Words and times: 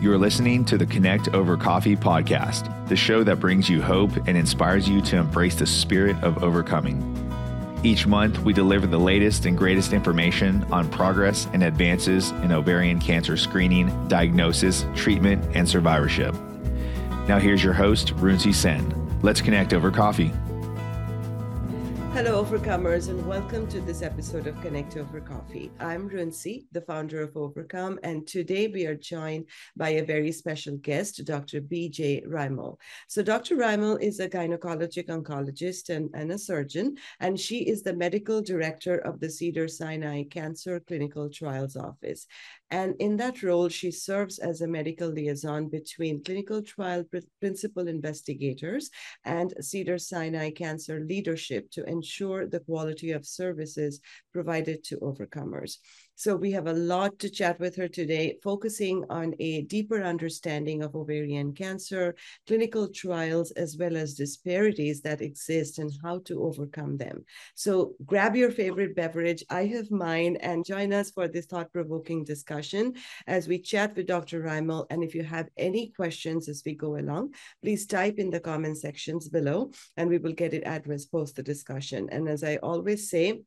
You 0.00 0.12
are 0.12 0.18
listening 0.18 0.64
to 0.66 0.78
the 0.78 0.86
Connect 0.86 1.34
Over 1.34 1.56
Coffee 1.56 1.96
podcast, 1.96 2.86
the 2.86 2.94
show 2.94 3.24
that 3.24 3.40
brings 3.40 3.68
you 3.68 3.82
hope 3.82 4.12
and 4.28 4.36
inspires 4.36 4.88
you 4.88 5.00
to 5.00 5.16
embrace 5.16 5.56
the 5.56 5.66
spirit 5.66 6.14
of 6.22 6.44
overcoming. 6.44 7.02
Each 7.82 8.06
month, 8.06 8.38
we 8.38 8.52
deliver 8.52 8.86
the 8.86 8.96
latest 8.96 9.44
and 9.46 9.58
greatest 9.58 9.92
information 9.92 10.62
on 10.70 10.88
progress 10.88 11.48
and 11.52 11.64
advances 11.64 12.30
in 12.30 12.52
ovarian 12.52 13.00
cancer 13.00 13.36
screening, 13.36 14.06
diagnosis, 14.06 14.86
treatment, 14.94 15.44
and 15.56 15.68
survivorship. 15.68 16.32
Now, 17.26 17.40
here's 17.40 17.64
your 17.64 17.72
host, 17.72 18.14
Runci 18.18 18.54
Sen. 18.54 19.18
Let's 19.22 19.40
connect 19.40 19.74
over 19.74 19.90
coffee. 19.90 20.32
Hello, 22.18 22.42
Overcomers, 22.44 23.10
and 23.10 23.24
welcome 23.28 23.68
to 23.68 23.80
this 23.80 24.02
episode 24.02 24.48
of 24.48 24.60
Connect 24.60 24.96
Over 24.96 25.20
Coffee. 25.20 25.70
I'm 25.78 26.10
Runci, 26.10 26.64
the 26.72 26.80
founder 26.80 27.22
of 27.22 27.36
Overcome, 27.36 28.00
and 28.02 28.26
today 28.26 28.66
we 28.66 28.86
are 28.86 28.96
joined 28.96 29.44
by 29.76 29.90
a 29.90 30.04
very 30.04 30.32
special 30.32 30.78
guest, 30.78 31.24
Dr. 31.24 31.60
BJ 31.60 32.26
Rimel. 32.26 32.76
So, 33.06 33.22
Dr. 33.22 33.54
Rimel 33.54 34.02
is 34.02 34.18
a 34.18 34.28
gynecologic 34.28 35.06
oncologist 35.06 35.90
and, 35.90 36.10
and 36.12 36.32
a 36.32 36.38
surgeon, 36.38 36.96
and 37.20 37.38
she 37.38 37.58
is 37.58 37.84
the 37.84 37.94
medical 37.94 38.42
director 38.42 38.96
of 38.96 39.20
the 39.20 39.30
Cedars 39.30 39.78
Sinai 39.78 40.24
Cancer 40.24 40.80
Clinical 40.80 41.30
Trials 41.30 41.76
Office. 41.76 42.26
And 42.70 42.96
in 42.98 43.16
that 43.16 43.42
role, 43.42 43.68
she 43.68 43.90
serves 43.90 44.38
as 44.38 44.60
a 44.60 44.68
medical 44.68 45.08
liaison 45.08 45.68
between 45.68 46.22
clinical 46.22 46.62
trial 46.62 47.04
pr- 47.04 47.18
principal 47.40 47.88
investigators 47.88 48.90
and 49.24 49.54
Cedars 49.60 50.08
Sinai 50.08 50.50
Cancer 50.50 51.00
leadership 51.00 51.70
to 51.72 51.84
ensure 51.84 52.46
the 52.46 52.60
quality 52.60 53.12
of 53.12 53.26
services 53.26 54.00
provided 54.32 54.84
to 54.84 54.98
overcomers. 54.98 55.78
So 56.18 56.34
we 56.34 56.50
have 56.50 56.66
a 56.66 56.72
lot 56.72 57.20
to 57.20 57.30
chat 57.30 57.60
with 57.60 57.76
her 57.76 57.86
today, 57.86 58.38
focusing 58.42 59.04
on 59.08 59.36
a 59.38 59.62
deeper 59.62 60.02
understanding 60.02 60.82
of 60.82 60.96
ovarian 60.96 61.52
cancer, 61.52 62.16
clinical 62.44 62.88
trials, 62.88 63.52
as 63.52 63.76
well 63.78 63.96
as 63.96 64.14
disparities 64.14 65.00
that 65.02 65.20
exist 65.20 65.78
and 65.78 65.92
how 66.02 66.18
to 66.24 66.42
overcome 66.42 66.96
them. 66.96 67.24
So 67.54 67.94
grab 68.04 68.34
your 68.34 68.50
favorite 68.50 68.96
beverage. 68.96 69.44
I 69.48 69.66
have 69.66 69.92
mine 69.92 70.38
and 70.40 70.64
join 70.64 70.92
us 70.92 71.12
for 71.12 71.28
this 71.28 71.46
thought-provoking 71.46 72.24
discussion 72.24 72.94
as 73.28 73.46
we 73.46 73.60
chat 73.60 73.94
with 73.94 74.08
Dr. 74.08 74.42
Rimel. 74.42 74.86
And 74.90 75.04
if 75.04 75.14
you 75.14 75.22
have 75.22 75.48
any 75.56 75.92
questions 75.94 76.48
as 76.48 76.64
we 76.66 76.74
go 76.74 76.96
along, 76.96 77.34
please 77.62 77.86
type 77.86 78.18
in 78.18 78.30
the 78.30 78.40
comment 78.40 78.78
sections 78.78 79.28
below 79.28 79.70
and 79.96 80.10
we 80.10 80.18
will 80.18 80.32
get 80.32 80.52
it 80.52 80.64
addressed 80.66 81.12
post 81.12 81.36
the 81.36 81.44
discussion. 81.44 82.08
And 82.10 82.28
as 82.28 82.42
I 82.42 82.56
always 82.56 83.08
say, 83.08 83.38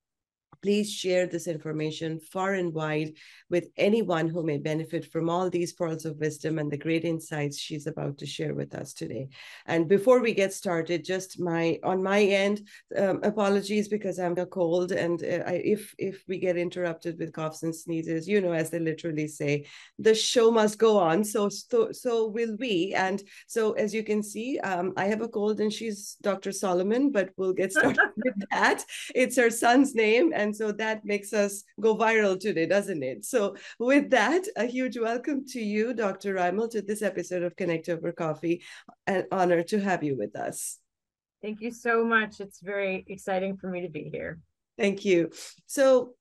Please 0.61 0.91
share 0.91 1.27
this 1.27 1.47
information 1.47 2.19
far 2.19 2.53
and 2.53 2.73
wide 2.73 3.13
with 3.49 3.67
anyone 3.77 4.29
who 4.29 4.43
may 4.43 4.57
benefit 4.57 5.05
from 5.11 5.29
all 5.29 5.49
these 5.49 5.73
pearls 5.73 6.05
of 6.05 6.17
wisdom 6.17 6.59
and 6.59 6.71
the 6.71 6.77
great 6.77 7.03
insights 7.03 7.57
she's 7.57 7.87
about 7.87 8.17
to 8.19 8.25
share 8.25 8.53
with 8.53 8.75
us 8.75 8.93
today. 8.93 9.29
And 9.65 9.87
before 9.87 10.21
we 10.21 10.33
get 10.33 10.53
started, 10.53 11.03
just 11.03 11.39
my 11.39 11.79
on 11.83 12.03
my 12.03 12.21
end, 12.21 12.67
um, 12.97 13.19
apologies 13.23 13.87
because 13.87 14.19
I'm 14.19 14.37
a 14.37 14.45
cold, 14.45 14.91
and 14.91 15.23
uh, 15.23 15.43
I, 15.47 15.61
if 15.63 15.93
if 15.97 16.23
we 16.27 16.37
get 16.37 16.57
interrupted 16.57 17.17
with 17.19 17.33
coughs 17.33 17.63
and 17.63 17.75
sneezes, 17.75 18.27
you 18.27 18.41
know, 18.41 18.53
as 18.53 18.69
they 18.69 18.79
literally 18.79 19.27
say, 19.27 19.65
the 19.99 20.15
show 20.15 20.51
must 20.51 20.77
go 20.77 20.97
on. 20.99 21.23
So 21.23 21.49
so, 21.49 21.91
so 21.91 22.27
will 22.27 22.55
we. 22.59 22.93
And 22.95 23.21
so 23.47 23.73
as 23.73 23.93
you 23.93 24.03
can 24.03 24.23
see, 24.23 24.59
um, 24.59 24.93
I 24.97 25.05
have 25.05 25.21
a 25.21 25.27
cold, 25.27 25.59
and 25.59 25.71
she's 25.71 26.17
Dr. 26.21 26.51
Solomon, 26.51 27.11
but 27.11 27.29
we'll 27.37 27.53
get 27.53 27.71
started 27.71 28.09
with 28.23 28.35
that. 28.51 28.83
It's 29.15 29.37
her 29.37 29.49
son's 29.49 29.95
name 29.95 30.31
and 30.35 30.50
so 30.55 30.71
that 30.73 31.05
makes 31.05 31.33
us 31.33 31.63
go 31.79 31.95
viral 31.95 32.39
today, 32.39 32.65
doesn't 32.65 33.03
it? 33.03 33.25
So, 33.25 33.55
with 33.79 34.09
that, 34.11 34.43
a 34.55 34.65
huge 34.65 34.97
welcome 34.97 35.45
to 35.49 35.61
you, 35.61 35.93
Dr. 35.93 36.35
Rimel, 36.35 36.69
to 36.71 36.81
this 36.81 37.01
episode 37.01 37.43
of 37.43 37.55
Connect 37.55 37.89
Over 37.89 38.11
Coffee. 38.11 38.63
An 39.07 39.25
honor 39.31 39.63
to 39.63 39.79
have 39.79 40.03
you 40.03 40.17
with 40.17 40.35
us. 40.35 40.77
Thank 41.41 41.61
you 41.61 41.71
so 41.71 42.03
much. 42.03 42.39
It's 42.39 42.59
very 42.61 43.03
exciting 43.07 43.57
for 43.57 43.69
me 43.69 43.81
to 43.81 43.89
be 43.89 44.09
here. 44.11 44.39
Thank 44.77 45.05
you. 45.05 45.31
So, 45.65 46.15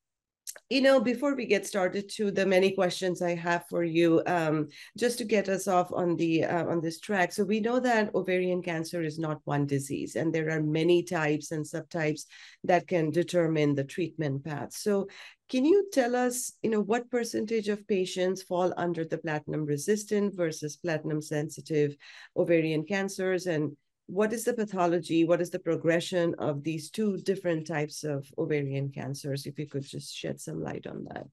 you 0.70 0.80
know, 0.80 1.00
before 1.00 1.34
we 1.34 1.46
get 1.46 1.66
started 1.66 2.08
to 2.10 2.30
the 2.30 2.46
many 2.46 2.70
questions 2.70 3.20
I 3.20 3.34
have 3.34 3.64
for 3.68 3.82
you, 3.82 4.22
um, 4.26 4.68
just 4.96 5.18
to 5.18 5.24
get 5.24 5.48
us 5.48 5.66
off 5.66 5.90
on 5.92 6.14
the 6.14 6.44
uh, 6.44 6.64
on 6.66 6.80
this 6.80 7.00
track. 7.00 7.32
So 7.32 7.42
we 7.42 7.58
know 7.58 7.80
that 7.80 8.14
ovarian 8.14 8.62
cancer 8.62 9.02
is 9.02 9.18
not 9.18 9.40
one 9.44 9.66
disease, 9.66 10.14
and 10.14 10.32
there 10.32 10.48
are 10.50 10.62
many 10.62 11.02
types 11.02 11.50
and 11.50 11.64
subtypes 11.64 12.22
that 12.62 12.86
can 12.86 13.10
determine 13.10 13.74
the 13.74 13.82
treatment 13.82 14.44
path. 14.44 14.72
So 14.72 15.08
can 15.48 15.64
you 15.64 15.88
tell 15.92 16.14
us, 16.14 16.52
you 16.62 16.70
know, 16.70 16.80
what 16.80 17.10
percentage 17.10 17.68
of 17.68 17.88
patients 17.88 18.40
fall 18.40 18.72
under 18.76 19.04
the 19.04 19.18
platinum 19.18 19.64
resistant 19.64 20.36
versus 20.36 20.76
platinum 20.76 21.20
sensitive 21.20 21.96
ovarian 22.36 22.84
cancers, 22.84 23.46
and 23.46 23.76
what 24.10 24.32
is 24.32 24.44
the 24.44 24.54
pathology? 24.54 25.24
What 25.24 25.40
is 25.40 25.50
the 25.50 25.60
progression 25.60 26.34
of 26.38 26.64
these 26.64 26.90
two 26.90 27.18
different 27.18 27.66
types 27.66 28.02
of 28.02 28.26
ovarian 28.36 28.90
cancers? 28.90 29.46
If 29.46 29.58
you 29.58 29.68
could 29.68 29.86
just 29.86 30.16
shed 30.16 30.40
some 30.40 30.60
light 30.60 30.86
on 30.86 31.04
that. 31.04 31.26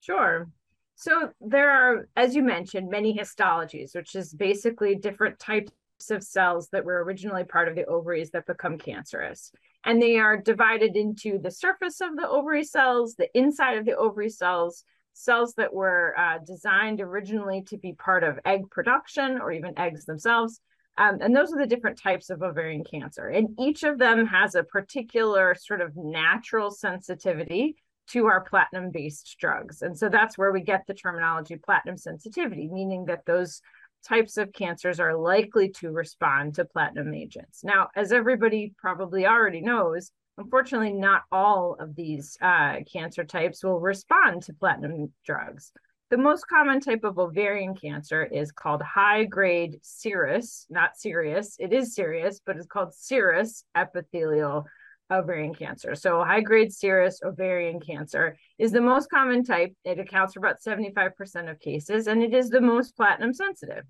Sure. 0.00 0.48
So 0.96 1.30
there 1.40 1.70
are, 1.70 2.08
as 2.16 2.34
you 2.34 2.42
mentioned, 2.42 2.90
many 2.90 3.16
histologies, 3.16 3.94
which 3.94 4.16
is 4.16 4.32
basically 4.32 4.96
different 4.96 5.38
types 5.38 5.70
of 6.10 6.24
cells 6.24 6.68
that 6.72 6.84
were 6.84 7.04
originally 7.04 7.44
part 7.44 7.68
of 7.68 7.76
the 7.76 7.84
ovaries 7.84 8.30
that 8.30 8.46
become 8.46 8.76
cancerous. 8.76 9.52
And 9.84 10.02
they 10.02 10.16
are 10.16 10.36
divided 10.36 10.96
into 10.96 11.38
the 11.38 11.50
surface 11.50 12.00
of 12.00 12.16
the 12.16 12.28
ovary 12.28 12.64
cells, 12.64 13.14
the 13.14 13.28
inside 13.38 13.78
of 13.78 13.84
the 13.84 13.96
ovary 13.96 14.30
cells, 14.30 14.82
cells 15.12 15.54
that 15.58 15.72
were 15.72 16.14
uh, 16.18 16.38
designed 16.44 17.00
originally 17.00 17.62
to 17.68 17.78
be 17.78 17.92
part 17.92 18.24
of 18.24 18.40
egg 18.44 18.68
production 18.70 19.38
or 19.40 19.52
even 19.52 19.78
eggs 19.78 20.06
themselves, 20.06 20.60
um, 20.98 21.18
and 21.20 21.34
those 21.34 21.52
are 21.52 21.58
the 21.58 21.66
different 21.66 21.98
types 21.98 22.30
of 22.30 22.42
ovarian 22.42 22.84
cancer. 22.84 23.28
And 23.28 23.48
each 23.58 23.82
of 23.82 23.98
them 23.98 24.26
has 24.26 24.54
a 24.54 24.62
particular 24.62 25.54
sort 25.54 25.80
of 25.80 25.96
natural 25.96 26.70
sensitivity 26.70 27.76
to 28.08 28.26
our 28.26 28.40
platinum 28.42 28.90
based 28.90 29.36
drugs. 29.38 29.82
And 29.82 29.98
so 29.98 30.08
that's 30.08 30.38
where 30.38 30.52
we 30.52 30.60
get 30.60 30.84
the 30.86 30.94
terminology 30.94 31.56
platinum 31.56 31.96
sensitivity, 31.96 32.68
meaning 32.68 33.04
that 33.06 33.26
those 33.26 33.60
types 34.06 34.36
of 34.36 34.52
cancers 34.52 35.00
are 35.00 35.16
likely 35.16 35.68
to 35.70 35.90
respond 35.90 36.54
to 36.54 36.64
platinum 36.64 37.12
agents. 37.12 37.64
Now, 37.64 37.88
as 37.96 38.12
everybody 38.12 38.72
probably 38.78 39.26
already 39.26 39.60
knows, 39.60 40.12
unfortunately, 40.38 40.92
not 40.92 41.22
all 41.32 41.76
of 41.80 41.96
these 41.96 42.38
uh, 42.40 42.76
cancer 42.90 43.24
types 43.24 43.64
will 43.64 43.80
respond 43.80 44.42
to 44.44 44.54
platinum 44.54 45.12
drugs. 45.24 45.72
The 46.08 46.16
most 46.16 46.46
common 46.46 46.80
type 46.80 47.02
of 47.02 47.18
ovarian 47.18 47.74
cancer 47.74 48.24
is 48.24 48.52
called 48.52 48.80
high 48.80 49.24
grade 49.24 49.80
serous, 49.82 50.64
not 50.70 50.96
serious. 50.96 51.56
It 51.58 51.72
is 51.72 51.96
serious, 51.96 52.40
but 52.46 52.56
it's 52.56 52.66
called 52.66 52.94
serous 52.94 53.64
epithelial 53.74 54.66
ovarian 55.10 55.52
cancer. 55.52 55.96
So, 55.96 56.22
high 56.22 56.42
grade 56.42 56.72
serous 56.72 57.20
ovarian 57.24 57.80
cancer 57.80 58.38
is 58.56 58.70
the 58.70 58.80
most 58.80 59.10
common 59.10 59.42
type. 59.42 59.74
It 59.84 59.98
accounts 59.98 60.34
for 60.34 60.38
about 60.38 60.62
75% 60.64 61.50
of 61.50 61.58
cases, 61.58 62.06
and 62.06 62.22
it 62.22 62.32
is 62.32 62.50
the 62.50 62.60
most 62.60 62.96
platinum 62.96 63.34
sensitive. 63.34 63.84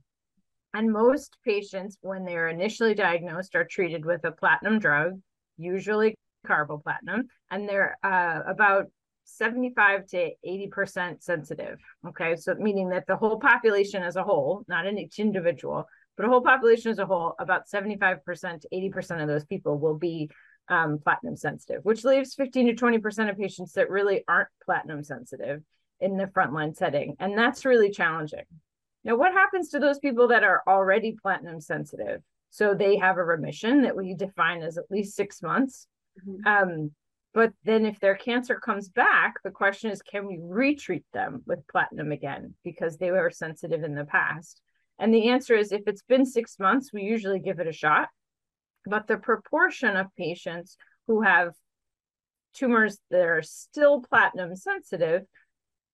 And 0.72 0.90
most 0.90 1.36
patients, 1.44 1.98
when 2.00 2.24
they're 2.24 2.48
initially 2.48 2.94
diagnosed, 2.94 3.54
are 3.54 3.64
treated 3.64 4.06
with 4.06 4.24
a 4.24 4.32
platinum 4.32 4.78
drug, 4.78 5.20
usually 5.58 6.16
carboplatin, 6.46 7.24
and 7.50 7.68
they're 7.68 7.98
uh, 8.02 8.40
about 8.46 8.86
75 9.26 10.06
to 10.06 10.30
80% 10.46 11.22
sensitive. 11.22 11.78
Okay. 12.08 12.36
So 12.36 12.54
meaning 12.54 12.88
that 12.90 13.06
the 13.06 13.16
whole 13.16 13.38
population 13.38 14.02
as 14.02 14.16
a 14.16 14.22
whole, 14.22 14.64
not 14.68 14.86
in 14.86 14.98
each 14.98 15.18
individual, 15.18 15.86
but 16.16 16.26
a 16.26 16.28
whole 16.28 16.40
population 16.40 16.90
as 16.90 16.98
a 16.98 17.06
whole, 17.06 17.34
about 17.38 17.68
75% 17.68 18.20
to 18.60 18.68
80% 18.72 19.20
of 19.20 19.28
those 19.28 19.44
people 19.44 19.78
will 19.78 19.98
be 19.98 20.30
um, 20.68 20.98
platinum 20.98 21.36
sensitive, 21.36 21.84
which 21.84 22.04
leaves 22.04 22.34
15 22.34 22.74
to 22.76 22.84
20% 22.84 23.30
of 23.30 23.36
patients 23.36 23.72
that 23.72 23.90
really 23.90 24.24
aren't 24.26 24.48
platinum 24.64 25.02
sensitive 25.02 25.62
in 26.00 26.16
the 26.16 26.26
frontline 26.26 26.74
setting. 26.74 27.16
And 27.18 27.36
that's 27.36 27.64
really 27.64 27.90
challenging. 27.90 28.44
Now, 29.04 29.16
what 29.16 29.32
happens 29.32 29.68
to 29.70 29.78
those 29.78 29.98
people 29.98 30.28
that 30.28 30.42
are 30.42 30.62
already 30.66 31.16
platinum 31.20 31.60
sensitive? 31.60 32.22
So 32.50 32.74
they 32.74 32.96
have 32.96 33.18
a 33.18 33.24
remission 33.24 33.82
that 33.82 33.96
we 33.96 34.14
define 34.14 34.62
as 34.62 34.78
at 34.78 34.90
least 34.90 35.14
six 35.14 35.42
months. 35.42 35.86
Mm-hmm. 36.26 36.46
Um, 36.46 36.90
but 37.36 37.52
then 37.64 37.84
if 37.84 38.00
their 38.00 38.14
cancer 38.14 38.54
comes 38.54 38.88
back, 38.88 39.34
the 39.44 39.50
question 39.50 39.90
is 39.90 40.00
can 40.00 40.26
we 40.26 40.38
retreat 40.40 41.04
them 41.12 41.42
with 41.46 41.68
platinum 41.68 42.10
again 42.10 42.54
because 42.64 42.96
they 42.96 43.10
were 43.10 43.30
sensitive 43.30 43.84
in 43.84 43.94
the 43.94 44.06
past? 44.06 44.62
And 44.98 45.12
the 45.12 45.28
answer 45.28 45.54
is 45.54 45.70
if 45.70 45.82
it's 45.86 46.00
been 46.00 46.24
six 46.24 46.58
months, 46.58 46.94
we 46.94 47.02
usually 47.02 47.38
give 47.38 47.60
it 47.60 47.66
a 47.66 47.72
shot. 47.72 48.08
But 48.86 49.06
the 49.06 49.18
proportion 49.18 49.98
of 49.98 50.06
patients 50.16 50.78
who 51.08 51.20
have 51.20 51.52
tumors 52.54 52.98
that 53.10 53.20
are 53.20 53.42
still 53.42 54.00
platinum 54.00 54.56
sensitive 54.56 55.24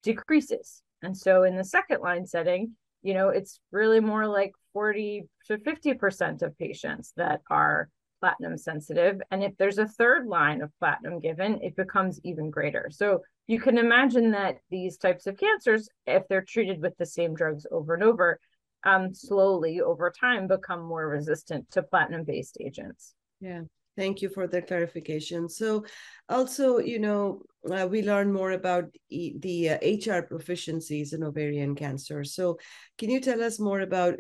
decreases. 0.05 0.81
And 1.03 1.19
so 1.19 1.43
in 1.43 1.57
the 1.57 1.65
second 1.65 2.03
line 2.03 2.25
setting, 2.25 2.77
you 3.03 3.15
know, 3.15 3.31
it's 3.31 3.59
really 3.73 3.99
more 3.99 4.29
like 4.29 4.53
40 4.75 5.25
to 5.49 5.59
50% 5.59 6.43
of 6.43 6.57
patients 6.57 7.13
that 7.17 7.41
are 7.51 7.89
platinum 8.23 8.57
sensitive. 8.57 9.21
And 9.33 9.43
if 9.43 9.57
there's 9.57 9.79
a 9.79 9.89
third 9.89 10.29
line 10.29 10.63
of 10.63 10.71
platinum 10.79 11.19
given, 11.19 11.59
it 11.61 11.75
becomes 11.75 12.21
even 12.23 12.51
greater. 12.51 12.89
So 12.93 13.23
you 13.49 13.61
can 13.61 13.79
imagine 13.79 14.31
that 14.31 14.59
these 14.71 14.97
types 14.97 15.27
of 15.27 15.37
cancers, 15.37 15.89
if 16.07 16.23
they're 16.29 16.45
treated 16.45 16.81
with 16.81 16.97
the 16.99 17.05
same 17.05 17.35
drugs 17.35 17.67
over 17.73 17.95
and 17.95 18.05
over, 18.05 18.39
um, 18.85 19.13
slowly 19.13 19.81
over 19.81 20.13
time 20.13 20.47
become 20.47 20.83
more 20.83 21.09
resistant 21.09 21.69
to 21.73 21.83
platinum 21.83 22.23
based 22.23 22.59
agents. 22.61 23.15
Yeah. 23.41 23.63
Thank 23.97 24.23
you 24.23 24.29
for 24.29 24.47
the 24.47 24.63
clarification. 24.63 25.49
So, 25.49 25.85
also, 26.29 26.79
you 26.79 26.99
know, 26.99 27.43
uh, 27.71 27.87
we 27.91 28.03
learn 28.03 28.33
more 28.33 28.53
about 28.53 28.85
e- 29.11 29.35
the 29.39 29.71
uh, 29.71 29.79
HR 29.83 30.23
proficiencies 30.23 31.13
in 31.13 31.23
ovarian 31.23 31.75
cancer. 31.75 32.25
So, 32.25 32.59
can 32.97 33.11
you 33.11 33.21
tell 33.21 33.43
us 33.43 33.61
more 33.61 33.81
about 33.81 34.15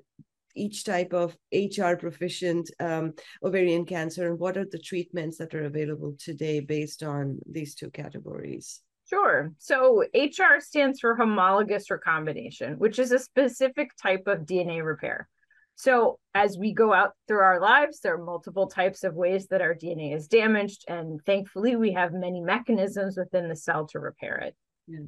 each 0.54 0.84
type 0.84 1.12
of 1.12 1.36
HR 1.52 1.94
proficient 1.94 2.70
um, 2.80 3.12
ovarian 3.42 3.84
cancer 3.84 4.28
and 4.28 4.38
what 4.38 4.56
are 4.56 4.64
the 4.64 4.78
treatments 4.78 5.38
that 5.38 5.54
are 5.54 5.64
available 5.64 6.14
today 6.18 6.60
based 6.60 7.02
on 7.02 7.38
these 7.46 7.74
two 7.74 7.90
categories? 7.90 8.80
Sure. 9.08 9.52
So 9.58 10.04
HR 10.14 10.60
stands 10.60 11.00
for 11.00 11.14
homologous 11.14 11.90
recombination, 11.90 12.78
which 12.78 12.98
is 12.98 13.12
a 13.12 13.18
specific 13.18 13.90
type 14.00 14.26
of 14.26 14.40
DNA 14.40 14.84
repair. 14.84 15.28
So 15.74 16.18
as 16.34 16.56
we 16.58 16.72
go 16.72 16.92
out 16.92 17.12
through 17.26 17.40
our 17.40 17.60
lives, 17.60 18.00
there 18.00 18.14
are 18.14 18.24
multiple 18.24 18.68
types 18.68 19.04
of 19.04 19.14
ways 19.14 19.48
that 19.48 19.60
our 19.60 19.74
DNA 19.74 20.14
is 20.14 20.28
damaged. 20.28 20.84
And 20.88 21.20
thankfully, 21.26 21.76
we 21.76 21.92
have 21.92 22.12
many 22.12 22.40
mechanisms 22.40 23.16
within 23.16 23.48
the 23.48 23.56
cell 23.56 23.86
to 23.88 23.98
repair 23.98 24.36
it. 24.38 24.56
Yeah. 24.86 25.00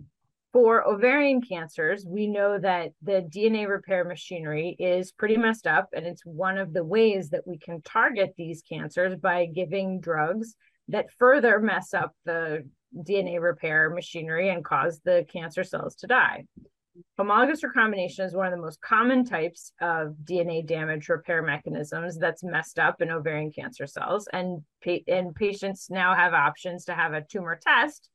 For 0.55 0.87
ovarian 0.87 1.43
cancers, 1.43 2.07
we 2.09 2.29
know 2.29 2.61
that 2.61 2.93
the 3.03 3.29
DNA 3.29 3.69
repair 3.69 4.05
machinery 4.05 4.77
is 4.79 5.11
pretty 5.11 5.37
messed 5.37 5.67
up. 5.67 5.89
And 5.93 6.07
it's 6.07 6.25
one 6.25 6.59
of 6.59 6.73
the 6.73 6.85
ways 6.85 7.31
that 7.31 7.45
we 7.45 7.59
can 7.59 7.83
target 7.83 8.35
these 8.39 8.63
cancers 8.63 9.17
by 9.17 9.47
giving 9.47 9.99
drugs 9.99 10.55
that 10.87 11.11
further 11.19 11.59
mess 11.59 11.93
up 11.93 12.13
the 12.25 12.63
DNA 12.97 13.43
repair 13.43 13.91
machinery 13.91 14.49
and 14.51 14.65
cause 14.65 15.01
the 15.05 15.27
cancer 15.29 15.65
cells 15.65 15.97
to 15.97 16.07
die. 16.07 16.45
Homologous 17.19 17.65
recombination 17.65 18.25
is 18.25 18.37
one 18.37 18.47
of 18.47 18.53
the 18.53 18.65
most 18.65 18.81
common 18.81 19.25
types 19.25 19.73
of 19.81 20.15
DNA 20.23 20.65
damage 20.65 21.09
repair 21.09 21.43
mechanisms 21.43 22.17
that's 22.17 22.45
messed 22.45 22.79
up 22.79 23.03
in 23.03 23.11
ovarian 23.11 23.51
cancer 23.51 23.89
cells. 23.89 24.29
And, 24.33 24.63
pa- 24.85 25.03
and 25.09 25.35
patients 25.35 25.89
now 25.91 26.15
have 26.15 26.33
options 26.33 26.85
to 26.85 26.95
have 26.95 27.13
a 27.13 27.25
tumor 27.29 27.59
test 27.61 28.09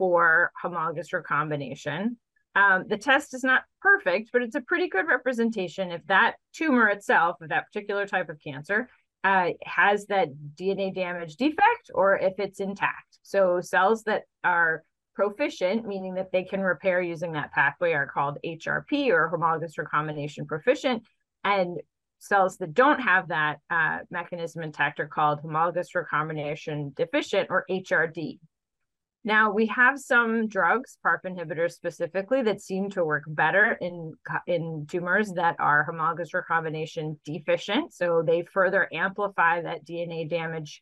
for 0.00 0.50
homologous 0.60 1.12
recombination. 1.12 2.16
Um, 2.56 2.86
the 2.88 2.96
test 2.96 3.34
is 3.34 3.44
not 3.44 3.64
perfect, 3.82 4.30
but 4.32 4.40
it's 4.40 4.54
a 4.54 4.62
pretty 4.62 4.88
good 4.88 5.06
representation 5.06 5.92
if 5.92 6.00
that 6.06 6.36
tumor 6.54 6.88
itself, 6.88 7.36
of 7.42 7.50
that 7.50 7.66
particular 7.66 8.06
type 8.06 8.30
of 8.30 8.40
cancer, 8.42 8.88
uh, 9.24 9.50
has 9.62 10.06
that 10.06 10.30
DNA 10.58 10.94
damage 10.94 11.36
defect 11.36 11.90
or 11.94 12.16
if 12.16 12.32
it's 12.38 12.60
intact. 12.60 13.18
So 13.22 13.60
cells 13.60 14.02
that 14.04 14.22
are 14.42 14.84
proficient, 15.14 15.86
meaning 15.86 16.14
that 16.14 16.32
they 16.32 16.44
can 16.44 16.62
repair 16.62 17.02
using 17.02 17.32
that 17.32 17.52
pathway, 17.52 17.92
are 17.92 18.06
called 18.06 18.38
HRP 18.42 19.10
or 19.10 19.28
homologous 19.28 19.76
recombination 19.76 20.46
proficient. 20.46 21.02
And 21.44 21.78
cells 22.20 22.56
that 22.56 22.72
don't 22.72 23.00
have 23.00 23.28
that 23.28 23.58
uh, 23.68 23.98
mechanism 24.10 24.62
intact 24.62 24.98
are 24.98 25.06
called 25.06 25.40
homologous 25.40 25.94
recombination 25.94 26.94
deficient 26.96 27.48
or 27.50 27.66
HRD. 27.70 28.38
Now 29.22 29.52
we 29.52 29.66
have 29.66 29.98
some 29.98 30.48
drugs, 30.48 30.96
PARP 31.04 31.24
inhibitors 31.24 31.72
specifically, 31.72 32.42
that 32.42 32.62
seem 32.62 32.88
to 32.90 33.04
work 33.04 33.24
better 33.26 33.72
in 33.80 34.14
in 34.46 34.86
tumors 34.90 35.32
that 35.32 35.56
are 35.58 35.84
homologous 35.84 36.32
recombination 36.32 37.18
deficient. 37.24 37.92
So 37.92 38.22
they 38.26 38.42
further 38.42 38.88
amplify 38.92 39.60
that 39.62 39.84
DNA 39.84 40.28
damage 40.28 40.80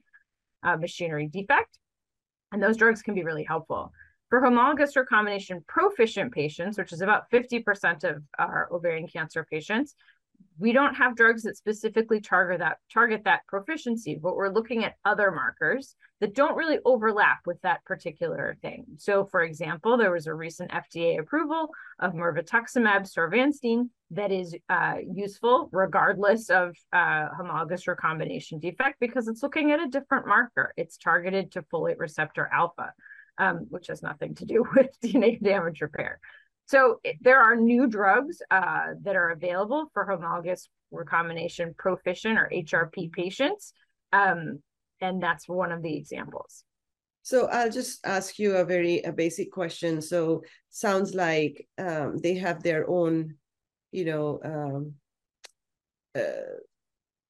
uh, 0.63 0.77
machinery 0.77 1.27
defect, 1.27 1.79
and 2.53 2.63
those 2.63 2.77
drugs 2.77 3.03
can 3.03 3.15
be 3.15 3.25
really 3.25 3.45
helpful. 3.45 3.93
For 4.29 4.41
homologous 4.41 4.95
recombination 4.95 5.65
proficient 5.67 6.33
patients, 6.33 6.79
which 6.79 6.93
is 6.93 7.01
about 7.01 7.31
50% 7.31 8.05
of 8.05 8.23
our 8.39 8.69
ovarian 8.71 9.09
cancer 9.09 9.47
patients, 9.51 9.95
we 10.59 10.73
don't 10.73 10.95
have 10.95 11.17
drugs 11.17 11.43
that 11.43 11.57
specifically 11.57 12.21
target 12.21 12.59
that 12.59 12.79
target 12.93 13.23
that 13.25 13.47
proficiency 13.47 14.19
but 14.21 14.37
we're 14.37 14.49
looking 14.49 14.85
at 14.85 14.97
other 15.05 15.31
markers 15.31 15.97
that 16.21 16.35
don't 16.35 16.57
really 16.57 16.79
overlap 16.85 17.39
with 17.47 17.61
that 17.63 17.85
particular 17.85 18.57
thing. 18.61 18.85
So 18.99 19.25
for 19.25 19.43
example 19.43 19.97
there 19.97 20.13
was 20.13 20.27
a 20.27 20.35
recent 20.35 20.71
fda 20.71 21.21
approval 21.21 21.69
of 22.01 22.13
mirvetuximab 22.13 23.09
soravtansine 23.11 23.89
that 24.11 24.33
is 24.33 24.57
uh, 24.69 24.97
useful 25.15 25.69
regardless 25.73 26.51
of 26.51 26.75
uh, 26.93 27.29
homologous 27.37 27.87
recombination 27.87 28.59
defect 28.59 28.99
because 29.01 29.29
it's 29.29 29.43
looking 29.43 29.71
at 29.71 29.81
a 29.81 29.89
different 29.89 30.27
marker. 30.27 30.73
It's 30.77 30.97
targeted 30.97 31.53
to 31.53 31.63
folate 31.63 31.99
receptor 31.99 32.49
alpha 32.53 32.93
um, 33.39 33.67
which 33.71 33.87
has 33.87 34.03
nothing 34.03 34.35
to 34.37 34.45
do 34.45 34.65
with 34.77 34.89
dna 35.03 35.41
damage 35.43 35.81
repair 35.81 36.19
so 36.69 37.01
there 37.23 37.41
are 37.41 37.57
new 37.57 37.87
drugs 37.87 38.43
uh, 38.51 38.89
that 39.01 39.17
are 39.17 39.31
available 39.31 39.91
for 39.95 40.05
homologous 40.05 40.69
recombination 40.91 41.75
proficient 41.79 42.39
or 42.39 42.51
HRP 42.53 43.11
patients. 43.11 43.73
Um, 44.13 44.59
and 45.01 45.23
that's 45.23 45.49
one 45.49 45.73
of 45.73 45.83
the 45.83 45.97
examples. 45.97 46.65
So 47.23 47.47
I'll 47.47 47.71
just 47.71 48.05
ask 48.05 48.39
you 48.39 48.57
a 48.57 48.67
very 48.67 49.01
a 49.01 49.13
basic 49.13 49.51
question. 49.51 50.03
So 50.03 50.43
sounds 50.69 51.15
like 51.15 51.67
um, 51.79 52.19
they 52.19 52.35
have 52.35 52.63
their 52.63 52.89
own, 52.89 53.37
you 53.91 54.05
know, 54.05 54.39
um, 54.45 54.95
uh, 56.15 56.59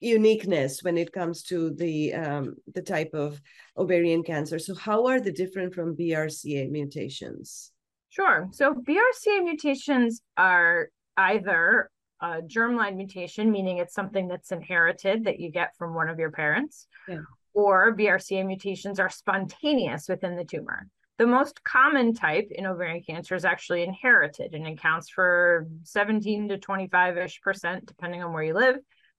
uniqueness 0.01 0.83
when 0.83 0.99
it 0.99 1.13
comes 1.13 1.45
to 1.45 1.71
the 1.71 2.13
um, 2.15 2.57
the 2.75 2.83
type 2.83 3.11
of 3.15 3.41
ovarian 3.77 4.25
cancer. 4.25 4.59
So 4.59 4.75
how 4.75 5.07
are 5.07 5.21
they 5.21 5.31
different 5.31 5.75
from 5.75 5.97
BRCA 5.97 6.71
mutations? 6.73 7.71
Sure. 8.11 8.49
So 8.53 8.75
BRCA 8.75 9.45
mutations 9.45 10.23
are 10.37 10.89
either 11.17 11.91
a 12.21 12.41
germline 12.43 12.97
mutation, 12.97 13.51
meaning 13.51 13.79
it's 13.79 13.95
something 13.95 14.29
that's 14.29 14.51
inherited 14.51 15.25
that 15.25 15.39
you 15.39 15.51
get 15.51 15.77
from 15.77 15.95
one 15.95 16.09
of 16.09 16.19
your 16.19 16.31
parents, 16.31 16.87
yeah. 17.07 17.21
or 17.55 17.97
BRCA 17.97 18.45
mutations 18.47 18.99
are 18.99 19.11
spontaneous 19.11 20.09
within 20.09 20.37
the 20.37 20.45
tumor. 20.45 20.89
The 21.19 21.27
most 21.27 21.63
common 21.65 22.15
type 22.15 22.49
in 22.51 22.67
ovarian 22.67 23.03
cancer 23.03 23.35
is 23.35 23.45
actually 23.45 23.83
inherited 23.83 24.55
and 24.55 24.67
accounts 24.67 25.11
for 25.11 25.67
17 25.83 26.49
to 26.49 26.59
25 26.59 27.19
ish 27.19 27.41
percent, 27.41 27.87
depending 27.87 28.23
on 28.23 28.33
where 28.33 28.45
you 28.45 28.55
live, 28.55 28.77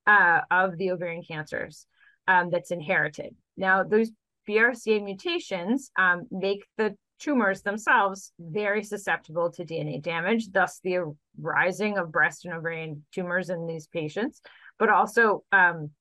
uh, 0.07 0.41
of 0.49 0.77
the 0.77 0.91
ovarian 0.91 1.23
cancers 1.23 1.85
um, 2.27 2.49
that's 2.49 2.71
inherited. 2.71 3.35
Now, 3.57 3.83
those 3.83 4.11
BRCA 4.47 5.03
mutations 5.03 5.91
um, 5.97 6.23
make 6.31 6.65
the 6.77 6.95
tumors 7.19 7.61
themselves 7.61 8.31
very 8.39 8.83
susceptible 8.83 9.51
to 9.51 9.65
DNA 9.65 10.01
damage, 10.01 10.49
thus 10.51 10.79
the 10.83 11.15
rising 11.39 11.97
of 11.97 12.11
breast 12.11 12.45
and 12.45 12.53
ovarian 12.53 13.03
tumors 13.13 13.49
in 13.49 13.67
these 13.67 13.87
patients. 13.87 14.41
But 14.77 14.89
also, 14.89 15.43
um, 15.51 15.91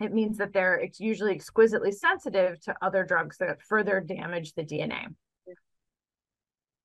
it 0.00 0.12
means 0.12 0.38
that 0.38 0.52
they're 0.52 0.84
usually 0.98 1.34
exquisitely 1.34 1.92
sensitive 1.92 2.60
to 2.62 2.74
other 2.82 3.04
drugs 3.04 3.36
that 3.38 3.62
further 3.62 4.00
damage 4.00 4.54
the 4.54 4.64
DNA. 4.64 5.06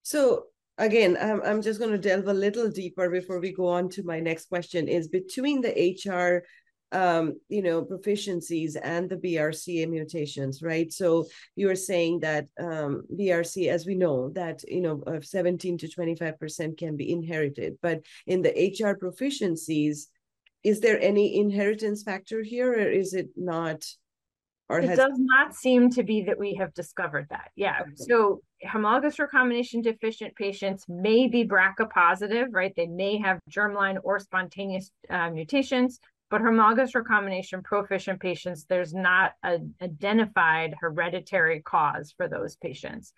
So 0.02 0.44
again, 0.78 1.16
I'm, 1.20 1.42
I'm 1.42 1.62
just 1.62 1.80
going 1.80 1.92
to 1.92 1.98
delve 1.98 2.28
a 2.28 2.34
little 2.34 2.70
deeper 2.70 3.10
before 3.10 3.40
we 3.40 3.52
go 3.52 3.66
on 3.66 3.88
to 3.90 4.02
my 4.02 4.20
next 4.20 4.48
question 4.48 4.86
is 4.86 5.08
between 5.08 5.62
the 5.62 6.00
HR 6.04 6.44
um, 6.92 7.40
you 7.48 7.62
know, 7.62 7.82
proficiencies 7.82 8.76
and 8.80 9.08
the 9.08 9.16
BRCA 9.16 9.88
mutations, 9.88 10.62
right? 10.62 10.92
So 10.92 11.26
you 11.56 11.68
are 11.70 11.76
saying 11.76 12.20
that 12.20 12.46
um, 12.60 13.02
BRCA, 13.12 13.68
as 13.68 13.86
we 13.86 13.94
know, 13.94 14.30
that 14.30 14.62
you 14.68 14.80
know, 14.80 15.02
of 15.06 15.24
17 15.24 15.78
to 15.78 15.88
25 15.88 16.38
percent 16.38 16.78
can 16.78 16.96
be 16.96 17.10
inherited, 17.10 17.78
but 17.82 18.02
in 18.26 18.42
the 18.42 18.50
HR 18.50 18.96
proficiencies, 18.96 20.06
is 20.62 20.80
there 20.80 21.00
any 21.00 21.38
inheritance 21.38 22.02
factor 22.02 22.42
here, 22.42 22.72
or 22.72 22.90
is 22.90 23.14
it 23.14 23.28
not? 23.36 23.84
Or 24.68 24.80
it 24.80 24.88
has... 24.88 24.98
does 24.98 25.14
not 25.16 25.54
seem 25.54 25.90
to 25.90 26.02
be 26.02 26.22
that 26.22 26.38
we 26.38 26.54
have 26.54 26.74
discovered 26.74 27.26
that. 27.30 27.50
Yeah. 27.54 27.82
Okay. 27.82 27.92
So 27.94 28.40
homologous 28.68 29.18
recombination 29.18 29.80
deficient 29.80 30.34
patients 30.34 30.84
may 30.88 31.28
be 31.28 31.46
BRCA 31.46 31.88
positive, 31.88 32.48
right? 32.50 32.72
They 32.74 32.86
may 32.86 33.18
have 33.18 33.38
germline 33.50 33.98
or 34.02 34.18
spontaneous 34.18 34.90
uh, 35.08 35.30
mutations 35.30 36.00
but 36.30 36.40
homologous 36.40 36.94
recombination 36.94 37.62
proficient 37.62 38.20
patients, 38.20 38.64
there's 38.68 38.92
not 38.92 39.32
an 39.42 39.74
identified 39.80 40.74
hereditary 40.80 41.60
cause 41.60 42.12
for 42.16 42.28
those 42.28 42.56
patients. 42.56 43.12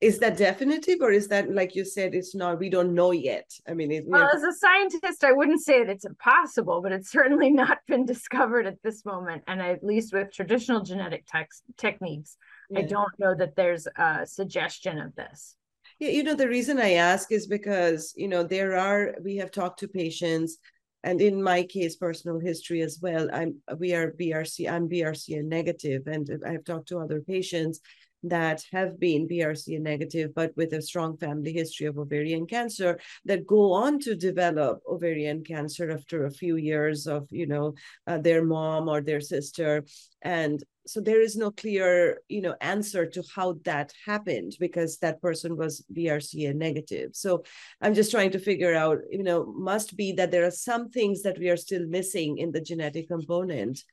Is 0.00 0.20
that 0.20 0.36
definitive, 0.36 0.98
or 1.00 1.10
is 1.10 1.26
that 1.28 1.52
like 1.52 1.74
you 1.74 1.84
said, 1.84 2.14
it's 2.14 2.32
not? 2.32 2.60
We 2.60 2.70
don't 2.70 2.94
know 2.94 3.10
yet. 3.10 3.50
I 3.68 3.74
mean, 3.74 3.90
it, 3.90 4.04
well, 4.06 4.30
as 4.32 4.44
a 4.44 4.52
scientist, 4.52 5.24
I 5.24 5.32
wouldn't 5.32 5.60
say 5.60 5.82
that 5.82 5.90
it's 5.90 6.04
impossible, 6.04 6.80
but 6.82 6.92
it's 6.92 7.10
certainly 7.10 7.50
not 7.62 7.78
been 7.88 8.06
discovered 8.06 8.66
at 8.66 8.80
this 8.84 9.04
moment. 9.04 9.42
And 9.48 9.60
at 9.60 9.82
least 9.82 10.12
with 10.12 10.32
traditional 10.32 10.84
genetic 10.84 11.26
tex- 11.26 11.62
techniques, 11.76 12.36
yeah. 12.70 12.78
I 12.78 12.82
don't 12.82 13.18
know 13.18 13.34
that 13.34 13.56
there's 13.56 13.88
a 13.96 14.24
suggestion 14.24 15.00
of 15.00 15.16
this. 15.16 15.56
Yeah, 15.98 16.10
you 16.10 16.22
know, 16.22 16.34
the 16.34 16.48
reason 16.48 16.78
I 16.78 16.92
ask 16.92 17.32
is 17.32 17.48
because 17.48 18.12
you 18.16 18.28
know 18.28 18.44
there 18.44 18.76
are 18.78 19.16
we 19.24 19.38
have 19.38 19.50
talked 19.50 19.80
to 19.80 19.88
patients 19.88 20.58
and 21.04 21.20
in 21.20 21.42
my 21.42 21.62
case 21.62 21.96
personal 21.96 22.38
history 22.38 22.80
as 22.80 22.98
well 23.00 23.28
i'm 23.32 23.56
we 23.78 23.94
are 23.94 24.12
brc 24.12 24.70
i'm 24.70 24.88
brca 24.88 25.42
negative. 25.44 26.06
And 26.06 26.28
i 26.46 26.52
have 26.52 26.64
talked 26.64 26.88
to 26.88 26.98
other 26.98 27.20
patients 27.20 27.80
that 28.24 28.64
have 28.72 28.98
been 28.98 29.28
BRCA 29.28 29.80
negative, 29.80 30.34
but 30.34 30.52
with 30.56 30.72
a 30.72 30.82
strong 30.82 31.16
family 31.16 31.52
history 31.52 31.86
of 31.86 31.98
ovarian 31.98 32.46
cancer 32.46 32.98
that 33.24 33.46
go 33.46 33.72
on 33.72 33.98
to 34.00 34.14
develop 34.14 34.80
ovarian 34.88 35.44
cancer 35.44 35.90
after 35.90 36.26
a 36.26 36.30
few 36.30 36.56
years 36.56 37.06
of, 37.06 37.26
you 37.30 37.46
know, 37.46 37.74
uh, 38.06 38.18
their 38.18 38.44
mom 38.44 38.88
or 38.88 39.00
their 39.00 39.20
sister. 39.20 39.84
And 40.22 40.62
so 40.88 41.00
there 41.00 41.20
is 41.20 41.36
no 41.36 41.50
clear, 41.50 42.22
you 42.28 42.40
know, 42.40 42.56
answer 42.60 43.04
to 43.04 43.22
how 43.34 43.56
that 43.64 43.92
happened 44.06 44.56
because 44.58 44.98
that 44.98 45.20
person 45.20 45.56
was 45.56 45.84
BRCA 45.92 46.54
negative. 46.54 47.10
So 47.12 47.44
I'm 47.80 47.94
just 47.94 48.10
trying 48.10 48.30
to 48.30 48.38
figure 48.38 48.74
out, 48.74 48.98
you 49.10 49.22
know, 49.22 49.44
must 49.44 49.96
be 49.96 50.12
that 50.12 50.30
there 50.30 50.46
are 50.46 50.50
some 50.50 50.88
things 50.88 51.22
that 51.22 51.38
we 51.38 51.50
are 51.50 51.58
still 51.58 51.86
missing 51.86 52.38
in 52.38 52.52
the 52.52 52.60
genetic 52.60 53.08
component 53.08 53.84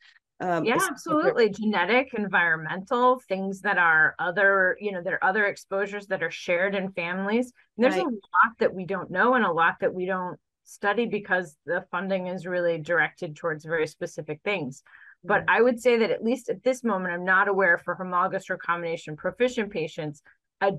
um, 0.42 0.66
yeah, 0.66 0.78
absolutely. 0.90 1.50
Genetic, 1.50 2.14
environmental, 2.14 3.22
things 3.28 3.62
that 3.62 3.78
are 3.78 4.16
other, 4.20 4.78
you 4.82 4.92
know, 4.92 5.02
there 5.02 5.16
are 5.16 5.30
other 5.30 5.46
exposures 5.46 6.08
that 6.08 6.22
are 6.24 6.32
shared 6.32 6.76
in 6.76 6.92
families. 6.92 7.54
And 7.78 7.84
there's 7.84 7.96
right. 7.96 8.04
a 8.04 8.10
lot 8.10 8.58
that 8.60 8.74
we 8.74 8.86
don't 8.86 9.10
know 9.10 9.36
and 9.36 9.46
a 9.46 9.52
lot 9.52 9.76
that 9.80 9.94
we 9.94 10.06
don't 10.06 10.38
study 10.66 11.06
because 11.06 11.56
the 11.66 11.86
funding 11.90 12.28
is 12.28 12.46
really 12.46 12.78
directed 12.80 13.36
towards 13.36 13.64
very 13.64 13.88
specific 13.88 14.42
things. 14.44 14.84
But 15.24 15.46
I 15.48 15.62
would 15.62 15.80
say 15.82 15.98
that 16.00 16.12
at 16.12 16.24
least 16.24 16.50
at 16.50 16.64
this 16.64 16.84
moment, 16.84 17.14
I'm 17.14 17.26
not 17.26 17.48
aware 17.48 17.78
for 17.78 17.96
homologous 17.96 18.50
recombination 18.50 19.16
proficient 19.16 19.72
patients 19.72 20.22
a, 20.62 20.74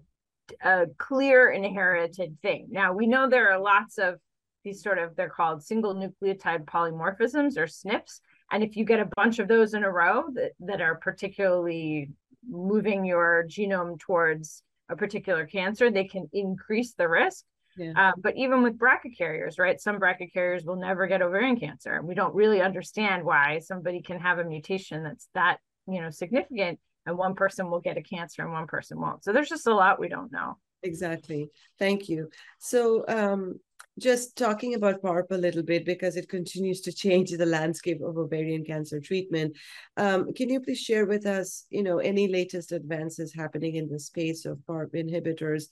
a 0.63 0.87
clear 0.99 1.51
inherited 1.51 2.37
thing. 2.43 2.69
Now 2.71 2.93
we 2.93 3.07
know 3.07 3.29
there 3.29 3.51
are 3.51 3.59
lots 3.59 3.99
of 3.99 4.17
these 4.65 4.83
sort 4.83 4.99
of 4.99 5.17
they're 5.17 5.31
called 5.31 5.65
single 5.65 5.95
nucleotide 5.95 6.65
polymorphisms 6.65 7.57
or 7.57 7.67
SNPs 7.67 8.21
and 8.51 8.63
if 8.63 8.77
you 8.77 8.85
get 8.85 9.01
a 9.01 9.09
bunch 9.17 9.39
of 9.39 9.49
those 9.49 9.75
in 9.75 9.85
a 9.85 9.91
row 9.91 10.25
that, 10.35 10.53
that 10.61 10.81
are 10.81 10.95
particularly 10.95 12.11
moving 12.49 13.05
your 13.05 13.45
genome 13.49 13.99
towards 13.99 14.63
a 14.89 14.97
particular 14.97 15.47
cancer, 15.47 15.91
they 15.91 16.05
can 16.05 16.29
increase 16.33 16.95
the 16.95 17.09
risk. 17.09 17.45
Yeah. 17.77 17.93
Uh, 17.97 18.13
but 18.17 18.37
even 18.37 18.63
with 18.63 18.79
BRCA 18.79 19.17
carriers, 19.17 19.59
right? 19.59 19.81
Some 19.81 19.99
BRCA 19.99 20.33
carriers 20.33 20.65
will 20.65 20.77
never 20.77 21.07
get 21.07 21.23
ovarian 21.23 21.59
cancer. 21.59 22.01
We 22.03 22.15
don't 22.15 22.35
really 22.35 22.63
understand 22.63 23.25
why 23.25 23.59
somebody 23.59 24.01
can 24.01 24.19
have 24.21 24.39
a 24.39 24.45
mutation 24.45 25.03
that's 25.03 25.29
that, 25.35 25.59
you 25.87 26.01
know, 26.01 26.11
significant 26.11 26.79
and 27.05 27.19
one 27.19 27.35
person 27.35 27.71
will 27.71 27.81
get 27.81 27.99
a 27.99 28.03
cancer 28.03 28.43
and 28.43 28.53
one 28.53 28.67
person 28.67 29.01
won't. 29.01 29.25
So 29.25 29.33
there's 29.33 29.49
just 29.49 29.67
a 29.67 29.75
lot 29.75 30.01
we 30.01 30.09
don't 30.09 30.33
know. 30.33 30.57
Exactly. 30.83 31.51
Thank 31.79 32.09
you. 32.09 32.31
So 32.59 33.05
um, 33.09 33.61
just 33.99 34.37
talking 34.37 34.75
about 34.75 35.01
PARP 35.01 35.31
a 35.31 35.37
little 35.37 35.63
bit 35.63 35.85
because 35.85 36.17
it 36.17 36.29
continues 36.29 36.81
to 36.83 36.93
change 36.93 37.31
the 37.31 37.47
landscape 37.47 38.03
of 38.03 38.19
ovarian 38.19 38.65
cancer 38.65 39.01
treatment. 39.01 39.57
Um, 39.97 40.33
can 40.35 40.51
you 40.51 40.61
please 40.61 40.81
share 40.81 41.07
with 41.07 41.27
us, 41.27 41.65
you 41.71 41.83
know, 41.83 41.99
any 41.99 42.29
latest 42.29 42.73
advances 42.73 43.35
happening 43.35 43.77
in 43.77 43.89
the 43.89 43.99
space 43.99 44.45
of 44.45 44.59
PARP 44.69 44.93
inhibitors 44.93 45.65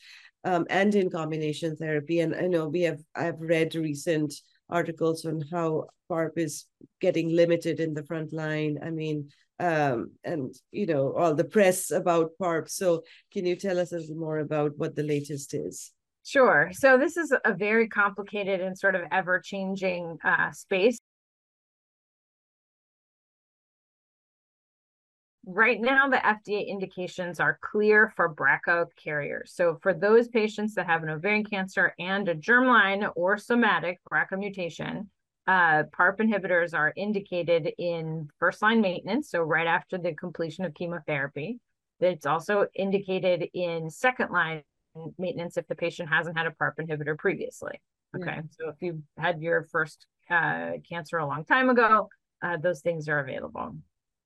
um, 0.45 0.67
and 0.71 0.95
in 0.95 1.11
combination 1.11 1.77
therapy? 1.77 2.21
And 2.21 2.35
I 2.35 2.47
know 2.47 2.69
we 2.69 2.83
have 2.83 3.01
I've 3.15 3.41
read 3.41 3.75
recent 3.75 4.35
articles 4.71 5.25
on 5.27 5.43
how 5.51 5.89
PARP 6.09 6.39
is 6.39 6.67
getting 7.01 7.29
limited 7.29 7.79
in 7.79 7.95
the 7.95 8.05
front 8.05 8.33
line. 8.33 8.79
I 8.83 8.91
mean, 8.91 9.31
um, 9.61 10.13
and 10.25 10.55
you 10.73 10.87
know 10.87 11.13
all 11.13 11.35
the 11.35 11.45
press 11.45 11.91
about 11.91 12.33
PARP. 12.41 12.69
So 12.69 13.05
can 13.33 13.47
you 13.47 13.57
tell 13.57 13.79
us 13.79 13.93
a 13.93 13.99
little 13.99 14.17
more 14.17 14.39
about 14.39 14.73
what 14.79 14.97
the 14.97 15.03
latest 15.03 15.55
is? 15.55 15.94
Sure. 16.25 16.71
So 16.73 16.97
this 16.97 17.17
is 17.19 17.35
a 17.45 17.53
very 17.53 17.87
complicated 17.87 18.61
and 18.61 18.79
sort 18.79 18.95
of 18.95 19.03
ever 19.13 19.41
changing 19.41 20.19
uh, 20.25 20.51
space. 20.53 20.99
Right 25.47 25.79
now, 25.79 26.09
the 26.09 26.17
FDA 26.17 26.67
indications 26.67 27.39
are 27.39 27.59
clear 27.61 28.11
for 28.17 28.35
BRCA 28.35 28.87
carriers. 28.97 29.53
So 29.55 29.79
for 29.83 29.93
those 29.93 30.29
patients 30.29 30.75
that 30.75 30.87
have 30.87 31.03
an 31.03 31.11
ovarian 31.11 31.45
cancer 31.45 31.95
and 31.99 32.27
a 32.31 32.35
germline 32.35 33.13
or 33.15 33.37
somatic 33.37 34.01
BRCA 34.11 34.39
mutation, 34.39 35.11
uh, 35.47 35.83
PARP 35.93 36.21
inhibitors 36.21 36.73
are 36.73 36.95
indicated 36.97 37.71
in 37.77 38.31
first 38.39 38.63
line 38.63 38.81
maintenance, 38.81 39.29
so 39.31 39.43
right 39.43 39.67
after 39.67 39.99
the 39.99 40.15
completion 40.15 40.65
of 40.65 40.73
chemotherapy. 40.73 41.61
It's 42.01 42.25
also 42.25 42.67
indicated 42.75 43.51
in 43.53 43.91
second 43.91 44.31
line 44.31 44.63
maintenance 45.19 45.57
if 45.57 45.67
the 45.67 45.75
patient 45.75 46.09
hasn't 46.09 46.37
had 46.37 46.47
a 46.47 46.51
PARP 46.51 46.75
inhibitor 46.81 47.17
previously. 47.17 47.81
Okay, 48.17 48.37
yeah. 48.37 48.43
so 48.51 48.69
if 48.69 48.77
you 48.81 49.03
had 49.19 49.41
your 49.41 49.65
first 49.65 50.07
uh, 50.31 50.73
cancer 50.89 51.19
a 51.19 51.27
long 51.27 51.45
time 51.45 51.69
ago, 51.69 52.09
uh, 52.43 52.57
those 52.57 52.81
things 52.81 53.09
are 53.09 53.19
available. 53.19 53.77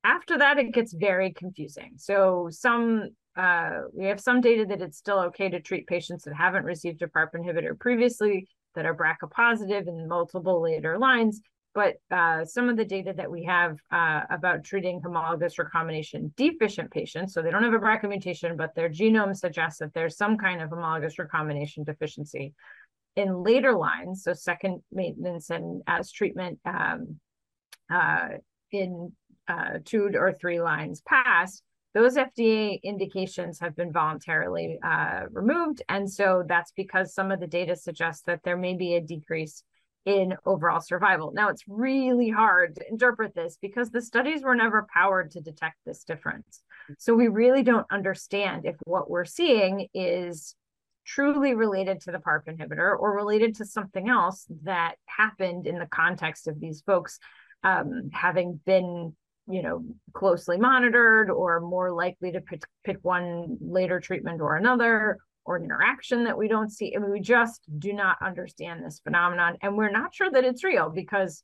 After 0.05 0.39
that, 0.39 0.59
it 0.59 0.73
gets 0.73 0.93
very 0.93 1.33
confusing. 1.33 1.93
So 1.97 2.49
some 2.51 3.11
uh, 3.37 3.83
we 3.93 4.07
have 4.07 4.21
some 4.21 4.41
data 4.41 4.67
that 4.67 4.83
it's 4.83 4.99
still 4.99 5.21
okay 5.21 5.49
to 5.49 5.61
treat 5.61 5.87
patients 5.87 6.25
that 6.25 6.35
haven't 6.35 6.65
received 6.65 7.03
a 7.03 7.07
PARP 7.07 7.35
inhibitor 7.35 7.79
previously 7.79 8.49
that 8.75 8.85
are 8.85 8.95
BRCA 8.95 9.31
positive 9.31 9.87
in 9.87 10.09
multiple 10.09 10.61
later 10.61 10.99
lines. 10.99 11.41
But 11.78 11.94
uh, 12.11 12.44
some 12.44 12.68
of 12.68 12.76
the 12.76 12.85
data 12.85 13.14
that 13.16 13.30
we 13.30 13.44
have 13.44 13.78
uh, 13.92 14.23
about 14.30 14.64
treating 14.64 15.00
homologous 15.00 15.61
recombination 15.61 16.35
deficient 16.37 16.90
patients, 16.90 17.32
so 17.32 17.40
they 17.40 17.52
don't 17.52 17.62
have 17.62 17.73
a 17.73 17.78
BRCA 17.78 18.08
mutation, 18.08 18.56
but 18.56 18.75
their 18.75 18.88
genome 18.90 19.37
suggests 19.37 19.78
that 19.78 19.94
there's 19.94 20.16
some 20.16 20.37
kind 20.37 20.61
of 20.61 20.70
homologous 20.70 21.20
recombination 21.20 21.85
deficiency 21.85 22.52
in 23.14 23.44
later 23.44 23.76
lines, 23.76 24.25
so 24.25 24.32
second 24.32 24.82
maintenance 24.90 25.50
and 25.50 25.82
as 25.87 26.11
treatment 26.11 26.58
um, 26.64 27.20
uh, 27.88 28.30
in 28.73 29.12
uh, 29.47 29.78
two 29.85 30.11
or 30.16 30.32
three 30.32 30.61
lines 30.61 31.00
past, 31.02 31.62
those 31.94 32.16
FDA 32.16 32.82
indications 32.82 33.61
have 33.61 33.76
been 33.76 33.92
voluntarily 33.92 34.80
uh, 34.82 35.26
removed. 35.30 35.82
And 35.88 36.11
so 36.11 36.42
that's 36.44 36.73
because 36.73 37.14
some 37.14 37.30
of 37.30 37.38
the 37.38 37.47
data 37.47 37.76
suggests 37.76 38.25
that 38.25 38.40
there 38.42 38.56
may 38.56 38.75
be 38.75 38.97
a 38.97 39.00
decrease 39.00 39.62
in 40.09 40.35
overall 40.47 40.81
survival. 40.81 41.33
Now, 41.35 41.50
it's 41.50 41.65
really 41.69 42.31
hard 42.31 42.77
to 42.77 42.88
interpret 42.88 43.35
this 43.35 43.59
because 43.61 43.91
the 43.91 44.00
studies 44.00 44.43
were 44.43 44.55
never 44.55 44.87
powered 44.91 45.33
to 45.33 45.43
detect 45.43 45.77
this 45.85 46.03
difference. 46.03 46.62
So 46.97 47.15
we 47.15 47.29
really 47.29 47.62
don't 47.62 47.87
understand 47.93 48.65
if 48.65 48.77
what 48.85 49.11
we're 49.11 49.27
seeing 49.27 49.88
is 49.93 50.55
truly 51.05 51.55
related 51.55 52.00
to 52.00 52.12
the 52.12 52.19
PARP 52.19 52.47
inhibitor 52.47 52.99
or 52.99 53.15
related 53.15 53.57
to 53.57 53.67
something 53.67 54.09
else 54.09 54.47
that 54.62 54.95
happened 55.05 55.67
in 55.67 55.79
the 55.79 55.87
context 55.87 56.49
of 56.49 56.59
these 56.59 56.81
folks 56.81 57.19
um, 57.62 58.09
having 58.11 58.59
been 58.65 59.15
you 59.50 59.62
know 59.62 59.83
closely 60.12 60.59
monitored 60.59 61.31
or 61.31 61.61
more 61.61 61.91
likely 61.93 62.33
to 62.33 62.41
pick, 62.41 62.62
pick 62.85 62.99
one 63.03 63.57
later 63.61 64.00
treatment 64.00 64.41
or 64.41 64.57
another 64.57 65.19
or 65.49 65.59
interaction 65.59 66.25
that 66.25 66.37
we 66.37 66.47
don't 66.47 66.71
see. 66.71 66.95
We 66.99 67.21
just 67.21 67.62
do 67.78 67.95
not 67.95 68.19
understand 68.21 68.85
this 68.85 69.00
phenomenon. 69.02 69.57
And 69.62 69.76
we're 69.78 69.90
not 69.90 70.14
sure 70.14 70.31
that 70.31 70.45
it's 70.45 70.62
real 70.62 70.90
because 70.90 71.43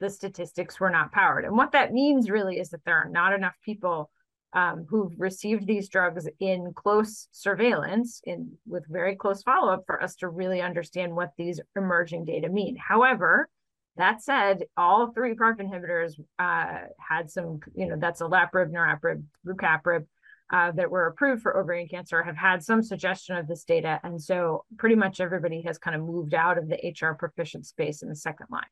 the 0.00 0.08
statistics 0.08 0.80
were 0.80 0.88
not 0.88 1.12
powered. 1.12 1.44
And 1.44 1.54
what 1.54 1.72
that 1.72 1.92
means 1.92 2.30
really 2.30 2.58
is 2.58 2.70
that 2.70 2.84
there 2.86 2.96
are 2.96 3.08
not 3.08 3.34
enough 3.34 3.54
people 3.62 4.10
um, 4.54 4.86
who've 4.88 5.12
received 5.18 5.66
these 5.66 5.90
drugs 5.90 6.26
in 6.40 6.72
close 6.74 7.28
surveillance 7.32 8.22
in 8.24 8.52
with 8.66 8.86
very 8.88 9.14
close 9.14 9.42
follow-up 9.42 9.82
for 9.86 10.02
us 10.02 10.14
to 10.16 10.28
really 10.28 10.62
understand 10.62 11.14
what 11.14 11.32
these 11.36 11.60
emerging 11.76 12.24
data 12.24 12.48
mean. 12.48 12.76
However, 12.76 13.48
that 13.96 14.22
said, 14.22 14.64
all 14.76 15.12
three 15.12 15.34
PARP 15.34 15.60
inhibitors 15.60 16.18
uh, 16.38 16.86
had 16.98 17.30
some, 17.30 17.60
you 17.74 17.86
know, 17.86 17.96
that's 17.98 18.22
olaparib, 18.22 18.70
niraparib, 18.70 19.22
rucaparib, 19.46 20.06
uh, 20.52 20.70
that 20.72 20.90
were 20.90 21.06
approved 21.06 21.42
for 21.42 21.56
ovarian 21.56 21.88
cancer 21.88 22.22
have 22.22 22.36
had 22.36 22.62
some 22.62 22.82
suggestion 22.82 23.36
of 23.36 23.46
this 23.46 23.64
data. 23.64 23.98
And 24.04 24.22
so 24.22 24.64
pretty 24.76 24.94
much 24.94 25.20
everybody 25.20 25.62
has 25.62 25.78
kind 25.78 25.96
of 25.96 26.02
moved 26.02 26.34
out 26.34 26.58
of 26.58 26.68
the 26.68 26.76
HR 26.76 27.14
proficient 27.14 27.66
space 27.66 28.02
in 28.02 28.08
the 28.08 28.16
second 28.16 28.46
line 28.50 28.62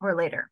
or 0.00 0.14
later. 0.14 0.50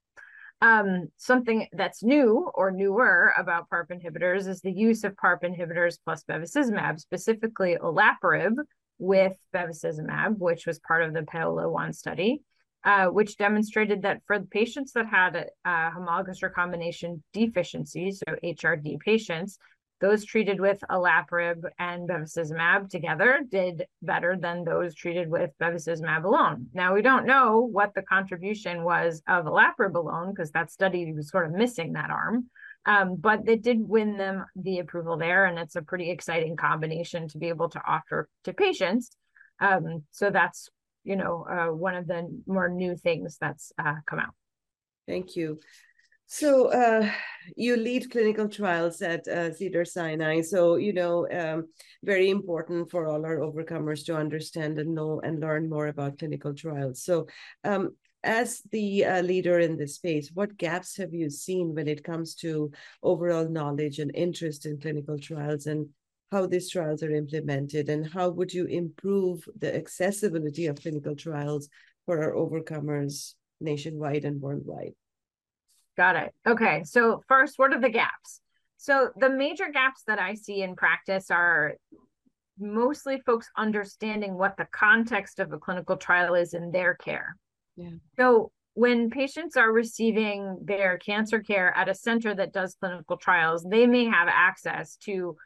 Um, 0.60 1.08
something 1.16 1.66
that's 1.72 2.02
new 2.02 2.50
or 2.54 2.70
newer 2.70 3.32
about 3.36 3.68
PARP 3.68 3.90
inhibitors 3.90 4.48
is 4.48 4.60
the 4.60 4.72
use 4.72 5.04
of 5.04 5.16
PARP 5.16 5.42
inhibitors 5.42 5.98
plus 6.04 6.24
bevacizumab, 6.24 6.98
specifically 6.98 7.76
olaparib 7.80 8.54
with 8.98 9.36
bevacizumab, 9.54 10.38
which 10.38 10.66
was 10.66 10.78
part 10.78 11.02
of 11.02 11.12
the 11.12 11.22
PAOLA-1 11.22 11.94
study. 11.94 12.42
Uh, 12.84 13.06
which 13.06 13.38
demonstrated 13.38 14.02
that 14.02 14.20
for 14.26 14.38
the 14.38 14.44
patients 14.44 14.92
that 14.92 15.06
had 15.06 15.34
a, 15.34 15.46
a 15.64 15.90
homologous 15.90 16.42
recombination 16.42 17.22
deficiency, 17.32 18.12
so 18.12 18.36
HRD 18.44 19.00
patients, 19.00 19.58
those 20.04 20.22
treated 20.22 20.60
with 20.60 20.78
olaparib 20.90 21.64
and 21.78 22.06
bevacizumab 22.06 22.90
together 22.90 23.40
did 23.50 23.86
better 24.02 24.36
than 24.38 24.62
those 24.62 24.94
treated 24.94 25.30
with 25.30 25.50
bevacizumab 25.58 26.24
alone. 26.24 26.66
Now 26.74 26.92
we 26.92 27.00
don't 27.00 27.24
know 27.24 27.60
what 27.60 27.94
the 27.94 28.02
contribution 28.02 28.84
was 28.84 29.22
of 29.26 29.46
olaparib 29.46 29.94
alone 29.94 30.28
because 30.28 30.50
that 30.50 30.70
study 30.70 31.10
was 31.14 31.30
sort 31.30 31.46
of 31.46 31.52
missing 31.52 31.94
that 31.94 32.10
arm. 32.10 32.50
Um, 32.84 33.16
but 33.16 33.48
it 33.48 33.62
did 33.62 33.78
win 33.80 34.18
them 34.18 34.44
the 34.54 34.80
approval 34.80 35.16
there, 35.16 35.46
and 35.46 35.58
it's 35.58 35.76
a 35.76 35.80
pretty 35.80 36.10
exciting 36.10 36.54
combination 36.54 37.26
to 37.28 37.38
be 37.38 37.48
able 37.48 37.70
to 37.70 37.80
offer 37.86 38.28
to 38.44 38.52
patients. 38.52 39.10
Um, 39.58 40.02
so 40.10 40.28
that's 40.28 40.68
you 41.04 41.16
know 41.16 41.46
uh, 41.50 41.74
one 41.74 41.94
of 41.94 42.06
the 42.06 42.28
more 42.46 42.68
new 42.68 42.94
things 42.94 43.38
that's 43.40 43.72
uh, 43.82 43.94
come 44.04 44.18
out. 44.18 44.34
Thank 45.08 45.34
you. 45.34 45.60
So 46.26 46.68
uh, 46.72 47.10
you 47.56 47.76
lead 47.76 48.10
clinical 48.10 48.48
trials 48.48 49.02
at 49.02 49.28
uh, 49.28 49.52
Cedars 49.52 49.92
Sinai. 49.92 50.40
So 50.40 50.76
you 50.76 50.92
know, 50.92 51.28
um, 51.30 51.68
very 52.02 52.30
important 52.30 52.90
for 52.90 53.06
all 53.06 53.24
our 53.24 53.38
overcomers 53.38 54.04
to 54.06 54.16
understand 54.16 54.78
and 54.78 54.94
know 54.94 55.20
and 55.20 55.40
learn 55.40 55.68
more 55.68 55.88
about 55.88 56.18
clinical 56.18 56.54
trials. 56.54 57.04
So 57.04 57.26
um, 57.62 57.96
as 58.22 58.62
the 58.72 59.04
uh, 59.04 59.20
leader 59.20 59.58
in 59.58 59.76
this 59.76 59.96
space, 59.96 60.30
what 60.32 60.56
gaps 60.56 60.96
have 60.96 61.12
you 61.12 61.28
seen 61.28 61.74
when 61.74 61.86
it 61.86 62.02
comes 62.02 62.34
to 62.36 62.72
overall 63.02 63.48
knowledge 63.48 63.98
and 63.98 64.10
interest 64.14 64.64
in 64.64 64.80
clinical 64.80 65.18
trials 65.18 65.66
and 65.66 65.88
how 66.32 66.46
these 66.46 66.70
trials 66.70 67.02
are 67.02 67.14
implemented 67.14 67.90
and 67.90 68.10
how 68.10 68.30
would 68.30 68.52
you 68.52 68.64
improve 68.64 69.46
the 69.58 69.76
accessibility 69.76 70.66
of 70.66 70.80
clinical 70.80 71.14
trials 71.14 71.68
for 72.06 72.22
our 72.22 72.32
overcomers 72.32 73.34
nationwide 73.60 74.24
and 74.24 74.40
worldwide? 74.40 74.94
Got 75.96 76.16
it. 76.16 76.34
Okay. 76.46 76.82
So, 76.84 77.22
first, 77.28 77.58
what 77.58 77.72
are 77.72 77.80
the 77.80 77.90
gaps? 77.90 78.40
So, 78.76 79.10
the 79.16 79.30
major 79.30 79.70
gaps 79.72 80.02
that 80.06 80.18
I 80.18 80.34
see 80.34 80.62
in 80.62 80.76
practice 80.76 81.30
are 81.30 81.74
mostly 82.58 83.20
folks 83.20 83.50
understanding 83.56 84.34
what 84.34 84.56
the 84.56 84.66
context 84.72 85.38
of 85.38 85.52
a 85.52 85.58
clinical 85.58 85.96
trial 85.96 86.34
is 86.34 86.54
in 86.54 86.70
their 86.70 86.94
care. 86.94 87.36
Yeah. 87.76 87.90
So 88.16 88.52
when 88.74 89.10
patients 89.10 89.56
are 89.56 89.72
receiving 89.72 90.58
their 90.62 90.98
cancer 90.98 91.40
care 91.40 91.76
at 91.76 91.88
a 91.88 91.94
center 91.94 92.34
that 92.34 92.52
does 92.52 92.76
clinical 92.78 93.16
trials, 93.16 93.64
they 93.64 93.86
may 93.86 94.04
have 94.06 94.28
access 94.28 94.96
to 95.04 95.36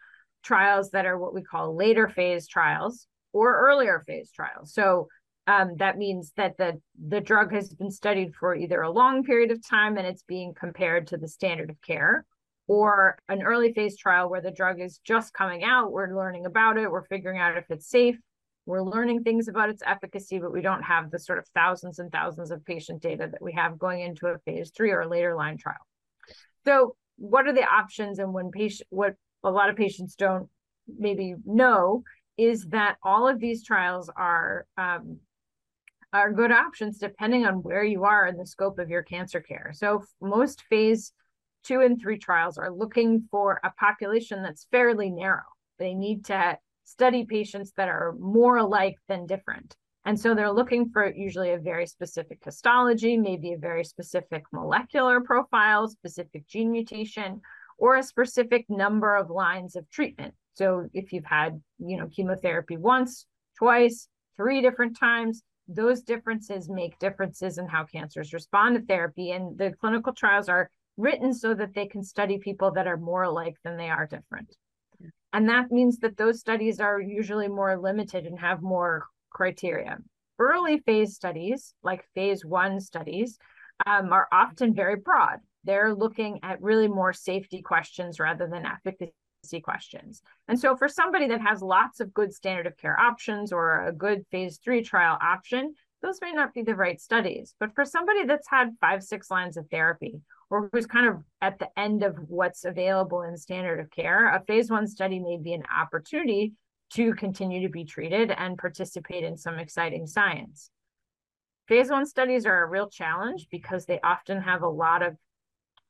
trials 0.43 0.91
that 0.91 1.07
are 1.07 1.19
what 1.19 1.35
we 1.35 1.43
call 1.43 1.75
later 1.75 2.09
phase 2.09 2.47
trials 2.47 3.07
or 3.33 3.59
earlier 3.69 4.03
phase 4.07 4.31
trials. 4.31 4.73
So 4.73 5.09
um, 5.49 5.75
that 5.79 5.99
means 5.99 6.33
that 6.37 6.57
the 6.59 6.81
the 7.09 7.21
drug 7.21 7.53
has 7.53 7.75
been 7.75 7.91
studied 7.91 8.35
for 8.35 8.55
either 8.55 8.83
a 8.83 8.91
long 8.91 9.25
period 9.25 9.51
of 9.51 9.67
time 9.67 9.97
and 9.97 10.07
it's 10.07 10.23
being 10.23 10.55
compared 10.55 11.09
to 11.09 11.17
the 11.17 11.27
standard 11.27 11.71
of 11.71 11.83
care, 11.83 12.25
or 12.69 13.19
an 13.29 13.43
early 13.43 13.73
phase 13.73 13.97
trial 13.97 14.31
where 14.31 14.43
the 14.43 14.51
drug 14.51 14.81
is 14.81 14.99
just 14.99 15.35
coming 15.35 15.65
out. 15.65 15.91
We're 15.91 16.15
learning 16.15 16.47
about 16.47 16.79
it. 16.79 16.91
We're 16.91 17.07
figuring 17.07 17.39
out 17.41 17.57
if 17.57 17.65
it's 17.71 17.89
safe 17.89 18.17
we're 18.69 18.83
learning 18.83 19.25
things 19.25 19.49
about 19.49 19.71
its 19.71 19.83
efficacy, 19.87 20.39
but 20.39 20.53
we 20.53 20.61
don't 20.61 20.83
have 20.83 21.11
the 21.11 21.19
sort 21.19 21.39
of 21.39 21.47
thousands 21.55 22.01
and 22.01 22.13
thousands 22.13 22.51
of 22.51 22.63
patient 22.67 23.01
data 23.01 23.27
that 23.33 23.41
we 23.41 23.55
have 23.55 23.79
going 23.79 24.03
into 24.03 24.27
a 24.27 24.39
phase 24.41 24.71
three 24.77 24.91
or 24.91 25.07
later 25.07 25.35
line 25.35 25.57
trial. 25.57 25.79
So, 26.67 26.95
what 27.17 27.47
are 27.47 27.55
the 27.55 27.65
options? 27.65 28.19
And 28.19 28.35
when 28.35 28.51
patient, 28.51 28.87
what 28.91 29.15
a 29.43 29.51
lot 29.51 29.71
of 29.71 29.77
patients 29.77 30.17
don't 30.17 30.51
maybe 30.99 31.35
know 31.47 32.03
is 32.37 32.67
that 32.67 32.97
all 33.03 33.27
of 33.27 33.41
these 33.41 33.65
trials 33.65 34.11
are 34.15 34.67
um, 34.77 35.17
are 36.13 36.33
good 36.33 36.51
options 36.51 36.99
depending 36.99 37.47
on 37.47 37.63
where 37.63 37.85
you 37.85 38.05
are 38.05 38.27
in 38.27 38.37
the 38.37 38.47
scope 38.47 38.79
of 38.79 38.89
your 38.89 39.03
cancer 39.03 39.41
care. 39.41 39.73
So, 39.75 40.05
most 40.21 40.63
phase 40.63 41.13
two 41.65 41.81
and 41.81 42.01
three 42.01 42.19
trials 42.19 42.57
are 42.59 42.73
looking 42.73 43.29
for 43.31 43.61
a 43.63 43.71
population 43.71 44.43
that's 44.43 44.67
fairly 44.71 45.11
narrow. 45.11 45.43
They 45.79 45.95
need 45.95 46.25
to 46.27 46.59
study 46.85 47.25
patients 47.25 47.73
that 47.77 47.89
are 47.89 48.15
more 48.19 48.57
alike 48.57 48.97
than 49.09 49.27
different. 49.27 49.77
And 50.07 50.19
so 50.19 50.35
they're 50.35 50.51
looking 50.51 50.89
for 50.89 51.13
usually 51.15 51.51
a 51.51 51.59
very 51.59 51.87
specific 51.87 52.39
histology, 52.43 53.19
maybe 53.19 53.53
a 53.53 53.59
very 53.59 53.85
specific 53.85 54.45
molecular 54.53 55.21
profile, 55.21 55.87
specific 55.89 56.47
gene 56.47 56.73
mutation, 56.73 57.43
or 57.77 57.97
a 57.97 58.03
specific 58.03 58.65
number 58.71 59.17
of 59.17 59.29
lines 59.29 59.77
of 59.77 59.89
treatment. 59.91 60.33
So 60.55 60.89
if 60.95 61.13
you've 61.13 61.27
had, 61.27 61.61
you 61.79 61.99
know, 61.99 62.09
chemotherapy 62.09 62.79
once, 62.79 63.27
twice, 63.59 64.09
three 64.39 64.63
different 64.63 64.99
times, 64.99 65.43
those 65.69 66.03
differences 66.03 66.69
make 66.69 66.99
differences 66.99 67.59
in 67.59 67.69
how 67.69 67.85
cancers 67.85 68.33
respond 68.33 68.77
to 68.77 68.83
therapy. 68.83 69.33
And 69.33 69.57
the 69.57 69.75
clinical 69.81 70.13
trials 70.13 70.49
are 70.49 70.71
written 70.97 71.33
so 71.33 71.55
that 71.55 71.75
they 71.75 71.87
can 71.87 72.03
study 72.03 72.39
people 72.39 72.73
that 72.73 72.87
are 72.87 72.97
more 72.97 73.23
alike 73.23 73.57
than 73.63 73.77
they 73.77 73.91
are 73.91 74.07
different. 74.07 74.57
And 75.33 75.49
that 75.49 75.71
means 75.71 75.99
that 75.99 76.17
those 76.17 76.41
studies 76.41 76.81
are 76.81 77.01
usually 77.01 77.49
more 77.49 77.77
limited 77.79 78.25
and 78.27 78.39
have 78.41 78.63
more 78.63 79.07
criteria. 79.31 79.99
Early 80.39 80.79
phase 80.79 81.15
studies, 81.15 81.75
like 81.83 82.09
phase 82.15 82.45
one 82.45 82.81
studies, 82.81 83.39
um, 83.85 84.13
are 84.13 84.27
often 84.33 84.75
very 84.75 84.97
broad. 84.97 85.41
They're 85.65 85.95
looking 85.95 86.41
at 86.43 86.63
really 86.63 86.89
more 86.89 87.13
safety 87.13 87.61
questions 87.61 88.19
rather 88.19 88.47
than 88.47 88.65
efficacy 88.65 89.13
questions. 89.63 90.23
And 90.49 90.59
so, 90.59 90.77
for 90.77 90.89
somebody 90.89 91.29
that 91.29 91.41
has 91.41 91.63
lots 91.63 92.01
of 92.01 92.15
good 92.15 92.33
standard 92.33 92.67
of 92.67 92.77
care 92.77 92.99
options 92.99 93.53
or 93.53 93.87
a 93.87 93.93
good 93.93 94.25
phase 94.31 94.59
three 94.63 94.83
trial 94.83 95.19
option, 95.21 95.75
those 96.03 96.21
may 96.21 96.33
not 96.33 96.55
be 96.55 96.63
the 96.63 96.75
right 96.75 97.01
studies. 97.01 97.55
But 97.59 97.75
for 97.75 97.85
somebody 97.85 98.25
that's 98.25 98.49
had 98.49 98.77
five, 98.81 99.03
six 99.03 99.31
lines 99.31 99.57
of 99.57 99.67
therapy 99.71 100.21
or 100.51 100.69
who's 100.73 100.87
kind 100.87 101.09
of 101.09 101.23
at 101.41 101.59
the 101.59 101.69
end 101.77 102.03
of 102.03 102.17
what's 102.29 102.65
available 102.65 103.23
in 103.23 103.37
standard 103.37 103.81
of 103.81 103.91
care, 103.91 104.35
a 104.35 104.43
phase 104.47 104.71
one 104.71 104.87
study 104.87 105.19
may 105.19 105.39
be 105.39 105.53
an 105.53 105.65
opportunity 105.75 106.53
to 106.91 107.15
continue 107.15 107.63
to 107.63 107.69
be 107.69 107.85
treated 107.85 108.31
and 108.31 108.57
participate 108.57 109.25
in 109.25 109.37
some 109.37 109.59
exciting 109.59 110.07
science. 110.07 110.71
Phase 111.67 111.91
one 111.91 112.07
studies 112.07 112.47
are 112.47 112.63
a 112.63 112.69
real 112.69 112.89
challenge 112.89 113.49
because 113.51 113.85
they 113.85 114.01
often 114.01 114.41
have 114.41 114.63
a 114.63 114.69
lot 114.69 115.03
of 115.03 115.17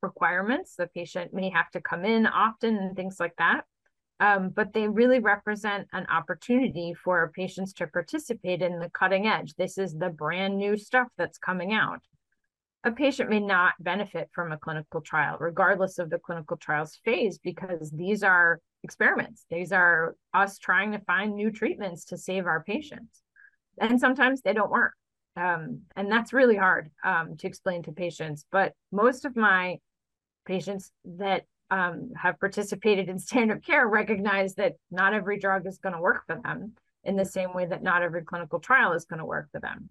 requirements. 0.02 0.74
The 0.76 0.88
patient 0.88 1.32
may 1.32 1.50
have 1.50 1.70
to 1.70 1.80
come 1.80 2.04
in 2.04 2.26
often 2.26 2.76
and 2.76 2.96
things 2.96 3.18
like 3.18 3.37
that. 3.38 3.64
Um, 4.20 4.48
but 4.48 4.72
they 4.72 4.88
really 4.88 5.20
represent 5.20 5.87
an 5.92 6.06
opportunity 6.11 6.92
for 6.92 7.30
patients 7.34 7.72
to 7.74 7.87
participate 7.87 8.62
in 8.62 8.80
the 8.80 8.90
cutting 8.90 9.28
edge. 9.28 9.54
This 9.54 9.78
is 9.78 9.94
the 9.94 10.11
brand 10.11 10.58
new 10.58 10.76
stuff 10.76 11.06
that's 11.16 11.38
coming 11.38 11.72
out 11.72 12.00
a 12.84 12.92
patient 12.92 13.28
may 13.28 13.40
not 13.40 13.74
benefit 13.80 14.30
from 14.32 14.52
a 14.52 14.58
clinical 14.58 15.00
trial, 15.00 15.37
regardless 15.40 15.98
of 15.98 16.11
the 16.11 16.18
clinical 16.18 16.56
trials 16.56 16.98
phase, 17.04 17.38
because 17.38 17.90
these 17.90 18.22
are 18.22 18.61
experiments. 18.84 19.44
These 19.50 19.72
are 19.72 20.14
us 20.32 20.58
trying 20.58 20.92
to 20.92 21.00
find 21.00 21.34
new 21.34 21.50
treatments 21.50 22.04
to 22.06 22.16
save 22.16 22.46
our 22.46 22.62
patients. 22.62 23.22
And 23.80 23.98
sometimes 24.00 24.42
they 24.42 24.52
don't 24.52 24.70
work. 24.70 24.92
Um, 25.37 25.82
and 25.96 26.11
that's 26.11 26.32
really 26.32 26.56
hard 26.56 26.90
um, 27.04 27.37
to 27.38 27.46
explain 27.46 27.82
to 27.84 27.92
patients. 27.92 28.44
But 28.50 28.72
most 28.92 29.24
of 29.24 29.37
my 29.37 29.78
patients 30.48 30.90
that 31.04 31.44
um, 31.70 32.11
have 32.16 32.40
participated 32.40 33.08
in 33.08 33.18
standard 33.18 33.64
care 33.64 33.87
recognize 33.87 34.54
that 34.54 34.74
not 34.90 35.14
every 35.14 35.38
drug 35.38 35.66
is 35.66 35.78
going 35.78 35.94
to 35.94 36.00
work 36.00 36.22
for 36.26 36.40
them 36.42 36.72
in 37.04 37.14
the 37.14 37.24
same 37.24 37.54
way 37.54 37.66
that 37.66 37.82
not 37.82 38.02
every 38.02 38.24
clinical 38.24 38.58
trial 38.58 38.92
is 38.92 39.04
going 39.04 39.20
to 39.20 39.26
work 39.26 39.48
for 39.52 39.61
them. 39.61 39.90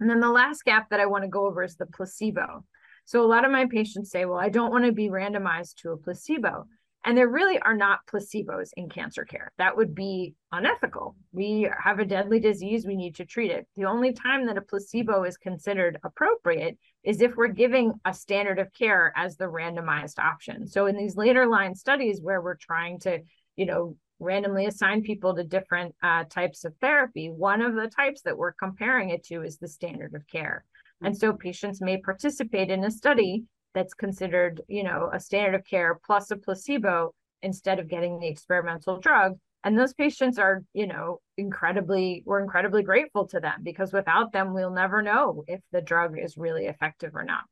And 0.00 0.10
then 0.10 0.20
the 0.20 0.30
last 0.30 0.64
gap 0.64 0.90
that 0.90 1.00
I 1.00 1.06
want 1.06 1.22
to 1.22 1.28
go 1.28 1.46
over 1.46 1.62
is 1.62 1.76
the 1.76 1.86
placebo. 1.86 2.64
So 3.04 3.22
a 3.22 3.26
lot 3.26 3.44
of 3.44 3.52
my 3.52 3.66
patients 3.66 4.10
say, 4.10 4.24
well, 4.24 4.38
I 4.38 4.48
don't 4.48 4.70
want 4.70 4.84
to 4.84 4.92
be 4.92 5.10
randomized 5.10 5.76
to 5.82 5.90
a 5.90 5.96
placebo. 5.96 6.66
And 7.04 7.16
there 7.16 7.28
really 7.28 7.58
are 7.58 7.76
not 7.76 8.06
placebos 8.06 8.70
in 8.76 8.88
cancer 8.88 9.24
care. 9.24 9.52
That 9.58 9.76
would 9.76 9.94
be 9.94 10.34
unethical. 10.52 11.16
We 11.32 11.68
have 11.82 11.98
a 11.98 12.04
deadly 12.04 12.38
disease, 12.40 12.86
we 12.86 12.96
need 12.96 13.16
to 13.16 13.24
treat 13.24 13.50
it. 13.50 13.66
The 13.76 13.86
only 13.86 14.12
time 14.12 14.46
that 14.46 14.56
a 14.56 14.62
placebo 14.62 15.24
is 15.24 15.36
considered 15.36 15.98
appropriate 16.04 16.78
is 17.04 17.20
if 17.20 17.34
we're 17.36 17.48
giving 17.48 17.92
a 18.04 18.14
standard 18.14 18.58
of 18.58 18.72
care 18.72 19.12
as 19.16 19.36
the 19.36 19.44
randomized 19.44 20.18
option. 20.18 20.66
So 20.66 20.86
in 20.86 20.96
these 20.96 21.16
later 21.16 21.46
line 21.46 21.74
studies 21.74 22.20
where 22.22 22.40
we're 22.40 22.56
trying 22.56 23.00
to, 23.00 23.20
you 23.56 23.66
know, 23.66 23.96
randomly 24.20 24.66
assign 24.66 25.02
people 25.02 25.34
to 25.34 25.42
different 25.42 25.94
uh, 26.02 26.24
types 26.24 26.64
of 26.64 26.74
therapy. 26.80 27.28
One 27.28 27.60
of 27.60 27.74
the 27.74 27.88
types 27.88 28.22
that 28.22 28.38
we're 28.38 28.52
comparing 28.52 29.10
it 29.10 29.24
to 29.24 29.42
is 29.42 29.58
the 29.58 29.68
standard 29.68 30.14
of 30.14 30.26
care. 30.28 30.64
And 31.02 31.16
so 31.16 31.32
patients 31.32 31.80
may 31.80 32.00
participate 32.00 32.70
in 32.70 32.84
a 32.84 32.90
study 32.90 33.44
that's 33.74 33.94
considered, 33.94 34.62
you 34.68 34.84
know, 34.84 35.10
a 35.12 35.18
standard 35.18 35.56
of 35.56 35.64
care 35.64 35.98
plus 36.06 36.30
a 36.30 36.36
placebo 36.36 37.14
instead 37.42 37.80
of 37.80 37.88
getting 37.88 38.20
the 38.20 38.28
experimental 38.28 39.00
drug. 39.00 39.38
And 39.64 39.78
those 39.78 39.94
patients 39.94 40.38
are, 40.38 40.64
you 40.72 40.86
know, 40.86 41.20
incredibly, 41.36 42.22
we're 42.26 42.40
incredibly 42.40 42.82
grateful 42.82 43.26
to 43.28 43.40
them 43.40 43.60
because 43.62 43.92
without 43.92 44.32
them, 44.32 44.54
we'll 44.54 44.72
never 44.72 45.02
know 45.02 45.44
if 45.46 45.60
the 45.70 45.80
drug 45.80 46.18
is 46.18 46.36
really 46.36 46.66
effective 46.66 47.14
or 47.14 47.24
not. 47.24 47.44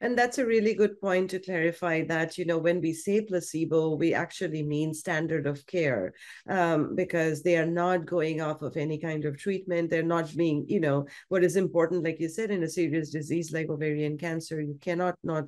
And 0.00 0.18
that's 0.18 0.38
a 0.38 0.46
really 0.46 0.74
good 0.74 1.00
point 1.00 1.30
to 1.30 1.38
clarify 1.38 2.04
that, 2.06 2.36
you 2.36 2.44
know, 2.44 2.58
when 2.58 2.80
we 2.80 2.92
say 2.92 3.20
placebo, 3.20 3.94
we 3.94 4.12
actually 4.12 4.62
mean 4.62 4.92
standard 4.92 5.46
of 5.46 5.64
care 5.66 6.14
um, 6.48 6.94
because 6.94 7.42
they 7.42 7.56
are 7.56 7.66
not 7.66 8.04
going 8.04 8.40
off 8.40 8.62
of 8.62 8.76
any 8.76 8.98
kind 8.98 9.24
of 9.24 9.38
treatment. 9.38 9.90
They're 9.90 10.02
not 10.02 10.34
being, 10.36 10.64
you 10.68 10.80
know, 10.80 11.06
what 11.28 11.44
is 11.44 11.56
important, 11.56 12.04
like 12.04 12.20
you 12.20 12.28
said, 12.28 12.50
in 12.50 12.64
a 12.64 12.68
serious 12.68 13.10
disease 13.10 13.52
like 13.52 13.68
ovarian 13.70 14.18
cancer, 14.18 14.60
you 14.60 14.76
cannot 14.80 15.14
not 15.22 15.44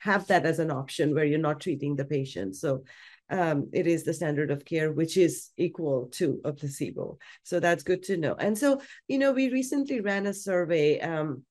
have 0.00 0.26
that 0.26 0.44
as 0.44 0.58
an 0.58 0.70
option 0.70 1.14
where 1.14 1.24
you're 1.24 1.38
not 1.38 1.60
treating 1.60 1.96
the 1.96 2.04
patient. 2.04 2.56
So 2.56 2.84
um, 3.30 3.70
it 3.72 3.86
is 3.86 4.04
the 4.04 4.14
standard 4.14 4.50
of 4.50 4.64
care, 4.64 4.92
which 4.92 5.16
is 5.16 5.50
equal 5.56 6.08
to 6.14 6.40
a 6.44 6.52
placebo. 6.52 7.18
So 7.44 7.60
that's 7.60 7.84
good 7.84 8.02
to 8.04 8.16
know. 8.16 8.34
And 8.34 8.58
so, 8.58 8.80
you 9.08 9.18
know, 9.18 9.32
we 9.32 9.50
recently 9.50 10.00
ran 10.00 10.26
a 10.26 10.34
survey. 10.34 11.00
Um, 11.00 11.44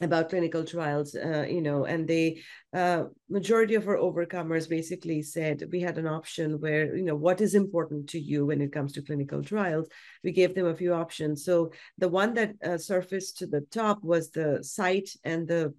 about 0.00 0.28
clinical 0.28 0.64
trials, 0.64 1.14
uh, 1.14 1.46
you 1.48 1.62
know, 1.62 1.86
and 1.86 2.06
the 2.06 2.38
uh, 2.74 3.04
majority 3.30 3.74
of 3.76 3.88
our 3.88 3.96
overcomers 3.96 4.68
basically 4.68 5.22
said 5.22 5.64
we 5.72 5.80
had 5.80 5.96
an 5.96 6.06
option 6.06 6.60
where, 6.60 6.94
you 6.94 7.04
know, 7.04 7.14
what 7.14 7.40
is 7.40 7.54
important 7.54 8.08
to 8.10 8.18
you 8.18 8.46
when 8.46 8.60
it 8.60 8.72
comes 8.72 8.92
to 8.92 9.02
clinical 9.02 9.42
trials? 9.42 9.88
We 10.22 10.32
gave 10.32 10.54
them 10.54 10.66
a 10.66 10.76
few 10.76 10.92
options. 10.92 11.44
So 11.44 11.72
the 11.96 12.08
one 12.08 12.34
that 12.34 12.56
uh, 12.62 12.78
surfaced 12.78 13.38
to 13.38 13.46
the 13.46 13.62
top 13.70 14.02
was 14.02 14.30
the 14.30 14.62
site 14.62 15.10
and 15.24 15.48
the 15.48 15.72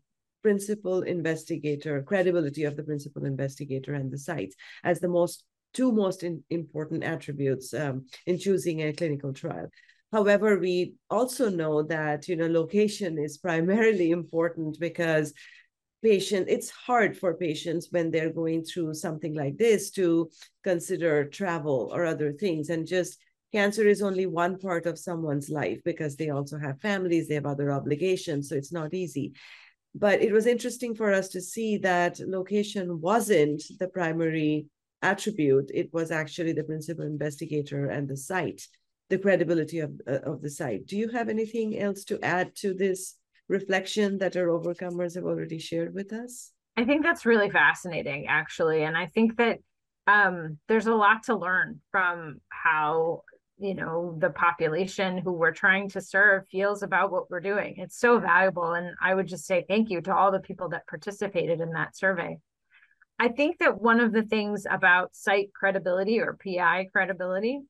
principal 0.48 1.02
investigator, 1.02 2.02
credibility 2.02 2.64
of 2.64 2.78
the 2.78 2.84
principal 2.84 3.26
investigator 3.26 3.94
and 3.96 4.10
the 4.10 4.18
sites 4.18 4.56
as 4.86 5.02
the 5.02 5.10
most 5.10 5.44
two 5.74 5.92
most 5.92 6.24
in, 6.24 6.42
important 6.50 7.04
attributes 7.04 7.74
um, 7.74 8.06
in 8.26 8.40
choosing 8.40 8.82
a 8.82 8.94
clinical 8.94 9.34
trial. 9.34 9.68
However, 10.14 10.58
we 10.58 10.94
also 11.10 11.50
know 11.50 11.84
that 11.84 12.30
you 12.30 12.38
know 12.38 12.48
location 12.48 13.18
is 13.18 13.38
primarily 13.38 14.12
important 14.22 14.80
because 14.80 15.34
patient 16.02 16.46
it's 16.48 16.70
hard 16.70 17.18
for 17.18 17.34
patients 17.48 17.90
when 17.92 18.10
they're 18.10 18.40
going 18.42 18.64
through 18.64 18.94
something 18.94 19.34
like 19.44 19.58
this 19.58 19.92
to 19.92 20.30
consider 20.64 21.26
travel 21.26 21.92
or 21.94 22.06
other 22.06 22.32
things 22.32 22.70
and 22.70 22.88
just 22.88 23.18
cancer 23.52 23.86
is 23.88 24.04
only 24.04 24.28
one 24.28 24.60
part 24.60 24.86
of 24.86 25.00
someone's 25.00 25.50
life 25.50 25.80
because 25.84 26.16
they 26.16 26.30
also 26.30 26.56
have 26.60 26.80
families 26.82 27.28
they 27.28 27.34
have 27.34 27.48
other 27.48 27.72
obligations 27.72 28.48
so 28.48 28.56
it's 28.56 28.72
not 28.72 28.94
easy 28.94 29.34
but 29.98 30.22
it 30.22 30.32
was 30.32 30.46
interesting 30.46 30.96
for 30.96 31.12
us 31.14 31.28
to 31.30 31.42
see 31.42 31.78
that 31.78 32.20
location 32.20 33.02
wasn't 33.02 33.62
the 33.80 33.88
primary 33.88 34.66
attribute 35.02 35.70
it 35.74 35.90
was 35.94 36.12
actually 36.12 36.54
the 36.54 36.64
principal 36.64 37.06
investigator 37.06 37.90
and 37.90 38.08
the 38.08 38.18
site 38.18 38.62
the 39.10 39.18
credibility 39.18 39.80
of, 39.80 39.92
uh, 40.08 40.20
of 40.24 40.42
the 40.42 40.50
site 40.50 40.86
do 40.86 40.98
you 40.98 41.10
have 41.10 41.30
anything 41.30 41.78
else 41.80 42.04
to 42.04 42.20
add 42.24 42.56
to 42.56 42.74
this 42.74 43.16
reflection 43.50 44.18
that 44.18 44.36
our 44.36 44.48
overcomers 44.48 45.16
have 45.16 45.26
already 45.26 45.60
shared 45.60 45.94
with 45.94 46.14
us? 46.14 46.52
I 46.76 46.86
think 46.86 47.04
that's 47.04 47.26
really 47.26 47.50
fascinating, 47.50 48.28
actually. 48.28 48.84
And 48.84 48.98
I 48.98 49.08
think 49.08 49.38
that 49.38 49.60
um, 50.06 50.58
there's 50.68 50.88
a 50.88 50.96
lot 50.96 51.24
to 51.24 51.36
learn 51.36 51.82
from 51.92 52.40
how 52.50 53.24
you 53.60 53.74
know 53.74 54.16
the 54.20 54.30
population 54.30 55.18
who 55.18 55.34
we're 55.34 55.52
trying 55.52 55.90
to 55.90 56.02
serve 56.02 56.48
feels 56.48 56.84
about 56.84 57.12
what 57.12 57.30
we're 57.30 57.40
doing. 57.40 57.76
It's 57.78 58.00
so 58.00 58.20
valuable 58.20 58.74
and 58.74 58.96
i 59.02 59.14
would 59.14 59.28
just 59.28 59.46
say 59.46 59.66
thank 59.68 59.90
you 59.90 60.02
to 60.02 60.16
all 60.16 60.32
the 60.32 60.40
people 60.40 60.70
that 60.70 60.88
participated 60.88 61.60
in 61.62 61.72
that 61.72 61.96
survey. 61.96 62.38
I 63.20 63.30
think 63.30 63.58
that 63.60 63.82
one 63.82 64.00
of 64.00 64.14
the 64.14 64.24
things 64.24 64.66
about 64.70 65.16
site 65.16 65.52
credibility 65.54 66.20
or 66.20 66.38
pi 66.44 66.88
credibility 66.92 67.62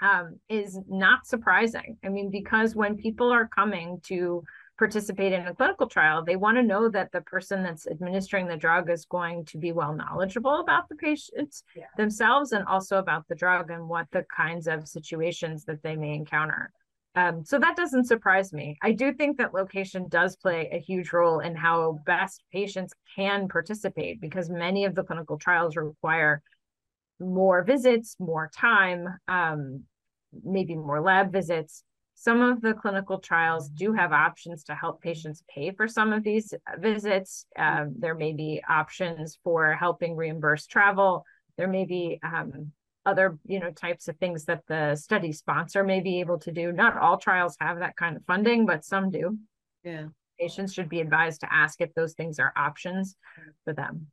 um, 0.00 0.38
is 0.48 0.78
not 0.88 1.26
surprising. 1.26 1.98
I 2.04 2.08
mean 2.08 2.30
because 2.30 2.74
when 2.74 2.96
people 2.96 3.32
are 3.32 3.48
coming 3.48 4.00
to 4.04 4.44
participate 4.80 5.34
in 5.34 5.46
a 5.46 5.54
clinical 5.54 5.86
trial, 5.86 6.24
they 6.24 6.36
want 6.36 6.56
to 6.56 6.62
know 6.62 6.88
that 6.88 7.12
the 7.12 7.20
person 7.20 7.62
that's 7.62 7.86
administering 7.86 8.48
the 8.48 8.56
drug 8.56 8.88
is 8.88 9.04
going 9.04 9.44
to 9.44 9.58
be 9.58 9.72
well 9.72 9.94
knowledgeable 9.94 10.58
about 10.60 10.88
the 10.88 10.94
patients 10.94 11.62
yeah. 11.76 11.84
themselves 11.98 12.52
and 12.52 12.64
also 12.64 12.96
about 12.96 13.28
the 13.28 13.34
drug 13.34 13.70
and 13.70 13.86
what 13.86 14.06
the 14.10 14.24
kinds 14.34 14.66
of 14.66 14.88
situations 14.88 15.66
that 15.66 15.82
they 15.82 15.96
may 15.96 16.14
encounter. 16.14 16.72
Um, 17.14 17.44
so 17.44 17.58
that 17.58 17.76
doesn't 17.76 18.06
surprise 18.06 18.54
me. 18.54 18.78
I 18.82 18.92
do 18.92 19.12
think 19.12 19.36
that 19.36 19.52
location 19.52 20.08
does 20.08 20.36
play 20.36 20.70
a 20.72 20.78
huge 20.78 21.12
role 21.12 21.40
in 21.40 21.54
how 21.54 22.00
best 22.06 22.42
patients 22.50 22.94
can 23.14 23.48
participate 23.48 24.18
because 24.18 24.48
many 24.48 24.86
of 24.86 24.94
the 24.94 25.04
clinical 25.04 25.36
trials 25.36 25.76
require 25.76 26.40
more 27.20 27.62
visits, 27.64 28.16
more 28.18 28.50
time, 28.56 29.06
um, 29.28 29.82
maybe 30.42 30.74
more 30.74 31.02
lab 31.02 31.30
visits. 31.30 31.84
Some 32.20 32.42
of 32.42 32.60
the 32.60 32.74
clinical 32.74 33.18
trials 33.18 33.70
do 33.70 33.94
have 33.94 34.12
options 34.12 34.62
to 34.64 34.74
help 34.74 35.00
patients 35.00 35.42
pay 35.48 35.70
for 35.70 35.88
some 35.88 36.12
of 36.12 36.22
these 36.22 36.52
visits. 36.76 37.46
Um, 37.58 37.94
there 37.98 38.14
may 38.14 38.34
be 38.34 38.62
options 38.68 39.38
for 39.42 39.72
helping 39.72 40.14
reimburse 40.14 40.66
travel. 40.66 41.24
There 41.56 41.66
may 41.66 41.86
be 41.86 42.20
um, 42.22 42.72
other 43.06 43.38
you 43.46 43.58
know 43.58 43.70
types 43.70 44.06
of 44.06 44.18
things 44.18 44.44
that 44.44 44.64
the 44.68 44.96
study 44.96 45.32
sponsor 45.32 45.82
may 45.82 46.00
be 46.00 46.20
able 46.20 46.38
to 46.40 46.52
do. 46.52 46.72
Not 46.72 46.98
all 46.98 47.16
trials 47.16 47.56
have 47.58 47.78
that 47.78 47.96
kind 47.96 48.18
of 48.18 48.24
funding, 48.26 48.66
but 48.66 48.84
some 48.84 49.10
do. 49.10 49.38
Yeah. 49.82 50.08
Patients 50.38 50.74
should 50.74 50.90
be 50.90 51.00
advised 51.00 51.40
to 51.40 51.50
ask 51.50 51.80
if 51.80 51.94
those 51.94 52.12
things 52.12 52.38
are 52.38 52.52
options 52.54 53.16
for 53.64 53.72
them. 53.72 54.08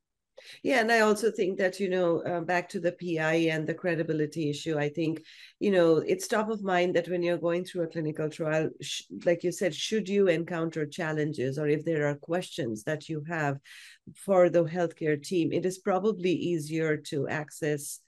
Yeah, 0.64 0.82
and 0.82 0.92
I 0.92 1.00
also 1.00 1.32
think 1.32 1.58
that, 1.58 1.80
you 1.80 1.90
know, 1.90 2.22
uh, 2.22 2.42
back 2.42 2.70
to 2.70 2.80
the 2.80 2.92
PI 2.92 3.34
and 3.52 3.66
the 3.66 3.74
credibility 3.74 4.50
issue, 4.50 4.78
I 4.78 4.90
think, 4.90 5.24
you 5.60 5.72
know, 5.72 5.98
it's 5.98 6.28
top 6.28 6.50
of 6.50 6.64
mind 6.64 6.96
that 6.96 7.08
when 7.10 7.24
you're 7.24 7.38
going 7.38 7.66
through 7.66 7.84
a 7.84 7.88
clinical 7.88 8.30
trial, 8.30 8.70
sh- 8.82 9.04
like 9.26 9.44
you 9.44 9.52
said, 9.52 9.74
should 9.74 10.08
you 10.08 10.28
encounter 10.28 10.86
challenges 10.86 11.58
or 11.58 11.68
if 11.68 11.84
there 11.86 12.08
are 12.08 12.16
questions 12.16 12.84
that 12.84 13.10
you 13.10 13.24
have 13.28 13.58
for 14.16 14.50
the 14.50 14.64
healthcare 14.66 15.22
team, 15.22 15.52
it 15.52 15.66
is 15.66 15.78
probably 15.80 16.32
easier 16.32 16.98
to 16.98 17.28
access, 17.28 18.00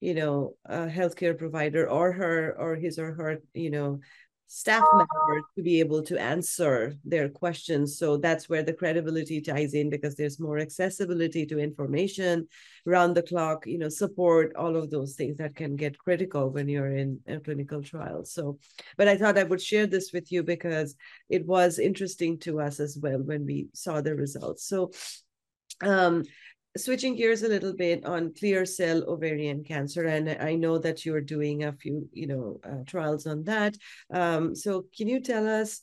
you 0.00 0.14
know, 0.14 0.56
a 0.64 0.86
healthcare 0.86 1.36
provider 1.38 1.88
or 1.88 2.12
her 2.12 2.54
or 2.58 2.76
his 2.76 2.98
or 2.98 3.12
her, 3.14 3.38
you 3.54 3.70
know, 3.70 4.00
staff 4.48 4.84
members 4.92 5.44
to 5.56 5.62
be 5.62 5.80
able 5.80 6.02
to 6.02 6.20
answer 6.20 6.94
their 7.04 7.28
questions. 7.28 7.98
So 7.98 8.16
that's 8.16 8.48
where 8.48 8.62
the 8.62 8.72
credibility 8.72 9.40
ties 9.40 9.74
in 9.74 9.90
because 9.90 10.14
there's 10.14 10.38
more 10.38 10.58
accessibility 10.58 11.44
to 11.46 11.58
information, 11.58 12.46
round 12.84 13.16
the 13.16 13.22
clock, 13.22 13.66
you 13.66 13.78
know, 13.78 13.88
support, 13.88 14.54
all 14.56 14.76
of 14.76 14.90
those 14.90 15.14
things 15.14 15.36
that 15.38 15.56
can 15.56 15.74
get 15.74 15.98
critical 15.98 16.50
when 16.50 16.68
you're 16.68 16.94
in 16.94 17.18
a 17.26 17.40
clinical 17.40 17.82
trial. 17.82 18.24
So, 18.24 18.58
but 18.96 19.08
I 19.08 19.16
thought 19.16 19.38
I 19.38 19.44
would 19.44 19.62
share 19.62 19.86
this 19.86 20.12
with 20.12 20.30
you 20.30 20.42
because 20.42 20.96
it 21.28 21.44
was 21.44 21.78
interesting 21.78 22.38
to 22.40 22.60
us 22.60 22.78
as 22.78 22.96
well 22.96 23.18
when 23.18 23.46
we 23.46 23.68
saw 23.74 24.00
the 24.00 24.14
results. 24.14 24.68
So 24.68 24.92
um 25.82 26.24
switching 26.76 27.16
gears 27.16 27.42
a 27.42 27.48
little 27.48 27.74
bit 27.74 28.04
on 28.04 28.32
clear 28.38 28.64
cell 28.64 29.02
ovarian 29.08 29.64
cancer 29.64 30.04
and 30.06 30.30
i 30.40 30.54
know 30.54 30.78
that 30.78 31.04
you're 31.04 31.20
doing 31.20 31.64
a 31.64 31.72
few 31.72 32.08
you 32.12 32.26
know 32.26 32.60
uh, 32.64 32.82
trials 32.86 33.26
on 33.26 33.44
that. 33.44 33.76
Um, 34.12 34.54
so 34.54 34.86
can 34.96 35.08
you 35.08 35.20
tell 35.20 35.46
us 35.48 35.82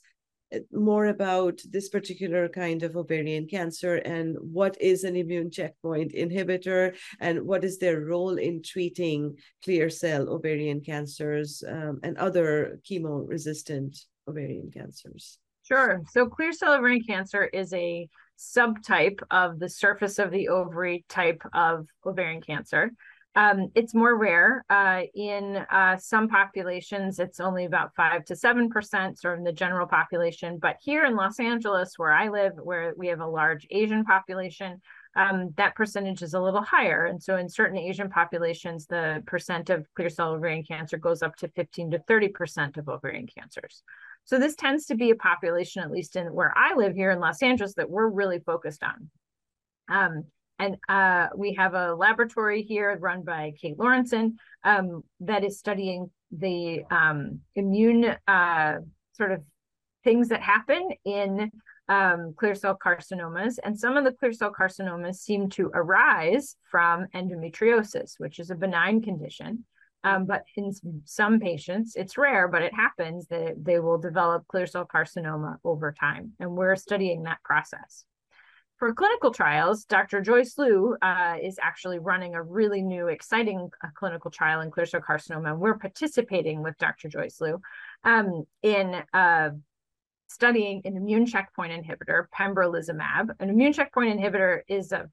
uh, 0.53 0.60
more 0.71 1.08
about 1.08 1.60
this 1.69 1.89
particular 1.89 2.49
kind 2.49 2.84
of 2.84 2.95
ovarian 2.95 3.47
cancer 3.47 3.95
and 3.97 4.38
what 4.39 4.79
is 4.82 5.03
an 5.03 5.15
immune 5.15 5.51
checkpoint 5.51 6.13
inhibitor 6.13 6.95
and 7.19 7.41
what 7.41 7.63
is 7.63 7.77
their 7.77 8.01
role 8.01 8.38
in 8.38 8.62
treating 8.62 9.36
clear 9.63 9.89
cell 9.89 10.29
ovarian 10.29 10.82
cancers 10.82 11.63
um, 11.67 11.99
and 12.03 12.17
other 12.17 12.79
chemo 12.89 13.27
resistant 13.27 13.97
ovarian 14.27 14.71
cancers? 14.71 15.39
Sure. 15.63 16.01
So 16.12 16.25
clear 16.25 16.51
cell 16.51 16.73
ovarian 16.73 17.03
cancer 17.03 17.45
is 17.45 17.73
a 17.73 18.10
subtype 18.38 19.19
of 19.32 19.60
the 19.60 19.69
surface 19.69 20.19
of 20.19 20.32
the 20.32 20.50
ovary 20.50 21.06
type 21.10 21.43
of 21.54 21.88
ovarian 22.06 22.41
cancer. 22.41 22.91
Um, 23.36 23.69
it's 23.74 23.96
more 23.96 24.15
rare. 24.15 24.63
Uh, 24.69 25.02
in 25.15 25.58
uh, 25.72 25.98
some 25.98 26.28
populations, 26.28 27.17
it's 27.17 27.39
only 27.39 27.65
about 27.65 27.96
five 27.96 28.26
to 28.26 28.36
seven 28.36 28.69
percent, 28.69 29.19
sort 29.19 29.34
of 29.34 29.39
in 29.39 29.43
the 29.43 29.52
general 29.52 29.88
population. 29.88 30.60
But 30.62 30.78
here 30.82 31.06
in 31.06 31.15
Los 31.15 31.39
Angeles, 31.39 31.93
where 31.98 32.12
I 32.12 32.30
live, 32.30 32.54
where 32.62 32.93
we 32.96 33.08
have 33.08 33.22
a 33.22 33.28
large 33.28 33.65
Asian 33.72 34.04
population, 34.04 34.82
um, 35.15 35.52
that 35.58 35.76
percentage 35.76 36.22
is 36.22 36.36
a 36.36 36.39
little 36.39 36.62
higher. 36.62 37.06
And 37.06 37.22
so, 37.22 37.38
in 37.38 37.50
certain 37.50 37.78
Asian 37.78 38.10
populations, 38.10 38.86
the 38.86 39.24
percent 39.26 39.72
of 39.72 39.88
clear 39.96 40.10
cell 40.10 40.34
ovarian 40.34 40.63
cancer 40.63 40.98
goes 40.98 41.24
up 41.24 41.36
to 41.38 41.48
15 41.48 41.91
to 41.91 42.00
30 42.00 42.28
percent 42.30 42.78
of 42.78 42.88
ovarian 42.88 43.28
cancers. 43.28 43.82
So 44.25 44.39
this 44.39 44.55
tends 44.55 44.86
to 44.86 44.95
be 44.95 45.12
a 45.12 45.15
population, 45.15 45.83
at 45.83 45.91
least 45.91 46.15
in 46.15 46.33
where 46.33 46.53
I 46.57 46.75
live 46.75 46.95
here 46.95 47.12
in 47.12 47.19
Los 47.19 47.41
Angeles, 47.41 47.73
that 47.75 47.89
we're 47.89 48.07
really 48.07 48.39
focused 48.39 48.83
on. 48.83 49.09
Um, 49.89 50.23
and 50.59 50.77
uh, 50.88 51.27
we 51.36 51.53
have 51.55 51.73
a 51.73 51.93
laboratory 51.93 52.62
here 52.62 52.97
run 52.99 53.23
by 53.23 53.53
Kate 53.59 53.77
Lawrenson 53.77 54.36
um, 54.63 55.03
that 55.19 55.43
is 55.43 55.59
studying 55.59 56.09
the 56.31 56.83
um, 56.89 57.39
immune 57.55 58.15
uh, 58.27 58.75
sort 59.13 59.31
of 59.31 59.43
things 60.03 60.29
that 60.29 60.41
happen 60.41 60.89
in 61.05 61.51
um, 61.89 62.33
clear 62.38 62.55
cell 62.55 62.77
carcinomas. 62.81 63.57
And 63.63 63.77
some 63.77 63.97
of 63.97 64.03
the 64.03 64.13
clear 64.13 64.31
cell 64.31 64.53
carcinomas 64.57 65.15
seem 65.15 65.49
to 65.51 65.69
arise 65.73 66.55
from 66.69 67.07
endometriosis, 67.13 68.13
which 68.17 68.39
is 68.39 68.49
a 68.49 68.55
benign 68.55 69.01
condition. 69.01 69.65
Um, 70.04 70.26
but 70.26 70.44
in 70.56 70.72
some 71.06 71.39
patients, 71.39 71.96
it's 71.96 72.18
rare, 72.18 72.48
but 72.48 72.62
it 72.62 72.74
happens 72.74 73.28
that 73.28 73.56
they 73.63 73.80
will 73.80 73.98
develop 73.98 74.48
clear 74.48 74.66
cell 74.66 74.86
carcinoma 74.86 75.58
over 75.63 75.92
time. 75.92 76.34
And 76.39 76.52
we're 76.52 76.76
studying 76.76 77.24
that 77.24 77.42
process. 77.44 78.06
For 78.78 78.94
clinical 78.94 79.32
trials, 79.32 79.86
Dr. 79.86 80.20
Joyce 80.20 80.58
Liu 80.58 80.98
uh, 81.02 81.38
is 81.42 81.58
actually 81.62 82.00
running 82.00 82.36
a 82.36 82.44
really 82.44 82.82
new, 82.82 83.08
exciting 83.08 83.70
uh, 83.82 83.88
clinical 83.96 84.30
trial 84.30 84.60
in 84.60 84.72
clear 84.72 84.86
cell 84.86 85.00
carcinoma. 85.00 85.52
And 85.52 85.60
we're 85.60 85.78
participating 85.78 86.62
with 86.63 86.78
Dr. 86.80 87.08
Joyce 87.08 87.39
Liu 87.39 87.62
um, 88.04 88.44
in 88.62 89.02
uh, 89.13 89.52
studying 90.28 90.82
an 90.84 90.98
immune 90.98 91.26
checkpoint 91.28 91.72
inhibitor, 91.72 92.26
pembrolizumab. 92.38 93.30
An 93.39 93.50
immune 93.50 93.72
checkpoint 93.72 94.20
inhibitor 94.20 94.62
is 94.68 94.92
a 94.92 95.10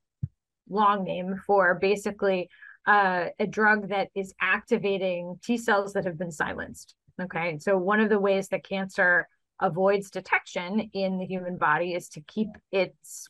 long 0.68 1.04
name 1.04 1.40
for 1.46 1.74
basically 1.74 2.48
uh, 2.90 3.28
a 3.38 3.46
drug 3.46 3.90
that 3.90 4.08
is 4.16 4.34
activating 4.40 5.38
T 5.44 5.56
cells 5.56 5.92
that 5.92 6.04
have 6.04 6.18
been 6.18 6.32
silenced. 6.32 6.96
Okay, 7.22 7.56
so 7.58 7.78
one 7.78 8.00
of 8.00 8.08
the 8.08 8.18
ways 8.18 8.48
that 8.48 8.64
cancer 8.64 9.28
avoids 9.60 10.10
detection 10.10 10.90
in 10.92 11.18
the 11.18 11.24
human 11.24 11.56
body 11.56 11.94
is 11.94 12.08
to 12.08 12.20
keep 12.22 12.48
its, 12.72 13.28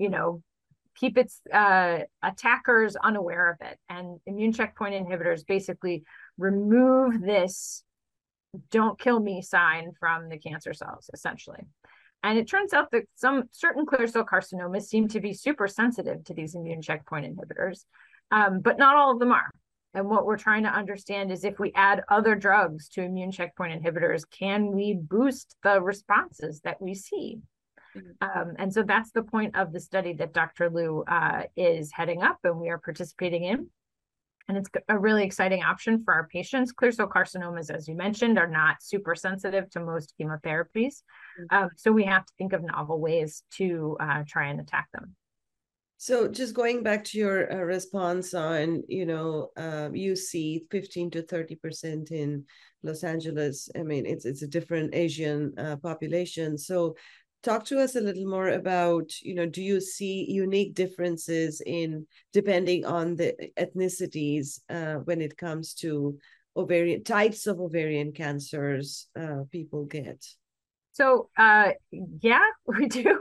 you 0.00 0.08
know, 0.08 0.42
keep 0.96 1.18
its 1.18 1.42
uh, 1.52 1.98
attackers 2.22 2.96
unaware 2.96 3.50
of 3.50 3.58
it. 3.60 3.78
And 3.90 4.18
immune 4.24 4.54
checkpoint 4.54 4.94
inhibitors 4.94 5.46
basically 5.46 6.04
remove 6.38 7.20
this 7.20 7.84
don't 8.70 8.98
kill 8.98 9.20
me 9.20 9.42
sign 9.42 9.92
from 10.00 10.30
the 10.30 10.38
cancer 10.38 10.72
cells, 10.72 11.10
essentially. 11.12 11.60
And 12.22 12.38
it 12.38 12.48
turns 12.48 12.72
out 12.72 12.90
that 12.92 13.04
some 13.14 13.44
certain 13.50 13.84
clear 13.84 14.06
cell 14.06 14.24
carcinomas 14.24 14.84
seem 14.84 15.08
to 15.08 15.20
be 15.20 15.34
super 15.34 15.68
sensitive 15.68 16.24
to 16.24 16.34
these 16.34 16.54
immune 16.54 16.80
checkpoint 16.80 17.26
inhibitors, 17.26 17.84
um, 18.32 18.60
but 18.60 18.78
not 18.78 18.96
all 18.96 19.12
of 19.12 19.20
them 19.20 19.30
are. 19.30 19.50
And 19.94 20.08
what 20.08 20.24
we're 20.24 20.38
trying 20.38 20.62
to 20.62 20.70
understand 20.70 21.30
is 21.30 21.44
if 21.44 21.58
we 21.58 21.70
add 21.74 22.02
other 22.08 22.34
drugs 22.34 22.88
to 22.90 23.02
immune 23.02 23.30
checkpoint 23.30 23.82
inhibitors, 23.82 24.22
can 24.28 24.72
we 24.72 24.94
boost 24.94 25.54
the 25.62 25.80
responses 25.82 26.60
that 26.62 26.80
we 26.80 26.94
see? 26.94 27.40
Mm-hmm. 27.94 28.40
Um, 28.40 28.54
and 28.58 28.72
so 28.72 28.82
that's 28.82 29.12
the 29.12 29.22
point 29.22 29.54
of 29.54 29.70
the 29.70 29.80
study 29.80 30.14
that 30.14 30.32
Dr. 30.32 30.70
Liu 30.70 31.04
uh, 31.06 31.42
is 31.56 31.92
heading 31.92 32.22
up 32.22 32.38
and 32.42 32.58
we 32.58 32.70
are 32.70 32.78
participating 32.78 33.44
in. 33.44 33.68
And 34.48 34.56
it's 34.56 34.68
a 34.88 34.98
really 34.98 35.24
exciting 35.24 35.62
option 35.62 36.02
for 36.02 36.14
our 36.14 36.26
patients. 36.26 36.72
Clear 36.72 36.90
cell 36.90 37.06
carcinomas, 37.06 37.70
as 37.70 37.86
you 37.86 37.94
mentioned, 37.94 38.38
are 38.38 38.48
not 38.48 38.82
super 38.82 39.14
sensitive 39.14 39.70
to 39.70 39.80
most 39.80 40.14
chemotherapies. 40.18 41.02
Mm-hmm. 41.38 41.56
Um, 41.56 41.70
so 41.76 41.92
we 41.92 42.04
have 42.04 42.24
to 42.24 42.32
think 42.38 42.54
of 42.54 42.62
novel 42.64 42.98
ways 42.98 43.44
to 43.58 43.96
uh, 44.00 44.24
try 44.26 44.48
and 44.48 44.58
attack 44.58 44.88
them. 44.92 45.14
So 46.02 46.26
just 46.26 46.52
going 46.52 46.82
back 46.82 47.04
to 47.04 47.16
your 47.16 47.52
uh, 47.52 47.58
response 47.58 48.34
on, 48.34 48.82
you 48.88 49.06
know, 49.06 49.52
uh, 49.56 49.88
you 49.92 50.16
see 50.16 50.64
15 50.68 51.12
to 51.12 51.22
30% 51.22 52.10
in 52.10 52.44
Los 52.82 53.04
Angeles. 53.04 53.68
I 53.78 53.84
mean, 53.84 54.04
it's 54.04 54.24
it's 54.24 54.42
a 54.42 54.48
different 54.48 54.96
Asian 54.96 55.56
uh, 55.56 55.76
population. 55.76 56.58
So 56.58 56.96
talk 57.44 57.64
to 57.66 57.78
us 57.78 57.94
a 57.94 58.00
little 58.00 58.26
more 58.26 58.48
about, 58.48 59.12
you 59.20 59.36
know, 59.36 59.46
do 59.46 59.62
you 59.62 59.80
see 59.80 60.26
unique 60.28 60.74
differences 60.74 61.62
in 61.64 62.04
depending 62.32 62.84
on 62.84 63.14
the 63.14 63.36
ethnicities 63.56 64.58
uh, 64.68 64.94
when 65.04 65.20
it 65.20 65.36
comes 65.36 65.72
to 65.74 66.18
ovarian 66.56 67.04
types 67.04 67.46
of 67.46 67.60
ovarian 67.60 68.10
cancers 68.10 69.06
uh, 69.14 69.44
people 69.52 69.84
get? 69.84 70.26
So 70.94 71.30
uh, 71.38 71.74
yeah, 71.92 72.48
we 72.66 72.88
do. 72.88 73.20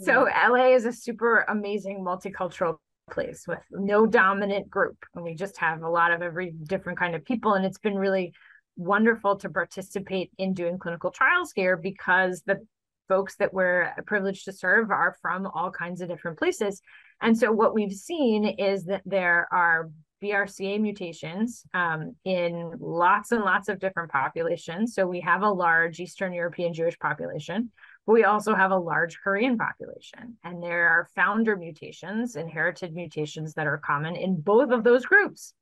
So 0.00 0.28
LA 0.28 0.74
is 0.74 0.84
a 0.84 0.92
super 0.92 1.44
amazing 1.48 2.04
multicultural 2.04 2.76
place 3.10 3.44
with 3.48 3.58
no 3.70 4.06
dominant 4.06 4.70
group. 4.70 4.96
And 5.14 5.24
we 5.24 5.34
just 5.34 5.56
have 5.58 5.82
a 5.82 5.88
lot 5.88 6.12
of 6.12 6.22
every 6.22 6.52
different 6.64 6.98
kind 6.98 7.14
of 7.14 7.24
people. 7.24 7.54
And 7.54 7.64
it's 7.64 7.78
been 7.78 7.96
really 7.96 8.32
wonderful 8.76 9.36
to 9.36 9.48
participate 9.48 10.30
in 10.38 10.54
doing 10.54 10.78
clinical 10.78 11.10
trials 11.10 11.52
here 11.54 11.76
because 11.76 12.42
the 12.46 12.64
folks 13.08 13.36
that 13.36 13.52
we're 13.52 13.92
privileged 14.06 14.44
to 14.44 14.52
serve 14.52 14.90
are 14.90 15.16
from 15.20 15.46
all 15.46 15.70
kinds 15.70 16.00
of 16.00 16.08
different 16.08 16.38
places. 16.38 16.80
And 17.20 17.36
so 17.36 17.50
what 17.50 17.74
we've 17.74 17.92
seen 17.92 18.44
is 18.44 18.84
that 18.84 19.02
there 19.04 19.48
are 19.50 19.90
BRCA 20.22 20.80
mutations 20.80 21.64
um, 21.74 22.14
in 22.24 22.72
lots 22.78 23.32
and 23.32 23.42
lots 23.42 23.68
of 23.68 23.78
different 23.78 24.10
populations. 24.10 24.94
So 24.94 25.06
we 25.06 25.20
have 25.20 25.42
a 25.42 25.50
large 25.50 26.00
Eastern 26.00 26.32
European 26.32 26.72
Jewish 26.74 26.98
population. 26.98 27.70
But 28.08 28.14
we 28.14 28.24
also 28.24 28.54
have 28.54 28.70
a 28.70 28.78
large 28.78 29.18
Korean 29.22 29.58
population, 29.58 30.38
and 30.42 30.62
there 30.62 30.88
are 30.88 31.10
founder 31.14 31.56
mutations, 31.56 32.36
inherited 32.36 32.94
mutations 32.94 33.52
that 33.52 33.66
are 33.66 33.76
common 33.76 34.16
in 34.16 34.40
both 34.40 34.70
of 34.70 34.82
those 34.82 35.04
groups. 35.04 35.52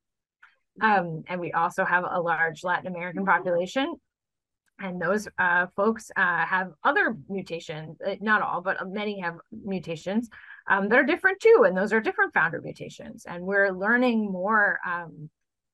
Um, 0.81 1.25
and 1.27 1.41
we 1.41 1.51
also 1.51 1.85
have 1.85 2.05
a 2.09 2.21
large 2.21 2.63
Latin 2.63 2.87
American 2.87 3.27
population, 3.27 3.97
and 4.79 5.03
those 5.03 5.27
uh, 5.41 5.67
folks 5.75 6.09
uh, 6.17 6.47
have 6.47 6.71
other 6.85 7.17
mutations, 7.29 7.97
uh, 8.01 8.15
not 8.21 8.43
all, 8.43 8.61
but 8.61 8.77
many 8.89 9.19
have 9.19 9.39
mutations 9.51 10.31
um, 10.71 10.89
that 10.89 11.01
are 11.01 11.05
different 11.05 11.41
too, 11.41 11.65
and 11.67 11.77
those 11.77 11.93
are 11.93 12.01
different 12.01 12.33
founder 12.33 12.61
mutations. 12.61 13.27
And 13.27 13.43
we're 13.43 13.73
learning 13.73 14.31
more 14.31 14.79
um, 14.87 15.31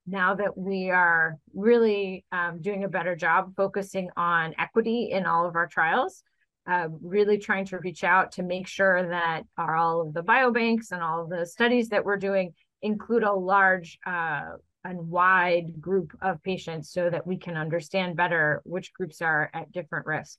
now 0.07 0.37
that 0.37 0.57
we 0.57 0.89
are 0.89 1.37
really 1.53 2.25
um, 2.33 2.63
doing 2.63 2.85
a 2.85 2.89
better 2.89 3.15
job 3.15 3.53
focusing 3.59 4.09
on 4.17 4.55
equity 4.57 5.11
in 5.11 5.27
all 5.27 5.47
of 5.47 5.55
our 5.55 5.67
trials 5.67 6.23
uh, 6.67 6.89
really 7.03 7.39
trying 7.39 7.67
to 7.67 7.79
reach 7.79 8.05
out 8.05 8.33
to 8.33 8.43
make 8.43 8.67
sure 8.67 9.09
that 9.09 9.43
our, 9.59 9.77
all 9.77 10.01
of 10.01 10.15
the 10.15 10.23
biobanks 10.23 10.93
and 10.93 11.03
all 11.03 11.27
the 11.27 11.45
studies 11.45 11.89
that 11.89 12.05
we're 12.05 12.17
doing 12.17 12.55
include 12.83 13.23
a 13.23 13.33
large 13.33 13.99
uh, 14.07 14.43
and 14.85 14.99
wide 15.09 15.81
group 15.81 16.17
of 16.21 16.43
patients 16.43 16.93
so 16.93 17.09
that 17.09 17.27
we 17.27 17.37
can 17.37 17.57
understand 17.57 18.17
better 18.17 18.61
which 18.65 18.93
groups 18.95 19.23
are 19.23 19.51
at 19.55 19.71
different 19.73 20.07
risk. 20.07 20.39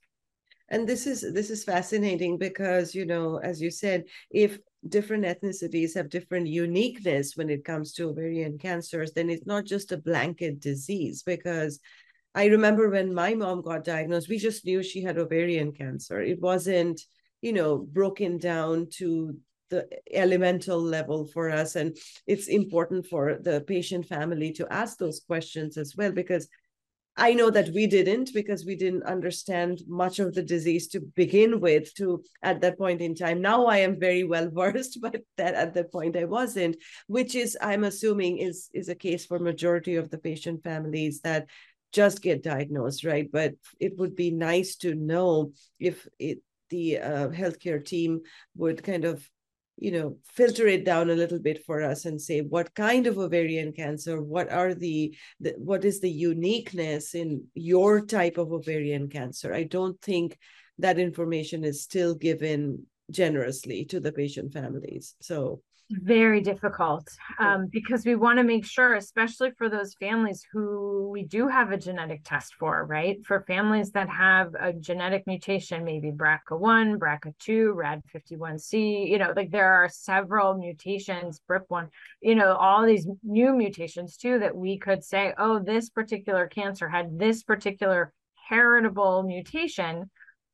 And 0.70 0.88
this 0.88 1.06
is 1.06 1.20
this 1.34 1.50
is 1.50 1.62
fascinating 1.62 2.38
because 2.38 2.94
you 2.94 3.04
know 3.04 3.36
as 3.36 3.60
you 3.60 3.70
said 3.70 4.04
if 4.30 4.58
different 4.88 5.24
ethnicities 5.24 5.94
have 5.94 6.08
different 6.08 6.46
uniqueness 6.46 7.36
when 7.36 7.50
it 7.50 7.64
comes 7.64 7.92
to 7.92 8.08
ovarian 8.08 8.58
cancers 8.58 9.12
then 9.12 9.28
it's 9.28 9.46
not 9.46 9.64
just 9.64 9.92
a 9.92 9.98
blanket 9.98 10.60
disease 10.60 11.22
because 11.22 11.80
I 12.34 12.46
remember 12.46 12.90
when 12.90 13.14
my 13.14 13.34
mom 13.34 13.62
got 13.62 13.84
diagnosed, 13.84 14.28
we 14.28 14.38
just 14.38 14.64
knew 14.64 14.82
she 14.82 15.02
had 15.02 15.18
ovarian 15.18 15.72
cancer. 15.72 16.20
It 16.20 16.40
wasn't, 16.40 17.00
you 17.42 17.52
know, 17.52 17.78
broken 17.78 18.38
down 18.38 18.88
to 18.98 19.36
the 19.70 19.88
elemental 20.12 20.80
level 20.80 21.26
for 21.26 21.50
us. 21.50 21.76
And 21.76 21.96
it's 22.26 22.48
important 22.48 23.06
for 23.06 23.38
the 23.40 23.60
patient 23.62 24.06
family 24.06 24.52
to 24.54 24.72
ask 24.72 24.98
those 24.98 25.20
questions 25.20 25.76
as 25.76 25.94
well, 25.96 26.12
because 26.12 26.48
I 27.16 27.32
know 27.32 27.48
that 27.50 27.68
we 27.72 27.86
didn't 27.86 28.30
because 28.34 28.66
we 28.66 28.74
didn't 28.74 29.04
understand 29.04 29.82
much 29.86 30.18
of 30.18 30.34
the 30.34 30.42
disease 30.42 30.88
to 30.88 31.00
begin 31.00 31.60
with 31.60 31.94
to 31.94 32.24
at 32.42 32.60
that 32.62 32.76
point 32.76 33.00
in 33.00 33.14
time. 33.14 33.40
Now 33.40 33.66
I 33.66 33.78
am 33.78 34.00
very 34.00 34.24
well 34.24 34.50
versed, 34.50 34.98
but 35.02 35.16
that 35.36 35.54
at 35.54 35.74
that 35.74 35.92
point 35.92 36.16
I 36.16 36.24
wasn't, 36.24 36.76
which 37.06 37.36
is 37.36 37.56
I'm 37.60 37.84
assuming 37.84 38.38
is 38.38 38.68
is 38.74 38.88
a 38.88 38.96
case 38.96 39.26
for 39.26 39.38
majority 39.38 39.94
of 39.94 40.10
the 40.10 40.18
patient 40.18 40.64
families 40.64 41.20
that 41.20 41.46
just 41.94 42.20
get 42.20 42.42
diagnosed, 42.42 43.04
right? 43.04 43.30
But 43.30 43.54
it 43.78 43.96
would 43.98 44.16
be 44.16 44.30
nice 44.30 44.76
to 44.76 44.94
know 44.94 45.52
if 45.78 46.06
it, 46.18 46.38
the 46.68 46.98
uh, 46.98 47.28
healthcare 47.28 47.82
team 47.82 48.20
would 48.56 48.82
kind 48.82 49.04
of 49.04 49.26
you 49.76 49.90
know 49.90 50.16
filter 50.24 50.66
it 50.68 50.84
down 50.84 51.10
a 51.10 51.14
little 51.14 51.40
bit 51.40 51.64
for 51.64 51.82
us 51.82 52.04
and 52.04 52.20
say 52.20 52.40
what 52.40 52.74
kind 52.74 53.06
of 53.06 53.18
ovarian 53.18 53.72
cancer? 53.72 54.20
What 54.20 54.50
are 54.50 54.74
the, 54.74 55.16
the 55.40 55.54
what 55.56 55.84
is 55.84 56.00
the 56.00 56.10
uniqueness 56.10 57.14
in 57.14 57.44
your 57.54 58.04
type 58.04 58.38
of 58.38 58.52
ovarian 58.52 59.08
cancer? 59.08 59.54
I 59.54 59.62
don't 59.64 60.00
think 60.00 60.36
that 60.78 60.98
information 60.98 61.64
is 61.64 61.82
still 61.82 62.14
given 62.14 62.86
generously 63.10 63.84
to 63.84 64.00
the 64.00 64.12
patient 64.12 64.52
families. 64.52 65.14
So 65.20 65.62
very 65.90 66.40
difficult 66.40 67.06
um, 67.38 67.66
because 67.70 68.06
we 68.06 68.14
want 68.14 68.38
to 68.38 68.42
make 68.42 68.64
sure, 68.64 68.94
especially 68.94 69.50
for 69.58 69.68
those 69.68 69.94
families 69.94 70.44
who 70.50 71.10
we 71.12 71.22
do 71.24 71.46
have 71.46 71.72
a 71.72 71.76
genetic 71.76 72.22
test 72.24 72.54
for, 72.58 72.86
right? 72.86 73.24
For 73.26 73.44
families 73.46 73.90
that 73.92 74.08
have 74.08 74.54
a 74.58 74.72
genetic 74.72 75.26
mutation, 75.26 75.84
maybe 75.84 76.10
BRCA1, 76.10 76.98
BRCA2, 76.98 77.74
RAD51C, 77.74 79.10
you 79.10 79.18
know, 79.18 79.32
like 79.36 79.50
there 79.50 79.72
are 79.72 79.88
several 79.88 80.54
mutations, 80.54 81.40
BRIP1, 81.50 81.88
you 82.22 82.34
know, 82.34 82.54
all 82.54 82.84
these 82.86 83.06
new 83.22 83.54
mutations 83.54 84.16
too 84.16 84.38
that 84.38 84.56
we 84.56 84.78
could 84.78 85.04
say, 85.04 85.34
oh, 85.36 85.58
this 85.58 85.90
particular 85.90 86.46
cancer 86.46 86.88
had 86.88 87.18
this 87.18 87.42
particular 87.42 88.12
heritable 88.48 89.22
mutation. 89.22 90.10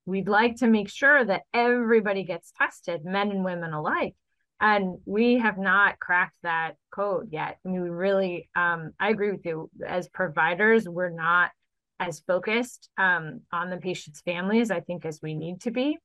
We'd 0.06 0.28
like 0.28 0.56
to 0.56 0.66
make 0.66 0.88
sure 0.88 1.24
that 1.24 1.42
everybody 1.54 2.24
gets 2.24 2.52
tested, 2.58 3.04
men 3.04 3.30
and 3.30 3.44
women 3.44 3.72
alike 3.72 4.16
and 4.60 4.98
we 5.06 5.38
have 5.38 5.58
not 5.58 5.98
cracked 5.98 6.36
that 6.42 6.76
code 6.94 7.28
yet. 7.30 7.58
I 7.64 7.68
mean 7.68 7.82
we 7.82 7.90
really 7.90 8.48
um, 8.54 8.92
i 9.00 9.10
agree 9.10 9.32
with 9.32 9.44
you. 9.44 9.70
As 9.86 10.08
providers 10.08 10.88
we're 10.88 11.10
not 11.10 11.50
as 11.98 12.20
focused 12.20 12.88
um, 12.98 13.40
on 13.52 13.68
the 13.68 13.76
patient's 13.76 14.22
families 14.22 14.70
i 14.70 14.80
think 14.80 15.04
as 15.04 15.20
we 15.22 15.34
need 15.34 15.60
to 15.60 15.70
be 15.70 15.98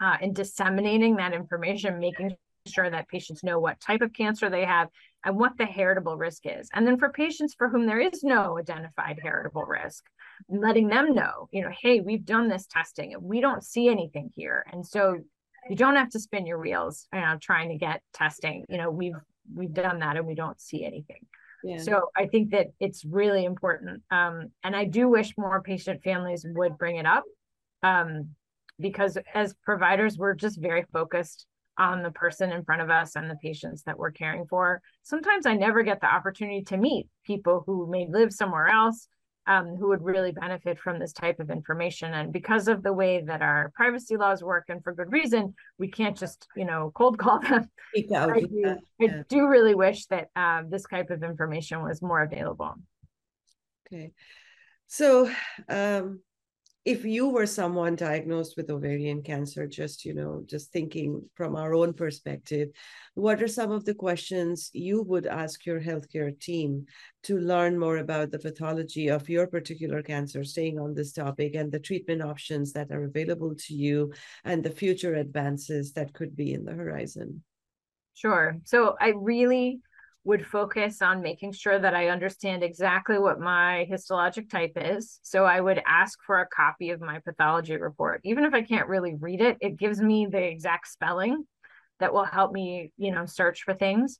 uh, 0.00 0.16
in 0.20 0.32
disseminating 0.32 1.16
that 1.16 1.34
information 1.34 1.98
making 1.98 2.34
sure 2.66 2.90
that 2.90 3.08
patients 3.08 3.42
know 3.42 3.58
what 3.58 3.80
type 3.80 4.02
of 4.02 4.12
cancer 4.12 4.50
they 4.50 4.64
have 4.64 4.88
and 5.24 5.36
what 5.36 5.56
the 5.58 5.64
heritable 5.64 6.16
risk 6.16 6.42
is. 6.44 6.68
And 6.72 6.86
then 6.86 6.98
for 6.98 7.10
patients 7.10 7.54
for 7.54 7.68
whom 7.68 7.86
there 7.86 8.00
is 8.00 8.22
no 8.22 8.58
identified 8.58 9.18
heritable 9.22 9.64
risk 9.64 10.04
letting 10.48 10.88
them 10.88 11.14
know 11.14 11.48
you 11.52 11.60
know 11.60 11.70
hey 11.82 12.00
we've 12.00 12.24
done 12.24 12.48
this 12.48 12.66
testing 12.66 13.12
and 13.12 13.22
we 13.22 13.40
don't 13.40 13.64
see 13.64 13.88
anything 13.88 14.30
here. 14.34 14.64
And 14.72 14.86
so 14.86 15.18
you 15.68 15.76
don't 15.76 15.96
have 15.96 16.10
to 16.10 16.20
spin 16.20 16.46
your 16.46 16.58
wheels 16.58 17.06
you 17.12 17.20
know 17.20 17.36
trying 17.40 17.68
to 17.70 17.76
get 17.76 18.02
testing. 18.12 18.64
You 18.68 18.78
know 18.78 18.90
we've 18.90 19.20
we've 19.54 19.72
done 19.72 20.00
that 20.00 20.16
and 20.16 20.26
we 20.26 20.34
don't 20.34 20.60
see 20.60 20.84
anything. 20.84 21.26
Yeah. 21.62 21.76
so 21.76 22.08
i 22.16 22.26
think 22.26 22.52
that 22.52 22.68
it's 22.80 23.04
really 23.04 23.44
important 23.44 24.02
um, 24.10 24.50
and 24.64 24.74
i 24.74 24.86
do 24.86 25.08
wish 25.08 25.36
more 25.36 25.60
patient 25.60 26.02
families 26.02 26.46
would 26.48 26.78
bring 26.78 26.96
it 26.96 27.04
up 27.04 27.24
um, 27.82 28.30
because 28.78 29.18
as 29.34 29.54
providers 29.62 30.16
we're 30.16 30.34
just 30.34 30.58
very 30.58 30.86
focused 30.90 31.44
on 31.76 32.02
the 32.02 32.10
person 32.10 32.52
in 32.52 32.64
front 32.64 32.82
of 32.82 32.90
us 32.90 33.16
and 33.16 33.28
the 33.30 33.36
patients 33.36 33.82
that 33.84 33.98
we're 33.98 34.10
caring 34.10 34.46
for. 34.46 34.80
Sometimes 35.02 35.46
i 35.46 35.54
never 35.54 35.82
get 35.82 36.00
the 36.00 36.06
opportunity 36.06 36.62
to 36.62 36.76
meet 36.76 37.06
people 37.24 37.62
who 37.66 37.86
may 37.90 38.06
live 38.08 38.32
somewhere 38.32 38.68
else 38.68 39.08
um, 39.50 39.74
who 39.74 39.88
would 39.88 40.02
really 40.02 40.30
benefit 40.30 40.78
from 40.78 41.00
this 41.00 41.12
type 41.12 41.40
of 41.40 41.50
information. 41.50 42.14
And 42.14 42.32
because 42.32 42.68
of 42.68 42.84
the 42.84 42.92
way 42.92 43.20
that 43.22 43.42
our 43.42 43.72
privacy 43.74 44.16
laws 44.16 44.44
work, 44.44 44.66
and 44.68 44.82
for 44.84 44.94
good 44.94 45.10
reason, 45.10 45.54
we 45.76 45.88
can't 45.88 46.16
just, 46.16 46.46
you 46.54 46.64
know, 46.64 46.92
cold 46.94 47.18
call 47.18 47.40
them. 47.48 47.68
I, 47.96 48.40
do, 48.40 48.48
yeah. 48.52 48.76
I 49.00 49.24
do 49.28 49.48
really 49.48 49.74
wish 49.74 50.06
that 50.06 50.28
uh, 50.36 50.62
this 50.68 50.84
type 50.84 51.10
of 51.10 51.24
information 51.24 51.82
was 51.82 52.00
more 52.00 52.22
available. 52.22 52.74
Okay. 53.88 54.12
So, 54.86 55.28
um, 55.68 56.20
if 56.84 57.04
you 57.04 57.28
were 57.28 57.46
someone 57.46 57.94
diagnosed 57.94 58.56
with 58.56 58.70
ovarian 58.70 59.22
cancer 59.22 59.66
just 59.66 60.04
you 60.04 60.14
know 60.14 60.42
just 60.46 60.72
thinking 60.72 61.22
from 61.34 61.54
our 61.54 61.74
own 61.74 61.92
perspective 61.92 62.70
what 63.14 63.42
are 63.42 63.48
some 63.48 63.70
of 63.70 63.84
the 63.84 63.94
questions 63.94 64.70
you 64.72 65.02
would 65.02 65.26
ask 65.26 65.66
your 65.66 65.80
healthcare 65.80 66.38
team 66.40 66.86
to 67.22 67.38
learn 67.38 67.78
more 67.78 67.98
about 67.98 68.30
the 68.30 68.38
pathology 68.38 69.08
of 69.08 69.28
your 69.28 69.46
particular 69.46 70.02
cancer 70.02 70.42
staying 70.42 70.78
on 70.78 70.94
this 70.94 71.12
topic 71.12 71.54
and 71.54 71.70
the 71.70 71.78
treatment 71.78 72.22
options 72.22 72.72
that 72.72 72.90
are 72.90 73.04
available 73.04 73.54
to 73.54 73.74
you 73.74 74.10
and 74.44 74.64
the 74.64 74.70
future 74.70 75.14
advances 75.14 75.92
that 75.92 76.14
could 76.14 76.34
be 76.34 76.54
in 76.54 76.64
the 76.64 76.72
horizon? 76.72 77.42
Sure. 78.14 78.56
So 78.64 78.96
i 79.00 79.12
really 79.16 79.80
would 80.24 80.46
focus 80.46 81.00
on 81.00 81.22
making 81.22 81.52
sure 81.52 81.78
that 81.78 81.94
I 81.94 82.08
understand 82.08 82.62
exactly 82.62 83.18
what 83.18 83.40
my 83.40 83.86
histologic 83.90 84.50
type 84.50 84.72
is. 84.76 85.18
So 85.22 85.44
I 85.44 85.60
would 85.60 85.80
ask 85.86 86.18
for 86.26 86.40
a 86.40 86.46
copy 86.46 86.90
of 86.90 87.00
my 87.00 87.20
pathology 87.20 87.76
report. 87.76 88.20
Even 88.24 88.44
if 88.44 88.52
I 88.52 88.62
can't 88.62 88.88
really 88.88 89.14
read 89.14 89.40
it, 89.40 89.56
it 89.60 89.78
gives 89.78 90.00
me 90.00 90.26
the 90.26 90.42
exact 90.42 90.88
spelling 90.88 91.44
that 92.00 92.12
will 92.12 92.24
help 92.24 92.52
me, 92.52 92.92
you 92.98 93.12
know, 93.12 93.24
search 93.24 93.62
for 93.62 93.72
things. 93.72 94.18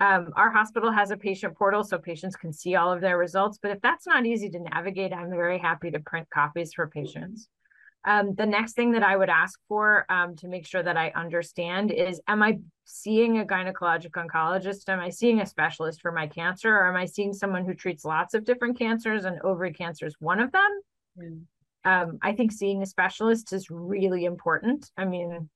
Um, 0.00 0.32
our 0.36 0.50
hospital 0.50 0.92
has 0.92 1.10
a 1.10 1.16
patient 1.16 1.56
portal 1.56 1.82
so 1.82 1.98
patients 1.98 2.36
can 2.36 2.52
see 2.52 2.76
all 2.76 2.92
of 2.92 3.00
their 3.00 3.18
results. 3.18 3.58
But 3.60 3.72
if 3.72 3.80
that's 3.80 4.06
not 4.06 4.26
easy 4.26 4.50
to 4.50 4.60
navigate, 4.60 5.12
I'm 5.12 5.30
very 5.30 5.58
happy 5.58 5.90
to 5.90 6.00
print 6.00 6.28
copies 6.32 6.74
for 6.74 6.88
patients. 6.88 7.48
Um, 8.04 8.34
the 8.34 8.46
next 8.46 8.72
thing 8.74 8.92
that 8.92 9.02
I 9.02 9.16
would 9.16 9.28
ask 9.28 9.58
for 9.68 10.06
um, 10.08 10.36
to 10.36 10.48
make 10.48 10.66
sure 10.66 10.82
that 10.82 10.96
I 10.96 11.10
understand 11.14 11.90
is 11.90 12.20
Am 12.28 12.42
I 12.42 12.58
seeing 12.84 13.38
a 13.38 13.44
gynecologic 13.44 14.12
oncologist? 14.12 14.88
Am 14.88 15.00
I 15.00 15.10
seeing 15.10 15.40
a 15.40 15.46
specialist 15.46 16.00
for 16.00 16.12
my 16.12 16.26
cancer? 16.26 16.74
Or 16.74 16.88
am 16.88 16.96
I 16.96 17.04
seeing 17.04 17.32
someone 17.32 17.64
who 17.64 17.74
treats 17.74 18.04
lots 18.04 18.34
of 18.34 18.44
different 18.44 18.78
cancers 18.78 19.24
and 19.24 19.40
ovary 19.42 19.72
cancer 19.72 20.06
is 20.06 20.16
one 20.20 20.40
of 20.40 20.52
them? 20.52 20.80
Mm. 21.18 21.42
Um, 21.84 22.18
I 22.22 22.32
think 22.32 22.52
seeing 22.52 22.82
a 22.82 22.86
specialist 22.86 23.52
is 23.52 23.70
really 23.70 24.24
important. 24.24 24.90
I 24.96 25.04
mean, 25.04 25.48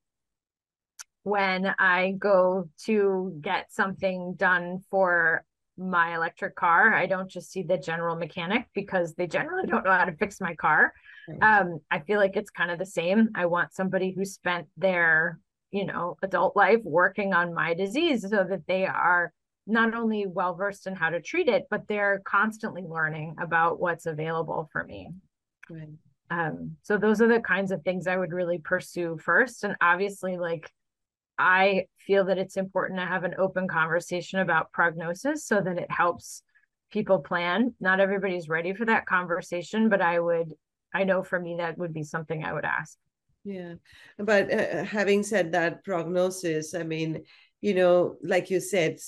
when 1.25 1.75
I 1.79 2.15
go 2.19 2.69
to 2.85 3.39
get 3.41 3.73
something 3.73 4.35
done 4.35 4.83
for 4.91 5.45
my 5.79 6.15
electric 6.15 6.55
car, 6.55 6.95
I 6.95 7.07
don't 7.07 7.31
just 7.31 7.51
see 7.51 7.63
the 7.63 7.79
general 7.79 8.17
mechanic 8.17 8.67
because 8.75 9.15
they 9.15 9.27
generally 9.27 9.67
don't 9.67 9.85
know 9.85 9.93
how 9.93 10.05
to 10.05 10.17
fix 10.17 10.41
my 10.41 10.55
car. 10.55 10.93
Um, 11.41 11.79
I 11.91 12.01
feel 12.01 12.19
like 12.19 12.37
it's 12.37 12.51
kind 12.51 12.71
of 12.71 12.79
the 12.79 12.87
same. 12.87 13.31
I 13.35 13.47
want 13.47 13.73
somebody 13.73 14.13
who 14.13 14.25
spent 14.25 14.67
their, 14.77 15.39
you 15.71 15.87
know, 15.87 16.17
adult 16.23 16.57
life 16.57 16.81
working 16.83 17.33
on 17.33 17.55
my 17.55 17.75
disease 17.75 18.23
so 18.23 18.45
that 18.49 18.67
they 18.67 18.87
are 18.87 19.33
not 19.67 19.95
only 19.95 20.27
well 20.27 20.55
versed 20.55 20.87
in 20.87 20.95
how 20.95 21.11
to 21.11 21.21
treat 21.21 21.49
it, 21.49 21.67
but 21.71 21.87
they're 21.89 22.21
constantly 22.25 22.83
learning 22.83 23.37
about 23.41 23.81
what's 23.81 24.07
available 24.07 24.69
for 24.73 24.85
me. 24.85 25.09
Right. 25.71 25.89
Um, 26.31 26.77
so 26.83 26.97
those 26.97 27.21
are 27.21 27.29
the 27.29 27.41
kinds 27.41 27.71
of 27.71 27.83
things 27.83 28.07
I 28.07 28.17
would 28.17 28.33
really 28.33 28.59
pursue 28.59 29.19
first. 29.23 29.65
And 29.65 29.77
obviously, 29.81 30.39
like 30.39 30.71
I 31.39 31.87
feel 31.99 32.27
that 32.27 32.39
it's 32.39 32.57
important 32.57 33.01
to 33.01 33.07
have 33.07 33.25
an 33.25 33.35
open 33.39 33.69
conversation 33.69 34.41
about 34.41 34.73
prognosis 34.73 35.47
so 35.47 35.61
that 35.61 35.79
it 35.79 35.91
helps 35.91 36.43
people 36.91 37.21
plan. 37.21 37.75
Not 37.81 38.01
everybody's 38.01 38.49
ready 38.49 38.75
for 38.75 38.85
that 38.85 39.07
conversation, 39.07 39.89
but 39.89 40.01
I 40.01 40.21
would 40.21 40.53
I 40.95 41.05
know 41.05 41.23
for 41.23 41.41
me 41.41 41.57
that 41.59 41.79
would 41.79 41.95
be 41.95 42.03
something 42.03 42.45
I 42.45 42.53
would 42.53 42.67
ask. 42.67 42.99
Yeah. 43.45 43.75
But 44.19 44.53
uh, 44.53 44.85
having 44.85 45.23
said 45.23 45.53
that, 45.53 45.85
prognosis, 45.85 46.75
I 46.75 46.83
mean, 46.83 47.25
you 47.63 47.75
know 47.75 48.17
like 48.23 48.51
you 48.51 48.61
said 48.61 48.99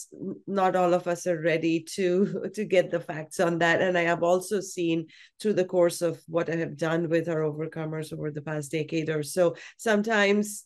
not 0.46 0.76
all 0.76 0.94
of 0.94 1.06
us 1.06 1.26
are 1.26 1.40
ready 1.40 1.80
to 1.80 2.48
to 2.54 2.64
get 2.64 2.90
the 2.90 3.00
facts 3.00 3.40
on 3.40 3.58
that 3.58 3.82
and 3.82 3.98
i 3.98 4.02
have 4.02 4.22
also 4.22 4.60
seen 4.60 5.06
through 5.40 5.52
the 5.52 5.64
course 5.64 6.00
of 6.00 6.22
what 6.28 6.48
i 6.48 6.56
have 6.56 6.76
done 6.76 7.08
with 7.08 7.28
our 7.28 7.40
overcomers 7.40 8.12
over 8.12 8.30
the 8.30 8.40
past 8.40 8.70
decade 8.70 9.10
or 9.10 9.22
so 9.22 9.54
sometimes 9.76 10.64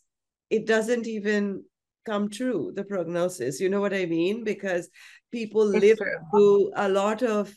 it 0.51 0.67
doesn't 0.67 1.07
even 1.07 1.63
come 2.07 2.31
true 2.31 2.73
the 2.75 2.85
prognosis 2.85 3.61
you 3.61 3.69
know 3.69 3.81
what 3.81 3.95
i 3.95 4.07
mean 4.07 4.45
because 4.45 4.89
people 5.31 5.71
it's 5.75 5.83
live 5.83 5.99
true. 5.99 6.17
through 6.31 6.73
a 6.77 6.89
lot 6.89 7.23
of 7.23 7.53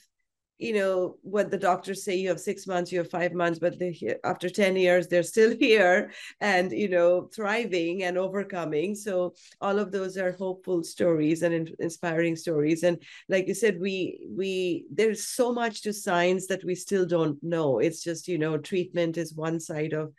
you 0.61 0.73
know 0.73 1.17
what 1.23 1.49
the 1.49 1.57
doctors 1.57 2.03
say 2.03 2.15
you 2.15 2.29
have 2.29 2.39
six 2.39 2.67
months 2.67 2.91
you 2.91 2.99
have 2.99 3.09
five 3.09 3.33
months 3.33 3.57
but 3.57 3.79
they, 3.79 4.15
after 4.23 4.47
10 4.47 4.75
years 4.75 5.07
they're 5.07 5.23
still 5.23 5.55
here 5.59 6.11
and 6.39 6.71
you 6.71 6.87
know 6.87 7.29
thriving 7.33 8.03
and 8.03 8.17
overcoming. 8.17 8.93
So 8.93 9.33
all 9.59 9.79
of 9.79 9.91
those 9.91 10.17
are 10.17 10.33
hopeful 10.33 10.83
stories 10.83 11.41
and 11.41 11.53
in, 11.53 11.67
inspiring 11.79 12.35
stories. 12.35 12.83
And 12.83 13.01
like 13.27 13.47
you 13.47 13.55
said 13.55 13.79
we 13.79 14.27
we 14.29 14.85
there's 14.91 15.27
so 15.27 15.51
much 15.51 15.81
to 15.81 15.93
science 15.93 16.47
that 16.47 16.63
we 16.63 16.75
still 16.75 17.05
don't 17.05 17.41
know. 17.43 17.79
It's 17.79 18.03
just 18.03 18.27
you 18.27 18.37
know 18.37 18.57
treatment 18.57 19.17
is 19.17 19.33
one 19.33 19.59
side 19.59 19.93
of 19.93 20.13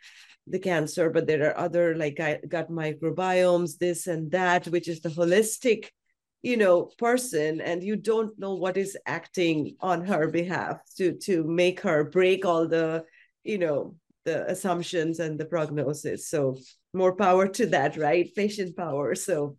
the 0.45 0.59
cancer 0.59 1.09
but 1.09 1.25
there 1.25 1.47
are 1.47 1.57
other 1.57 1.95
like 1.95 2.17
gut 2.49 2.69
microbiomes 2.69 3.77
this 3.77 4.07
and 4.07 4.29
that 4.31 4.67
which 4.67 4.89
is 4.89 4.99
the 4.99 5.07
holistic 5.07 5.87
you 6.43 6.57
know 6.57 6.91
person 6.97 7.61
and 7.61 7.81
you 7.81 7.95
don't 7.95 8.37
know 8.37 8.53
what 8.53 8.77
is 8.77 8.97
acting 9.05 9.75
on 9.79 10.05
her 10.05 10.27
behalf 10.27 10.77
to 10.97 11.13
to 11.13 11.43
make 11.45 11.79
her 11.79 12.03
break 12.03 12.45
all 12.45 12.67
the 12.67 13.03
you 13.43 13.57
know 13.57 13.95
the 14.25 14.49
assumptions 14.49 15.19
and 15.19 15.39
the 15.39 15.45
prognosis. 15.45 16.29
So 16.29 16.57
more 16.93 17.15
power 17.15 17.47
to 17.47 17.65
that 17.67 17.97
right? 17.97 18.29
Patient 18.35 18.75
power. 18.77 19.15
So 19.15 19.57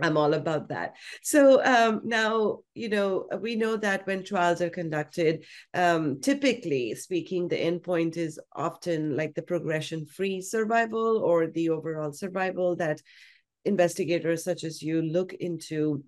I'm 0.00 0.16
all 0.16 0.34
about 0.34 0.68
that. 0.70 0.94
So 1.22 1.64
um, 1.64 2.00
now, 2.04 2.60
you 2.74 2.88
know, 2.88 3.28
we 3.40 3.54
know 3.54 3.76
that 3.76 4.06
when 4.06 4.24
trials 4.24 4.60
are 4.60 4.70
conducted, 4.70 5.44
um, 5.72 6.20
typically 6.20 6.96
speaking, 6.96 7.46
the 7.46 7.56
endpoint 7.56 8.16
is 8.16 8.40
often 8.52 9.16
like 9.16 9.34
the 9.34 9.42
progression 9.42 10.04
free 10.04 10.40
survival 10.40 11.18
or 11.18 11.46
the 11.46 11.70
overall 11.70 12.12
survival 12.12 12.74
that 12.76 13.00
investigators 13.64 14.42
such 14.42 14.64
as 14.64 14.82
you 14.82 15.00
look 15.00 15.32
into 15.32 16.02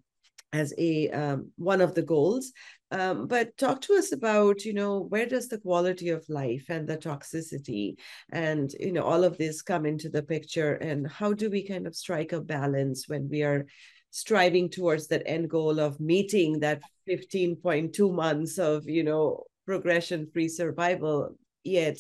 as 0.53 0.73
a 0.79 1.11
um, 1.11 1.51
one 1.57 1.81
of 1.81 1.95
the 1.95 2.03
goals. 2.03 2.53
Um, 2.93 3.27
but 3.27 3.57
talk 3.57 3.81
to 3.83 3.95
us 3.95 4.13
about, 4.13 4.65
you 4.65 4.73
know, 4.73 5.01
where 5.01 5.27
does 5.27 5.49
the 5.49 5.59
quality 5.59 6.11
of 6.11 6.25
life 6.29 6.67
and 6.69 6.87
the 6.87 6.97
toxicity 6.97 7.97
and, 8.31 8.73
you 8.79 8.93
know, 8.93 9.03
all 9.03 9.25
of 9.25 9.37
this 9.39 9.61
come 9.61 9.87
into 9.87 10.09
the 10.09 10.23
picture 10.23 10.75
and 10.75 11.07
how 11.11 11.33
do 11.33 11.51
we 11.51 11.67
kind 11.67 11.89
of 11.89 11.97
strike 11.97 12.33
a 12.33 12.41
balance 12.41 13.09
when 13.09 13.29
we 13.29 13.43
are 13.43 13.67
striving 14.11 14.71
towards 14.71 15.09
that 15.09 15.25
end 15.27 15.51
goal 15.51 15.81
of 15.81 15.99
meeting 15.99 16.61
that 16.61 16.81
15.2 17.09 18.15
months 18.15 18.57
of, 18.57 18.89
you 18.89 19.03
know, 19.03 19.43
progression 19.67 20.31
free 20.33 20.49
survival, 20.49 21.37
yet 21.65 21.99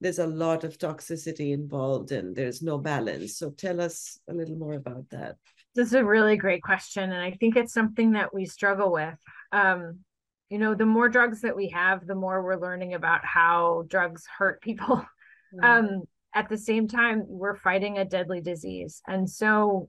there's 0.00 0.18
a 0.18 0.26
lot 0.26 0.64
of 0.64 0.78
toxicity 0.78 1.52
involved 1.52 2.12
and 2.12 2.36
there's 2.36 2.62
no 2.62 2.78
balance. 2.78 3.38
So 3.38 3.50
tell 3.50 3.80
us 3.80 4.18
a 4.28 4.34
little 4.34 4.56
more 4.56 4.74
about 4.74 5.08
that. 5.10 5.36
This 5.74 5.88
is 5.88 5.94
a 5.94 6.04
really 6.04 6.36
great 6.36 6.62
question. 6.62 7.04
And 7.12 7.22
I 7.22 7.32
think 7.32 7.56
it's 7.56 7.72
something 7.72 8.12
that 8.12 8.34
we 8.34 8.44
struggle 8.46 8.92
with. 8.92 9.18
Um, 9.52 10.00
you 10.48 10.58
know, 10.58 10.74
the 10.74 10.86
more 10.86 11.08
drugs 11.08 11.42
that 11.42 11.56
we 11.56 11.68
have, 11.68 12.06
the 12.06 12.14
more 12.16 12.42
we're 12.42 12.60
learning 12.60 12.94
about 12.94 13.24
how 13.24 13.84
drugs 13.88 14.24
hurt 14.38 14.60
people. 14.60 15.04
Mm-hmm. 15.52 15.64
Um, 15.64 16.02
at 16.32 16.48
the 16.48 16.56
same 16.56 16.86
time, 16.86 17.24
we're 17.26 17.56
fighting 17.56 17.98
a 17.98 18.04
deadly 18.04 18.40
disease. 18.40 19.02
And 19.08 19.28
so, 19.28 19.88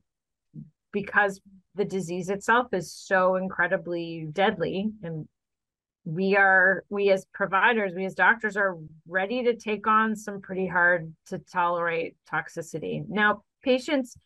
because 0.91 1.39
the 1.75 1.85
disease 1.85 2.29
itself 2.29 2.73
is 2.73 2.91
so 2.91 3.35
incredibly 3.35 4.27
deadly, 4.31 4.89
and 5.03 5.27
we 6.03 6.35
are, 6.35 6.83
we 6.89 7.11
as 7.11 7.25
providers, 7.31 7.93
we 7.95 8.05
as 8.05 8.15
doctors 8.15 8.57
are 8.57 8.75
ready 9.07 9.43
to 9.43 9.55
take 9.55 9.85
on 9.85 10.15
some 10.15 10.41
pretty 10.41 10.65
hard 10.65 11.13
to 11.27 11.37
tolerate 11.37 12.15
toxicity. 12.27 13.07
Now, 13.07 13.43
patients 13.61 14.17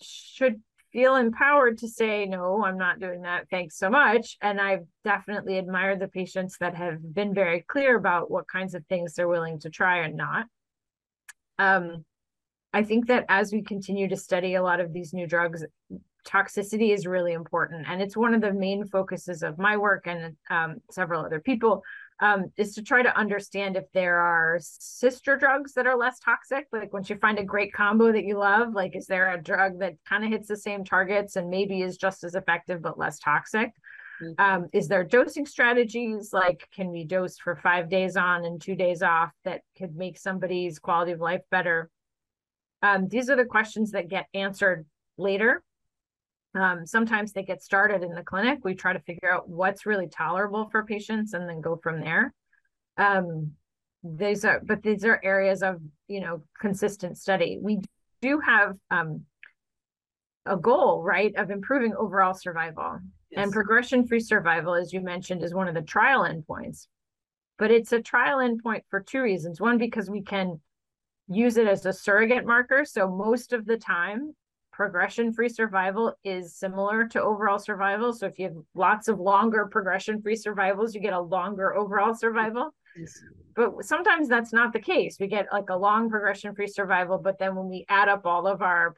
should 0.00 0.60
feel 0.92 1.16
empowered 1.16 1.78
to 1.78 1.88
say 1.88 2.26
no 2.26 2.62
i'm 2.64 2.76
not 2.76 3.00
doing 3.00 3.22
that. 3.22 3.48
Thanks 3.50 3.78
so 3.78 3.90
much. 3.90 4.36
And 4.40 4.60
i've 4.60 4.86
definitely 5.04 5.58
admired 5.58 6.00
the 6.00 6.08
patients 6.08 6.56
that 6.60 6.74
have 6.74 7.14
been 7.14 7.34
very 7.34 7.62
clear 7.62 7.96
about 7.96 8.30
what 8.30 8.48
kinds 8.48 8.74
of 8.74 8.84
things 8.86 9.14
they're 9.14 9.28
willing 9.28 9.58
to 9.60 9.70
try 9.70 10.04
and 10.04 10.16
not. 10.16 10.46
Um, 11.58 12.04
i 12.72 12.82
think 12.82 13.08
that 13.08 13.26
as 13.28 13.52
we 13.52 13.62
continue 13.62 14.08
to 14.08 14.16
study 14.16 14.54
a 14.54 14.62
lot 14.62 14.80
of 14.80 14.92
these 14.92 15.12
new 15.12 15.26
drugs 15.26 15.64
toxicity 16.26 16.94
is 16.94 17.06
really 17.06 17.32
important. 17.32 17.86
And 17.88 18.00
it's 18.00 18.16
one 18.16 18.34
of 18.34 18.40
the 18.40 18.52
main 18.52 18.86
focuses 18.86 19.42
of 19.42 19.58
my 19.58 19.76
work 19.76 20.06
and 20.06 20.36
um, 20.50 20.76
several 20.90 21.24
other 21.24 21.40
people 21.40 21.82
um, 22.22 22.52
is 22.56 22.74
to 22.76 22.82
try 22.82 23.02
to 23.02 23.18
understand 23.18 23.76
if 23.76 23.84
there 23.92 24.20
are 24.20 24.58
sister 24.60 25.36
drugs 25.36 25.74
that 25.74 25.88
are 25.88 25.98
less 25.98 26.20
toxic. 26.20 26.68
Like 26.72 26.92
once 26.92 27.10
you 27.10 27.16
find 27.16 27.38
a 27.40 27.44
great 27.44 27.74
combo 27.74 28.12
that 28.12 28.24
you 28.24 28.38
love, 28.38 28.74
like 28.74 28.94
is 28.94 29.06
there 29.06 29.34
a 29.34 29.42
drug 29.42 29.80
that 29.80 29.94
kind 30.08 30.24
of 30.24 30.30
hits 30.30 30.46
the 30.46 30.56
same 30.56 30.84
targets 30.84 31.34
and 31.34 31.50
maybe 31.50 31.82
is 31.82 31.96
just 31.96 32.22
as 32.22 32.36
effective 32.36 32.80
but 32.80 32.96
less 32.96 33.18
toxic? 33.18 33.72
Mm-hmm. 34.22 34.40
Um, 34.40 34.68
is 34.72 34.86
there 34.86 35.02
dosing 35.02 35.46
strategies 35.46 36.32
like 36.32 36.68
can 36.72 36.90
we 36.90 37.04
dose 37.04 37.38
for 37.38 37.56
five 37.56 37.90
days 37.90 38.16
on 38.16 38.44
and 38.44 38.62
two 38.62 38.76
days 38.76 39.02
off 39.02 39.32
that 39.44 39.62
could 39.76 39.96
make 39.96 40.16
somebody's 40.16 40.78
quality 40.78 41.10
of 41.10 41.20
life 41.20 41.42
better? 41.50 41.90
Um, 42.82 43.08
these 43.08 43.30
are 43.30 43.36
the 43.36 43.44
questions 43.44 43.90
that 43.92 44.08
get 44.08 44.26
answered 44.32 44.86
later 45.18 45.64
um, 46.54 46.86
sometimes 46.86 47.32
they 47.32 47.42
get 47.42 47.62
started 47.62 48.02
in 48.02 48.14
the 48.14 48.22
clinic. 48.22 48.60
We 48.62 48.74
try 48.74 48.92
to 48.92 49.00
figure 49.00 49.32
out 49.32 49.48
what's 49.48 49.86
really 49.86 50.08
tolerable 50.08 50.68
for 50.70 50.84
patients 50.84 51.32
and 51.32 51.48
then 51.48 51.60
go 51.60 51.76
from 51.76 52.00
there. 52.00 52.34
Um, 52.98 53.52
these 54.04 54.44
are 54.44 54.60
but 54.64 54.82
these 54.82 55.04
are 55.04 55.20
areas 55.22 55.62
of 55.62 55.80
you 56.08 56.20
know 56.20 56.42
consistent 56.58 57.16
study 57.16 57.58
we 57.60 57.80
do 58.20 58.40
have 58.40 58.76
um, 58.90 59.22
a 60.46 60.56
goal 60.56 61.02
right 61.02 61.34
of 61.36 61.50
improving 61.50 61.94
overall 61.94 62.34
survival 62.34 62.98
yes. 63.30 63.42
and 63.42 63.52
progression 63.52 64.06
free 64.06 64.20
survival 64.20 64.74
as 64.74 64.92
you 64.92 65.00
mentioned 65.00 65.42
is 65.42 65.54
one 65.54 65.68
of 65.68 65.74
the 65.74 65.82
trial 65.82 66.22
endpoints 66.22 66.88
but 67.58 67.70
it's 67.70 67.92
a 67.92 68.02
trial 68.02 68.38
endpoint 68.38 68.80
for 68.90 69.00
two 69.00 69.22
reasons 69.22 69.60
one 69.60 69.78
because 69.78 70.10
we 70.10 70.22
can 70.22 70.60
use 71.28 71.56
it 71.56 71.68
as 71.68 71.86
a 71.86 71.92
surrogate 71.92 72.44
marker 72.44 72.84
so 72.84 73.08
most 73.08 73.52
of 73.52 73.66
the 73.66 73.76
time 73.76 74.34
progression 74.72 75.32
free 75.32 75.48
survival 75.48 76.14
is 76.24 76.54
similar 76.54 77.06
to 77.06 77.22
overall 77.22 77.58
survival 77.58 78.12
so 78.12 78.26
if 78.26 78.38
you 78.38 78.46
have 78.46 78.56
lots 78.74 79.08
of 79.08 79.20
longer 79.20 79.66
progression 79.66 80.20
free 80.22 80.36
survivals 80.36 80.94
you 80.94 81.00
get 81.00 81.12
a 81.12 81.20
longer 81.20 81.74
overall 81.74 82.14
survival 82.14 82.72
but 83.54 83.84
sometimes 83.84 84.28
that's 84.28 84.52
not 84.52 84.72
the 84.72 84.80
case. 84.80 85.18
We 85.20 85.26
get 85.26 85.48
like 85.52 85.70
a 85.70 85.76
long 85.76 86.08
progression 86.08 86.54
free 86.54 86.66
survival, 86.68 87.18
but 87.18 87.38
then 87.38 87.54
when 87.54 87.68
we 87.68 87.84
add 87.88 88.08
up 88.08 88.26
all 88.26 88.46
of 88.46 88.62
our 88.62 88.96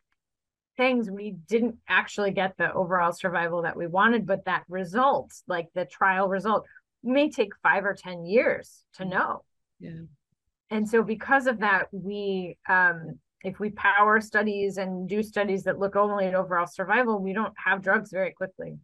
things, 0.77 1.11
we 1.11 1.33
didn't 1.49 1.77
actually 1.89 2.31
get 2.31 2.57
the 2.57 2.73
overall 2.73 3.13
survival 3.13 3.63
that 3.63 3.77
we 3.77 3.87
wanted. 3.87 4.27
But 4.27 4.45
that 4.45 4.65
result, 4.69 5.33
like 5.49 5.69
the 5.75 5.85
trial 5.85 6.29
result, 6.29 6.67
may 7.03 7.31
take 7.31 7.53
five 7.63 7.85
or 7.85 7.95
10 7.95 8.25
years 8.25 8.85
to 8.95 9.05
know. 9.05 9.45
Yeah. 9.81 10.03
And 10.71 10.89
so, 10.89 11.03
because 11.03 11.47
of 11.47 11.61
that, 11.61 11.89
we, 11.93 12.57
um, 12.69 13.19
if 13.45 13.61
we 13.61 13.71
power 13.71 14.21
studies 14.21 14.79
and 14.79 15.09
do 15.09 15.23
studies 15.23 15.65
that 15.65 15.79
look 15.79 15.97
only 15.97 16.27
at 16.27 16.35
overall 16.35 16.67
survival, 16.67 17.21
we 17.21 17.35
don't 17.35 17.53
have 17.57 17.83
drugs 17.83 18.11
very 18.11 18.33
quickly. 18.33 18.79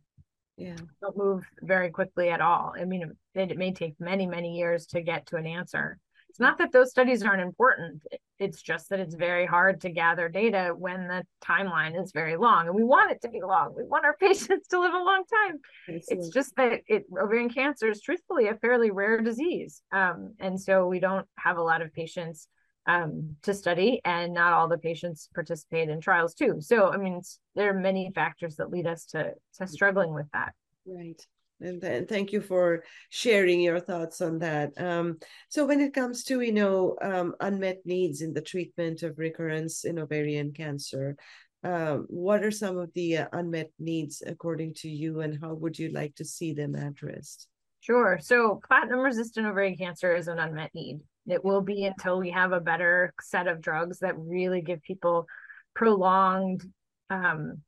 Yeah. 0.56 0.76
Don't 1.00 1.16
move 1.16 1.44
very 1.62 1.90
quickly 1.90 2.28
at 2.28 2.42
all. 2.42 2.74
I 2.78 2.84
mean 2.84 3.14
it, 3.34 3.50
it, 3.50 3.56
may 3.56 3.72
take 3.72 3.94
many 3.98 4.26
many 4.26 4.58
years 4.58 4.86
to 4.88 5.00
get 5.00 5.26
to 5.26 5.36
an 5.36 5.46
answer. 5.46 5.98
It's 6.28 6.38
not 6.38 6.58
that 6.58 6.70
those 6.70 6.90
studies 6.90 7.24
aren't 7.24 7.40
important. 7.40 8.02
It's 8.38 8.62
just 8.62 8.90
that 8.90 9.00
it's 9.00 9.14
very 9.14 9.46
hard 9.46 9.80
to 9.80 9.90
gather 9.90 10.28
data 10.28 10.72
when 10.76 11.08
the 11.08 11.24
timeline 11.42 12.00
is 12.00 12.12
very 12.12 12.36
long 12.36 12.66
and 12.66 12.76
we 12.76 12.84
want 12.84 13.10
it 13.10 13.22
to 13.22 13.28
be 13.30 13.40
long. 13.40 13.74
We 13.74 13.84
want 13.84 14.04
our 14.04 14.16
patients 14.20 14.68
to 14.68 14.78
live 14.78 14.92
a 14.92 14.98
long 14.98 15.24
time. 15.48 15.58
It's 15.88 16.28
just 16.28 16.54
that 16.56 16.82
it 16.86 17.06
ovarian 17.18 17.48
cancer 17.48 17.88
is 17.88 18.02
truthfully 18.02 18.48
a 18.48 18.54
fairly 18.56 18.90
rare 18.90 19.22
disease. 19.22 19.82
Um, 19.90 20.34
and 20.38 20.60
so 20.60 20.86
we 20.86 21.00
don't 21.00 21.26
have 21.36 21.56
a 21.56 21.62
lot 21.62 21.80
of 21.80 21.92
patients 21.94 22.46
um, 22.86 23.36
to 23.42 23.54
study, 23.54 24.00
and 24.04 24.32
not 24.32 24.52
all 24.52 24.68
the 24.68 24.78
patients 24.78 25.28
participate 25.34 25.88
in 25.88 26.00
trials 26.00 26.34
too. 26.34 26.56
So, 26.60 26.90
I 26.90 26.96
mean, 26.96 27.20
there 27.54 27.70
are 27.70 27.80
many 27.80 28.10
factors 28.14 28.56
that 28.56 28.70
lead 28.70 28.86
us 28.86 29.04
to 29.06 29.34
to 29.58 29.66
struggling 29.66 30.14
with 30.14 30.26
that. 30.32 30.54
Right. 30.86 31.20
And 31.60 31.80
then 31.80 32.06
thank 32.06 32.32
you 32.32 32.40
for 32.40 32.84
sharing 33.10 33.60
your 33.60 33.80
thoughts 33.80 34.22
on 34.22 34.38
that. 34.38 34.72
Um, 34.80 35.18
so 35.50 35.66
when 35.66 35.80
it 35.80 35.92
comes 35.92 36.24
to 36.24 36.40
you 36.40 36.52
know 36.52 36.96
um, 37.02 37.34
unmet 37.40 37.80
needs 37.84 38.22
in 38.22 38.32
the 38.32 38.40
treatment 38.40 39.02
of 39.02 39.18
recurrence 39.18 39.84
in 39.84 39.98
ovarian 39.98 40.52
cancer, 40.52 41.16
um, 41.62 42.06
what 42.08 42.42
are 42.42 42.50
some 42.50 42.78
of 42.78 42.90
the 42.94 43.18
uh, 43.18 43.26
unmet 43.32 43.70
needs 43.78 44.22
according 44.26 44.74
to 44.74 44.88
you, 44.88 45.20
and 45.20 45.38
how 45.40 45.52
would 45.54 45.78
you 45.78 45.90
like 45.90 46.14
to 46.16 46.24
see 46.24 46.54
them 46.54 46.74
addressed? 46.74 47.46
Sure. 47.80 48.18
So 48.20 48.60
platinum 48.66 49.00
resistant 49.00 49.46
ovarian 49.46 49.76
cancer 49.76 50.14
is 50.14 50.28
an 50.28 50.38
unmet 50.38 50.70
need. 50.74 51.00
It 51.26 51.44
will 51.44 51.60
be 51.60 51.84
until 51.84 52.18
we 52.18 52.30
have 52.30 52.52
a 52.52 52.60
better 52.60 53.12
set 53.20 53.46
of 53.46 53.60
drugs 53.60 54.00
that 54.00 54.18
really 54.18 54.62
give 54.62 54.82
people 54.82 55.26
prolonged 55.74 56.64
um, 57.10 57.62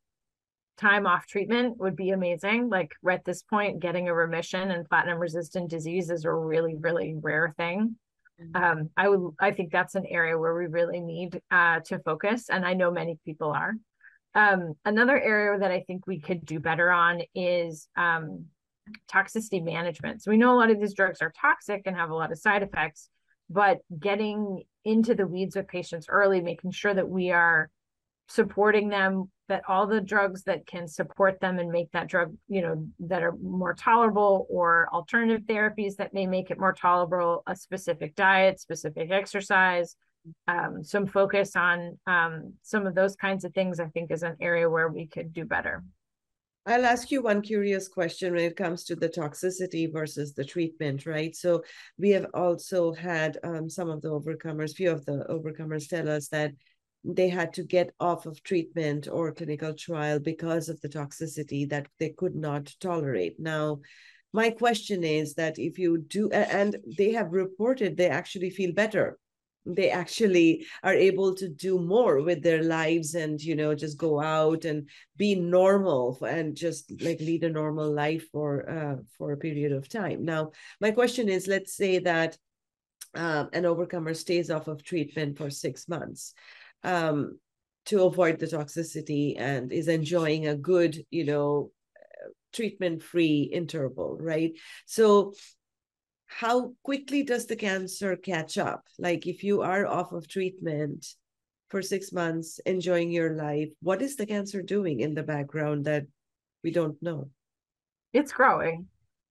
time 0.78 1.06
off 1.06 1.26
treatment 1.26 1.78
would 1.78 1.96
be 1.96 2.10
amazing. 2.10 2.68
Like 2.68 2.92
at 3.08 3.24
this 3.24 3.42
point, 3.42 3.80
getting 3.80 4.08
a 4.08 4.14
remission 4.14 4.70
in 4.70 4.84
platinum 4.84 5.18
resistant 5.18 5.70
disease 5.70 6.10
is 6.10 6.24
a 6.24 6.32
really, 6.32 6.76
really 6.76 7.14
rare 7.20 7.54
thing. 7.56 7.96
Mm-hmm. 8.40 8.62
Um, 8.62 8.90
I 8.96 9.08
would, 9.08 9.34
I 9.38 9.52
think 9.52 9.70
that's 9.70 9.94
an 9.94 10.06
area 10.06 10.38
where 10.38 10.54
we 10.54 10.66
really 10.66 11.00
need 11.00 11.40
uh, 11.50 11.80
to 11.86 11.98
focus, 12.00 12.48
and 12.50 12.64
I 12.64 12.74
know 12.74 12.90
many 12.90 13.18
people 13.24 13.52
are. 13.52 13.74
Um, 14.34 14.74
another 14.84 15.20
area 15.20 15.58
that 15.58 15.70
I 15.70 15.80
think 15.86 16.06
we 16.06 16.18
could 16.18 16.44
do 16.46 16.58
better 16.58 16.90
on 16.90 17.20
is 17.34 17.88
um, 17.96 18.46
toxicity 19.12 19.62
management. 19.62 20.22
So 20.22 20.30
we 20.30 20.38
know 20.38 20.54
a 20.54 20.58
lot 20.58 20.70
of 20.70 20.80
these 20.80 20.94
drugs 20.94 21.20
are 21.20 21.32
toxic 21.38 21.82
and 21.84 21.94
have 21.94 22.10
a 22.10 22.14
lot 22.14 22.32
of 22.32 22.38
side 22.38 22.62
effects, 22.62 23.10
but 23.52 23.78
getting 23.98 24.62
into 24.84 25.14
the 25.14 25.26
weeds 25.26 25.56
with 25.56 25.68
patients 25.68 26.06
early, 26.08 26.40
making 26.40 26.72
sure 26.72 26.94
that 26.94 27.08
we 27.08 27.30
are 27.30 27.70
supporting 28.28 28.88
them, 28.88 29.30
that 29.48 29.62
all 29.68 29.86
the 29.86 30.00
drugs 30.00 30.44
that 30.44 30.66
can 30.66 30.88
support 30.88 31.38
them 31.40 31.58
and 31.58 31.70
make 31.70 31.90
that 31.92 32.08
drug, 32.08 32.34
you 32.48 32.62
know, 32.62 32.86
that 33.00 33.22
are 33.22 33.36
more 33.42 33.74
tolerable 33.74 34.46
or 34.48 34.88
alternative 34.92 35.42
therapies 35.46 35.96
that 35.96 36.14
may 36.14 36.26
make 36.26 36.50
it 36.50 36.58
more 36.58 36.72
tolerable, 36.72 37.42
a 37.46 37.54
specific 37.54 38.14
diet, 38.14 38.58
specific 38.58 39.10
exercise, 39.10 39.96
um, 40.48 40.82
some 40.82 41.06
focus 41.06 41.54
on 41.56 41.98
um, 42.06 42.54
some 42.62 42.86
of 42.86 42.94
those 42.94 43.16
kinds 43.16 43.44
of 43.44 43.52
things, 43.52 43.80
I 43.80 43.86
think 43.88 44.10
is 44.10 44.22
an 44.22 44.36
area 44.40 44.70
where 44.70 44.88
we 44.88 45.06
could 45.06 45.32
do 45.32 45.44
better. 45.44 45.82
I'll 46.64 46.86
ask 46.86 47.10
you 47.10 47.22
one 47.22 47.42
curious 47.42 47.88
question 47.88 48.34
when 48.34 48.44
it 48.44 48.56
comes 48.56 48.84
to 48.84 48.94
the 48.94 49.08
toxicity 49.08 49.92
versus 49.92 50.32
the 50.32 50.44
treatment, 50.44 51.06
right? 51.06 51.34
So 51.34 51.64
we 51.98 52.10
have 52.10 52.26
also 52.34 52.92
had 52.92 53.36
um, 53.42 53.68
some 53.68 53.90
of 53.90 54.00
the 54.00 54.10
overcomers, 54.10 54.76
few 54.76 54.92
of 54.92 55.04
the 55.04 55.26
overcomers 55.28 55.88
tell 55.88 56.08
us 56.08 56.28
that 56.28 56.52
they 57.04 57.28
had 57.28 57.52
to 57.54 57.64
get 57.64 57.90
off 57.98 58.26
of 58.26 58.44
treatment 58.44 59.08
or 59.10 59.32
clinical 59.32 59.74
trial 59.74 60.20
because 60.20 60.68
of 60.68 60.80
the 60.80 60.88
toxicity 60.88 61.68
that 61.68 61.88
they 61.98 62.10
could 62.10 62.36
not 62.36 62.72
tolerate. 62.78 63.40
Now, 63.40 63.80
my 64.32 64.50
question 64.50 65.02
is 65.02 65.34
that 65.34 65.58
if 65.58 65.78
you 65.78 65.98
do, 65.98 66.30
and 66.30 66.76
they 66.96 67.12
have 67.12 67.32
reported 67.32 67.96
they 67.96 68.08
actually 68.08 68.50
feel 68.50 68.72
better 68.72 69.18
they 69.64 69.90
actually 69.90 70.66
are 70.82 70.94
able 70.94 71.34
to 71.34 71.48
do 71.48 71.78
more 71.78 72.20
with 72.20 72.42
their 72.42 72.62
lives 72.62 73.14
and 73.14 73.40
you 73.40 73.54
know 73.54 73.74
just 73.74 73.96
go 73.96 74.20
out 74.20 74.64
and 74.64 74.88
be 75.16 75.34
normal 75.34 76.18
and 76.24 76.56
just 76.56 76.92
like 77.00 77.20
lead 77.20 77.44
a 77.44 77.48
normal 77.48 77.92
life 77.92 78.26
for 78.32 78.68
uh, 78.68 78.96
for 79.16 79.32
a 79.32 79.36
period 79.36 79.72
of 79.72 79.88
time. 79.88 80.24
Now 80.24 80.52
my 80.80 80.90
question 80.90 81.28
is 81.28 81.46
let's 81.46 81.76
say 81.76 81.98
that 82.00 82.36
um, 83.14 83.50
an 83.52 83.66
overcomer 83.66 84.14
stays 84.14 84.50
off 84.50 84.68
of 84.68 84.82
treatment 84.82 85.36
for 85.36 85.50
six 85.50 85.88
months 85.88 86.34
um, 86.82 87.38
to 87.86 88.04
avoid 88.04 88.38
the 88.38 88.46
toxicity 88.46 89.38
and 89.38 89.72
is 89.72 89.88
enjoying 89.88 90.46
a 90.46 90.56
good 90.56 91.04
you 91.10 91.24
know 91.24 91.70
treatment 92.52 93.02
free 93.02 93.42
interval 93.52 94.16
right? 94.20 94.52
So 94.86 95.34
how 96.38 96.72
quickly 96.82 97.22
does 97.22 97.46
the 97.46 97.56
cancer 97.56 98.16
catch 98.16 98.58
up? 98.58 98.86
Like 98.98 99.26
if 99.26 99.44
you 99.44 99.62
are 99.62 99.86
off 99.86 100.12
of 100.12 100.28
treatment 100.28 101.06
for 101.68 101.82
six 101.82 102.12
months, 102.12 102.60
enjoying 102.66 103.10
your 103.10 103.34
life, 103.34 103.68
what 103.80 104.02
is 104.02 104.16
the 104.16 104.26
cancer 104.26 104.62
doing 104.62 105.00
in 105.00 105.14
the 105.14 105.22
background 105.22 105.84
that 105.84 106.04
we 106.64 106.70
don't 106.70 107.00
know? 107.02 107.30
It's 108.12 108.32
growing. 108.32 108.86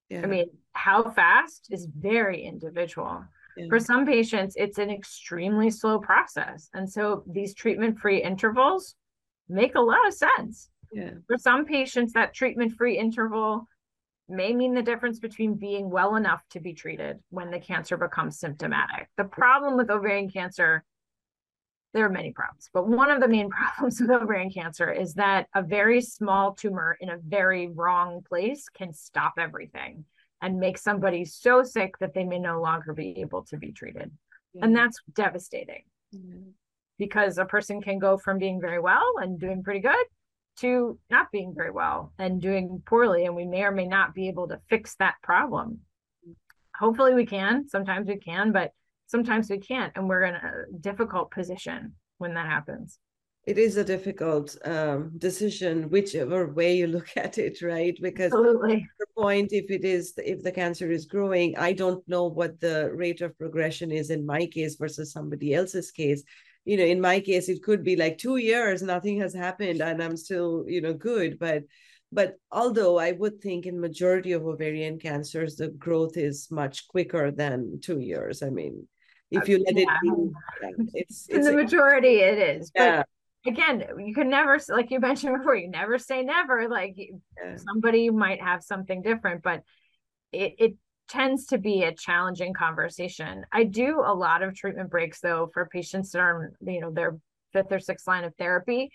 Yeah. 0.09 0.21
I 0.23 0.27
mean, 0.27 0.49
how 0.73 1.09
fast 1.11 1.67
is 1.69 1.85
very 1.85 2.43
individual. 2.43 3.23
Yeah. 3.57 3.65
For 3.69 3.79
some 3.79 4.05
patients, 4.05 4.55
it's 4.57 4.77
an 4.77 4.89
extremely 4.89 5.69
slow 5.69 5.99
process. 5.99 6.69
And 6.73 6.89
so 6.89 7.23
these 7.27 7.53
treatment 7.53 7.99
free 7.99 8.21
intervals 8.21 8.95
make 9.49 9.75
a 9.75 9.81
lot 9.81 10.07
of 10.07 10.13
sense. 10.13 10.69
Yeah. 10.93 11.11
For 11.27 11.37
some 11.37 11.65
patients, 11.65 12.13
that 12.13 12.33
treatment 12.33 12.73
free 12.73 12.97
interval 12.97 13.67
may 14.31 14.53
mean 14.53 14.73
the 14.73 14.81
difference 14.81 15.19
between 15.19 15.55
being 15.55 15.89
well 15.89 16.15
enough 16.15 16.43
to 16.51 16.59
be 16.59 16.73
treated 16.73 17.19
when 17.29 17.51
the 17.51 17.59
cancer 17.59 17.97
becomes 17.97 18.39
symptomatic. 18.39 19.07
The 19.17 19.25
problem 19.25 19.77
with 19.77 19.89
ovarian 19.89 20.29
cancer, 20.29 20.83
there 21.93 22.05
are 22.05 22.09
many 22.09 22.31
problems, 22.31 22.69
but 22.73 22.87
one 22.87 23.11
of 23.11 23.21
the 23.21 23.27
main 23.27 23.49
problems 23.75 23.99
with 23.99 24.09
ovarian 24.09 24.51
cancer 24.51 24.91
is 24.91 25.13
that 25.15 25.47
a 25.55 25.61
very 25.61 26.01
small 26.01 26.53
tumor 26.53 26.97
in 26.99 27.09
a 27.09 27.17
very 27.17 27.67
wrong 27.67 28.23
place 28.27 28.69
can 28.69 28.93
stop 28.93 29.33
everything 29.37 30.05
and 30.41 30.59
make 30.59 30.77
somebody 30.77 31.25
so 31.25 31.63
sick 31.63 31.97
that 31.99 32.13
they 32.13 32.23
may 32.23 32.39
no 32.39 32.61
longer 32.61 32.93
be 32.93 33.19
able 33.21 33.43
to 33.43 33.57
be 33.57 33.71
treated. 33.71 34.09
Yeah. 34.53 34.65
And 34.65 34.73
mm. 34.73 34.77
that's 34.77 34.99
devastating. 35.13 35.83
Yeah. 36.11 36.39
Because 36.97 37.37
a 37.37 37.45
person 37.45 37.81
can 37.81 37.99
go 37.99 38.17
from 38.17 38.37
being 38.39 38.59
very 38.59 38.79
well 38.79 39.13
and 39.17 39.39
doing 39.39 39.63
pretty 39.63 39.81
good 39.81 40.05
to 40.57 40.99
not 41.09 41.31
being 41.31 41.53
very 41.55 41.71
well 41.71 42.13
and 42.19 42.41
doing 42.41 42.81
poorly 42.85 43.25
and 43.25 43.35
we 43.35 43.45
may 43.45 43.63
or 43.63 43.71
may 43.71 43.87
not 43.87 44.13
be 44.13 44.27
able 44.27 44.47
to 44.47 44.59
fix 44.69 44.95
that 44.95 45.15
problem. 45.23 45.79
Hopefully 46.75 47.13
we 47.13 47.25
can. 47.25 47.67
Sometimes 47.67 48.07
we 48.07 48.17
can 48.17 48.51
but 48.51 48.71
sometimes 49.07 49.49
we 49.49 49.59
can't 49.59 49.93
and 49.95 50.07
we're 50.07 50.23
in 50.23 50.35
a 50.35 50.77
difficult 50.79 51.31
position 51.31 51.93
when 52.17 52.33
that 52.33 52.47
happens. 52.47 52.99
It 53.47 53.57
is 53.57 53.75
a 53.75 53.83
difficult 53.83 54.55
um, 54.65 55.13
decision 55.17 55.89
whichever 55.89 56.53
way 56.53 56.77
you 56.77 56.87
look 56.87 57.09
at 57.17 57.37
it 57.37 57.61
right? 57.61 57.97
Because 58.01 58.31
absolutely. 58.31 58.87
the 58.99 59.07
point 59.17 59.51
if 59.51 59.71
it 59.71 59.83
is 59.83 60.13
if 60.17 60.43
the 60.43 60.51
cancer 60.51 60.89
is 60.89 61.05
growing 61.05 61.57
i 61.57 61.73
don't 61.73 62.07
know 62.07 62.25
what 62.27 62.59
the 62.59 62.91
rate 62.93 63.21
of 63.21 63.37
progression 63.37 63.91
is 63.91 64.09
in 64.09 64.25
my 64.25 64.45
case 64.45 64.75
versus 64.75 65.11
somebody 65.11 65.53
else's 65.53 65.91
case 65.91 66.23
you 66.65 66.77
know 66.77 66.83
in 66.83 67.01
my 67.01 67.19
case 67.19 67.49
it 67.49 67.63
could 67.63 67.83
be 67.83 67.95
like 67.95 68.17
two 68.17 68.37
years 68.37 68.81
nothing 68.81 69.19
has 69.19 69.33
happened 69.33 69.81
and 69.81 70.01
i'm 70.01 70.15
still 70.15 70.63
you 70.67 70.81
know 70.81 70.93
good 70.93 71.39
but 71.39 71.63
but 72.11 72.35
although 72.51 72.99
i 72.99 73.11
would 73.11 73.41
think 73.41 73.65
in 73.65 73.79
majority 73.79 74.31
of 74.31 74.45
ovarian 74.45 74.99
cancers 74.99 75.55
the 75.55 75.69
growth 75.69 76.17
is 76.17 76.49
much 76.51 76.87
quicker 76.87 77.31
than 77.31 77.79
two 77.81 77.99
years 77.99 78.43
i 78.43 78.49
mean 78.49 78.87
if 79.31 79.47
you 79.47 79.63
let 79.65 79.75
yeah. 79.75 79.85
it 80.03 80.87
be 80.87 80.99
it's, 80.99 81.27
it's 81.29 81.37
in 81.37 81.43
the 81.43 81.53
majority 81.53 82.19
it 82.19 82.37
is 82.37 82.71
yeah. 82.75 83.03
but 83.45 83.51
again 83.51 83.83
you 83.99 84.13
can 84.13 84.29
never 84.29 84.59
like 84.69 84.91
you 84.91 84.99
mentioned 84.99 85.37
before 85.37 85.55
you 85.55 85.69
never 85.69 85.97
say 85.97 86.21
never 86.21 86.69
like 86.69 86.95
yeah. 86.97 87.55
somebody 87.55 88.09
might 88.09 88.41
have 88.41 88.61
something 88.61 89.01
different 89.01 89.41
but 89.41 89.63
it, 90.31 90.55
it 90.59 90.75
tends 91.11 91.45
to 91.45 91.57
be 91.57 91.83
a 91.83 91.93
challenging 91.93 92.53
conversation 92.53 93.45
i 93.51 93.63
do 93.63 94.01
a 94.05 94.13
lot 94.13 94.41
of 94.41 94.55
treatment 94.55 94.89
breaks 94.89 95.19
though 95.19 95.49
for 95.53 95.65
patients 95.67 96.11
that 96.11 96.19
are 96.19 96.53
you 96.65 96.79
know 96.79 96.91
their 96.91 97.17
fifth 97.53 97.71
or 97.71 97.79
sixth 97.79 98.07
line 98.07 98.23
of 98.23 98.33
therapy 98.35 98.89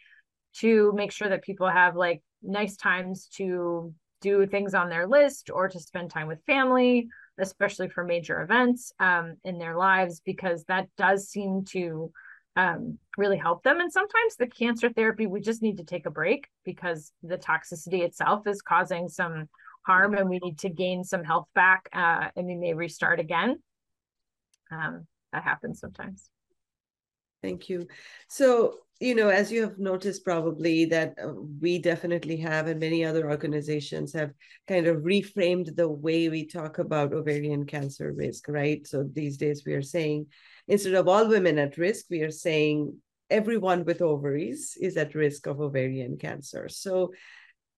to 0.54 0.92
make 0.94 1.12
sure 1.12 1.28
that 1.28 1.42
people 1.42 1.68
have 1.68 1.94
like 1.94 2.22
nice 2.42 2.76
times 2.76 3.28
to 3.28 3.92
do 4.22 4.46
things 4.46 4.72
on 4.72 4.88
their 4.88 5.06
list 5.06 5.50
or 5.52 5.68
to 5.68 5.78
spend 5.78 6.10
time 6.10 6.26
with 6.26 6.42
family 6.46 7.06
especially 7.38 7.88
for 7.88 8.04
major 8.04 8.42
events 8.42 8.92
um, 8.98 9.36
in 9.44 9.58
their 9.58 9.76
lives, 9.76 10.20
because 10.24 10.64
that 10.64 10.88
does 10.96 11.28
seem 11.28 11.64
to 11.64 12.10
um, 12.56 12.98
really 13.18 13.36
help 13.36 13.62
them. 13.62 13.80
And 13.80 13.92
sometimes 13.92 14.36
the 14.36 14.46
cancer 14.46 14.90
therapy, 14.90 15.26
we 15.26 15.40
just 15.40 15.62
need 15.62 15.76
to 15.76 15.84
take 15.84 16.06
a 16.06 16.10
break 16.10 16.48
because 16.64 17.12
the 17.22 17.36
toxicity 17.36 18.02
itself 18.02 18.46
is 18.46 18.62
causing 18.62 19.08
some 19.08 19.48
harm 19.86 20.14
and 20.14 20.28
we 20.28 20.38
need 20.42 20.58
to 20.58 20.68
gain 20.68 21.04
some 21.04 21.22
health 21.22 21.46
back 21.54 21.88
uh, 21.92 22.28
and 22.34 22.46
we 22.46 22.56
may 22.56 22.74
restart 22.74 23.20
again. 23.20 23.56
Um, 24.70 25.06
that 25.32 25.44
happens 25.44 25.80
sometimes. 25.80 26.28
Thank 27.42 27.68
you. 27.68 27.86
So, 28.28 28.78
you 28.98 29.14
know, 29.14 29.28
as 29.28 29.52
you 29.52 29.62
have 29.62 29.78
noticed 29.78 30.24
probably 30.24 30.86
that 30.86 31.16
uh, 31.22 31.34
we 31.60 31.78
definitely 31.78 32.38
have, 32.38 32.66
and 32.66 32.80
many 32.80 33.04
other 33.04 33.30
organizations 33.30 34.12
have 34.14 34.32
kind 34.66 34.86
of 34.86 35.02
reframed 35.02 35.76
the 35.76 35.88
way 35.88 36.28
we 36.28 36.46
talk 36.46 36.78
about 36.78 37.12
ovarian 37.12 37.66
cancer 37.66 38.12
risk, 38.12 38.48
right? 38.48 38.84
So 38.86 39.04
these 39.12 39.36
days 39.36 39.62
we 39.64 39.74
are 39.74 39.82
saying 39.82 40.26
instead 40.66 40.94
of 40.94 41.06
all 41.06 41.28
women 41.28 41.58
at 41.58 41.78
risk, 41.78 42.06
we 42.10 42.22
are 42.22 42.30
saying 42.30 42.96
everyone 43.30 43.84
with 43.84 44.02
ovaries 44.02 44.76
is 44.80 44.96
at 44.96 45.14
risk 45.14 45.46
of 45.46 45.60
ovarian 45.60 46.16
cancer. 46.16 46.68
So, 46.68 47.12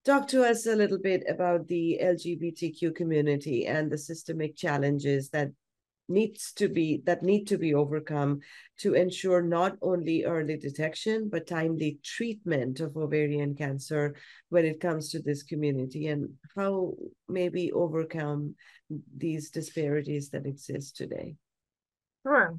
talk 0.04 0.28
to 0.28 0.44
us 0.44 0.66
a 0.66 0.76
little 0.76 0.98
bit 0.98 1.24
about 1.28 1.66
the 1.68 1.98
LGBTQ 2.02 2.94
community 2.94 3.66
and 3.66 3.90
the 3.90 3.98
systemic 3.98 4.56
challenges 4.56 5.30
that 5.30 5.50
needs 6.08 6.52
to 6.54 6.68
be 6.68 7.02
that 7.04 7.22
need 7.22 7.44
to 7.46 7.58
be 7.58 7.74
overcome 7.74 8.40
to 8.78 8.94
ensure 8.94 9.42
not 9.42 9.76
only 9.82 10.24
early 10.24 10.56
detection 10.56 11.28
but 11.28 11.46
timely 11.46 11.98
treatment 12.02 12.80
of 12.80 12.96
ovarian 12.96 13.54
cancer 13.54 14.14
when 14.48 14.64
it 14.64 14.80
comes 14.80 15.10
to 15.10 15.20
this 15.20 15.42
community 15.42 16.06
and 16.06 16.30
how 16.56 16.94
maybe 17.28 17.70
overcome 17.72 18.54
these 19.16 19.50
disparities 19.50 20.30
that 20.30 20.46
exist 20.46 20.96
today. 20.96 21.36
Sure. 22.22 22.58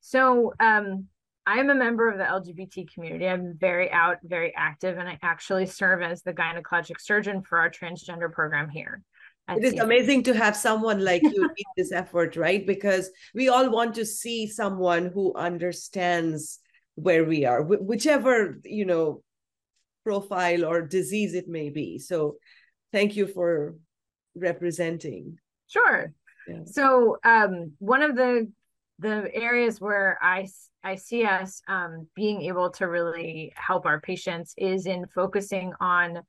So 0.00 0.52
um 0.58 1.06
I'm 1.48 1.70
a 1.70 1.74
member 1.74 2.08
of 2.08 2.18
the 2.18 2.24
LGBT 2.24 2.92
community. 2.92 3.26
I'm 3.26 3.56
very 3.58 3.90
out, 3.90 4.18
very 4.22 4.52
active, 4.54 4.98
and 4.98 5.08
I 5.08 5.18
actually 5.22 5.66
serve 5.66 6.02
as 6.02 6.22
the 6.22 6.34
gynecologic 6.34 7.00
surgeon 7.00 7.42
for 7.42 7.58
our 7.58 7.70
transgender 7.70 8.30
program 8.30 8.68
here 8.68 9.02
it 9.56 9.64
is 9.64 9.80
amazing 9.80 10.22
to 10.24 10.34
have 10.34 10.56
someone 10.56 11.02
like 11.02 11.22
you 11.22 11.44
in 11.56 11.64
this 11.76 11.92
effort, 11.92 12.36
right? 12.36 12.66
Because 12.66 13.10
we 13.34 13.48
all 13.48 13.70
want 13.70 13.94
to 13.94 14.04
see 14.04 14.46
someone 14.46 15.06
who 15.06 15.34
understands 15.34 16.60
where 16.94 17.24
we 17.24 17.44
are, 17.44 17.62
whichever 17.62 18.58
you 18.64 18.84
know 18.84 19.22
profile 20.04 20.64
or 20.64 20.82
disease 20.82 21.34
it 21.34 21.48
may 21.48 21.70
be. 21.70 21.98
So, 21.98 22.36
thank 22.92 23.16
you 23.16 23.26
for 23.26 23.76
representing. 24.34 25.38
Sure. 25.68 26.12
Yeah. 26.46 26.64
So, 26.66 27.16
um, 27.24 27.72
one 27.78 28.02
of 28.02 28.16
the 28.16 28.50
the 28.98 29.30
areas 29.34 29.80
where 29.80 30.18
I 30.20 30.48
I 30.82 30.94
see 30.94 31.24
us 31.24 31.60
um, 31.68 32.06
being 32.14 32.42
able 32.42 32.70
to 32.72 32.86
really 32.86 33.52
help 33.56 33.86
our 33.86 34.00
patients 34.00 34.54
is 34.56 34.86
in 34.86 35.06
focusing 35.06 35.72
on 35.80 36.20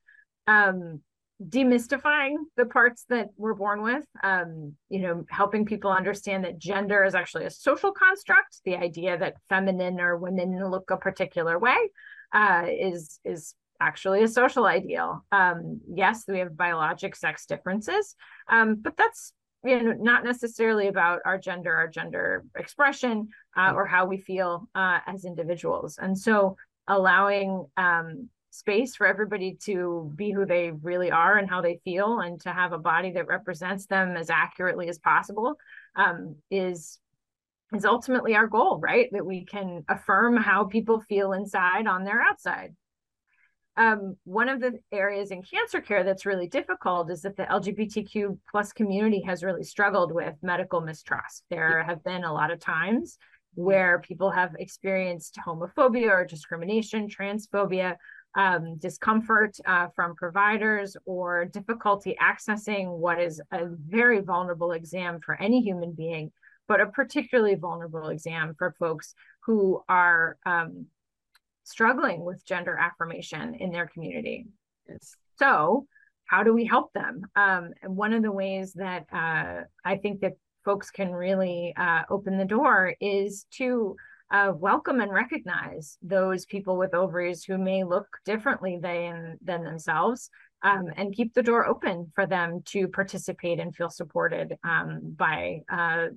um, 0.48 1.02
demystifying 1.48 2.36
the 2.58 2.66
parts 2.66 3.06
that 3.10 3.30
we're 3.38 3.54
born 3.54 3.82
with 3.82 4.06
um, 4.24 4.74
you 4.90 5.00
know 5.00 5.26
helping 5.30 5.66
people 5.66 5.92
understand 5.92 6.44
that 6.44 6.60
gender 6.60 7.04
is 7.04 7.16
actually 7.16 7.46
a 7.46 7.52
social 7.52 7.92
construct. 7.92 8.62
The 8.66 8.76
idea 8.76 9.18
that 9.18 9.36
feminine 9.50 10.00
or 10.00 10.18
women 10.18 10.70
look 10.70 10.92
a 10.92 10.98
particular 10.98 11.58
way 11.58 11.78
uh, 12.34 12.66
is 12.68 13.20
is 13.24 13.56
actually 13.82 14.24
a 14.24 14.28
social 14.28 14.66
ideal. 14.66 15.26
Um, 15.32 15.80
yes 15.92 16.26
we 16.28 16.40
have 16.40 16.58
biologic 16.58 17.16
sex 17.16 17.46
differences 17.46 18.16
um, 18.50 18.76
but 18.76 18.98
that's 18.98 19.34
you 19.64 19.82
know 19.82 19.94
not 20.00 20.24
necessarily 20.24 20.88
about 20.88 21.20
our 21.26 21.38
gender 21.38 21.76
our 21.76 21.88
gender 21.88 22.46
expression 22.56 23.30
uh, 23.58 23.74
or 23.76 23.86
how 23.86 24.06
we 24.06 24.18
feel 24.18 24.68
uh, 24.76 25.00
as 25.08 25.26
individuals. 25.26 25.98
And 26.02 26.18
so 26.18 26.56
allowing 26.88 27.66
um, 27.78 28.30
space 28.52 28.96
for 28.96 29.06
everybody 29.06 29.58
to 29.64 30.12
be 30.16 30.32
who 30.32 30.46
they 30.46 30.72
really 30.82 31.12
are 31.12 31.38
and 31.38 31.50
how 31.50 31.62
they 31.62 31.80
feel 31.84 32.20
and 32.20 32.42
to 32.42 32.52
have 32.52 32.74
a 32.74 32.80
body 32.80 33.12
that 33.12 33.28
represents 33.28 33.86
them 33.86 34.18
as 34.18 34.30
accurately 34.30 34.90
as 34.90 34.98
possible 34.98 35.56
um, 35.96 36.36
is 36.50 37.00
is 37.74 37.86
ultimately 37.86 38.36
our 38.36 38.48
goal 38.48 38.80
right? 38.80 39.10
That 39.12 39.26
we 39.26 39.46
can 39.46 39.84
affirm 39.88 40.38
how 40.38 40.66
people 40.66 41.02
feel 41.02 41.34
inside 41.34 41.86
on 41.86 42.04
their 42.04 42.22
outside 42.22 42.76
um, 43.78 44.18
one 44.26 44.50
of 44.50 44.60
the 44.60 44.80
areas 44.92 45.32
in 45.32 45.42
cancer 45.42 45.80
care 45.82 46.04
that's 46.04 46.26
really 46.26 46.48
difficult 46.48 47.10
is 47.12 47.22
that 47.22 47.38
the 47.38 47.44
lgbtq 47.44 48.38
plus 48.52 48.74
community 48.74 49.22
has 49.22 49.44
really 49.44 49.64
struggled 49.64 50.12
with 50.12 50.36
medical 50.42 50.82
mistrust. 50.82 51.44
There 51.50 51.84
have 51.84 52.04
been 52.04 52.24
a 52.24 52.34
lot 52.34 52.52
of 52.52 52.60
times 52.60 53.18
where 53.56 54.00
people 54.00 54.32
have 54.32 54.56
experienced 54.60 55.38
homophobia 55.46 56.10
or 56.10 56.26
discrimination 56.26 57.08
transphobia 57.08 57.96
um, 58.36 58.78
discomfort 58.78 59.58
uh, 59.66 59.88
from 59.96 60.16
providers 60.16 60.96
or 61.06 61.46
difficulty 61.46 62.16
accessing 62.22 62.98
what 62.98 63.20
is 63.20 63.42
a 63.52 63.66
very 63.66 64.20
vulnerable 64.22 64.72
exam 64.74 65.20
for 65.20 65.36
any 65.42 65.62
human 65.62 65.94
being, 65.94 66.32
but 66.68 66.80
a 66.80 66.86
particularly 66.88 67.56
vulnerable 67.56 68.10
exam 68.10 68.54
for 68.58 68.76
folks 68.78 69.16
who 69.46 69.82
are 69.90 70.38
um, 70.46 70.86
struggling 71.70 72.24
with 72.24 72.46
gender 72.46 72.78
affirmation 72.78 73.56
in 73.56 73.72
their 73.72 73.88
community. 73.88 74.48
Yes. 74.88 75.16
So, 75.38 75.86
how 76.26 76.44
do 76.44 76.54
we 76.54 76.66
help 76.66 76.94
them? 76.94 77.22
Um, 77.36 77.72
and 77.82 77.96
one 77.96 78.14
of 78.14 78.22
the 78.22 78.32
ways 78.32 78.74
that 78.74 79.06
uh, 79.12 79.64
I 79.84 79.98
think 79.98 80.22
that 80.22 80.34
folks 80.64 80.92
can 80.92 81.12
really 81.12 81.74
uh, 81.78 82.04
open 82.10 82.38
the 82.38 82.46
door 82.46 82.94
is 83.02 83.46
to 83.52 83.96
uh, 84.32 84.52
welcome 84.56 85.00
and 85.00 85.12
recognize 85.12 85.98
those 86.04 86.46
people 86.46 86.78
with 86.78 86.94
ovaries 86.94 87.44
who 87.44 87.58
may 87.58 87.84
look 87.84 88.08
differently 88.26 88.78
than 88.80 89.38
than 89.42 89.64
themselves 89.64 90.30
um, 90.62 90.86
and 90.98 91.16
keep 91.16 91.34
the 91.34 91.42
door 91.42 91.66
open 91.66 92.12
for 92.14 92.28
them 92.28 92.62
to 92.66 92.88
participate 92.88 93.60
and 93.60 93.76
feel 93.76 93.90
supported 93.90 94.56
um, 94.64 95.00
by 95.18 95.62
uh, 95.72 96.08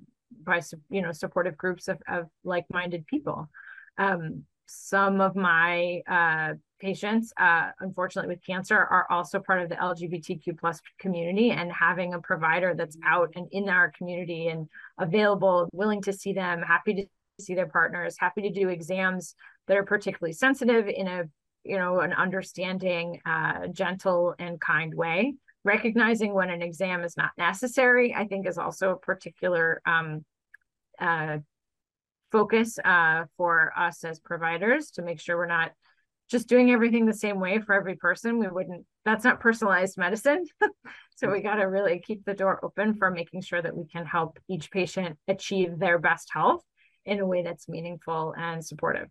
by 0.43 0.61
you 0.89 1.01
know 1.01 1.11
supportive 1.11 1.57
groups 1.57 1.87
of, 1.87 1.97
of 2.07 2.27
like-minded 2.43 3.07
people 3.07 3.49
um, 3.97 4.43
some 4.65 5.21
of 5.21 5.35
my 5.35 6.01
uh, 6.07 6.53
patients 6.79 7.31
uh, 7.37 7.69
unfortunately 7.79 8.33
with 8.33 8.45
cancer 8.45 8.77
are 8.77 9.07
also 9.09 9.39
part 9.39 9.61
of 9.61 9.69
the 9.69 9.75
lgbtq 9.75 10.57
plus 10.59 10.81
community 10.99 11.51
and 11.51 11.71
having 11.71 12.13
a 12.13 12.19
provider 12.19 12.73
that's 12.75 12.97
out 13.05 13.29
and 13.35 13.47
in 13.51 13.69
our 13.69 13.91
community 13.91 14.47
and 14.47 14.67
available 14.99 15.69
willing 15.73 16.01
to 16.01 16.11
see 16.11 16.33
them 16.33 16.61
happy 16.61 16.93
to 16.93 17.05
see 17.39 17.55
their 17.55 17.67
partners, 17.67 18.15
happy 18.17 18.41
to 18.41 18.49
do 18.49 18.69
exams 18.69 19.35
that 19.67 19.77
are 19.77 19.83
particularly 19.83 20.33
sensitive 20.33 20.87
in 20.87 21.07
a 21.07 21.23
you 21.63 21.77
know 21.77 21.99
an 21.99 22.13
understanding, 22.13 23.21
uh, 23.25 23.67
gentle 23.67 24.35
and 24.39 24.59
kind 24.59 24.93
way. 24.93 25.35
Recognizing 25.65 26.33
when 26.33 26.49
an 26.49 26.61
exam 26.61 27.03
is 27.03 27.15
not 27.15 27.31
necessary, 27.37 28.13
I 28.13 28.27
think, 28.27 28.47
is 28.47 28.57
also 28.57 28.91
a 28.91 28.97
particular 28.97 29.81
um, 29.85 30.25
uh, 30.99 31.37
focus 32.33 32.79
uh, 32.83 33.25
for 33.37 33.71
us 33.77 34.03
as 34.03 34.19
providers 34.19 34.91
to 34.91 35.03
make 35.03 35.21
sure 35.21 35.37
we're 35.37 35.45
not 35.45 35.71
just 36.29 36.49
doing 36.49 36.71
everything 36.71 37.05
the 37.05 37.13
same 37.13 37.39
way 37.39 37.59
for 37.59 37.73
every 37.75 37.95
person. 37.95 38.39
We 38.39 38.47
wouldn't. 38.47 38.85
That's 39.05 39.23
not 39.23 39.39
personalized 39.39 39.97
medicine. 39.97 40.43
so 41.15 41.31
we 41.31 41.41
got 41.41 41.55
to 41.55 41.65
really 41.65 41.99
keep 42.05 42.25
the 42.25 42.33
door 42.33 42.59
open 42.65 42.95
for 42.95 43.11
making 43.11 43.41
sure 43.43 43.61
that 43.61 43.77
we 43.77 43.85
can 43.85 44.05
help 44.05 44.39
each 44.49 44.71
patient 44.71 45.17
achieve 45.27 45.77
their 45.77 45.99
best 45.99 46.29
health 46.33 46.63
in 47.05 47.19
a 47.19 47.25
way 47.25 47.43
that's 47.43 47.69
meaningful 47.69 48.33
and 48.37 48.65
supportive 48.65 49.09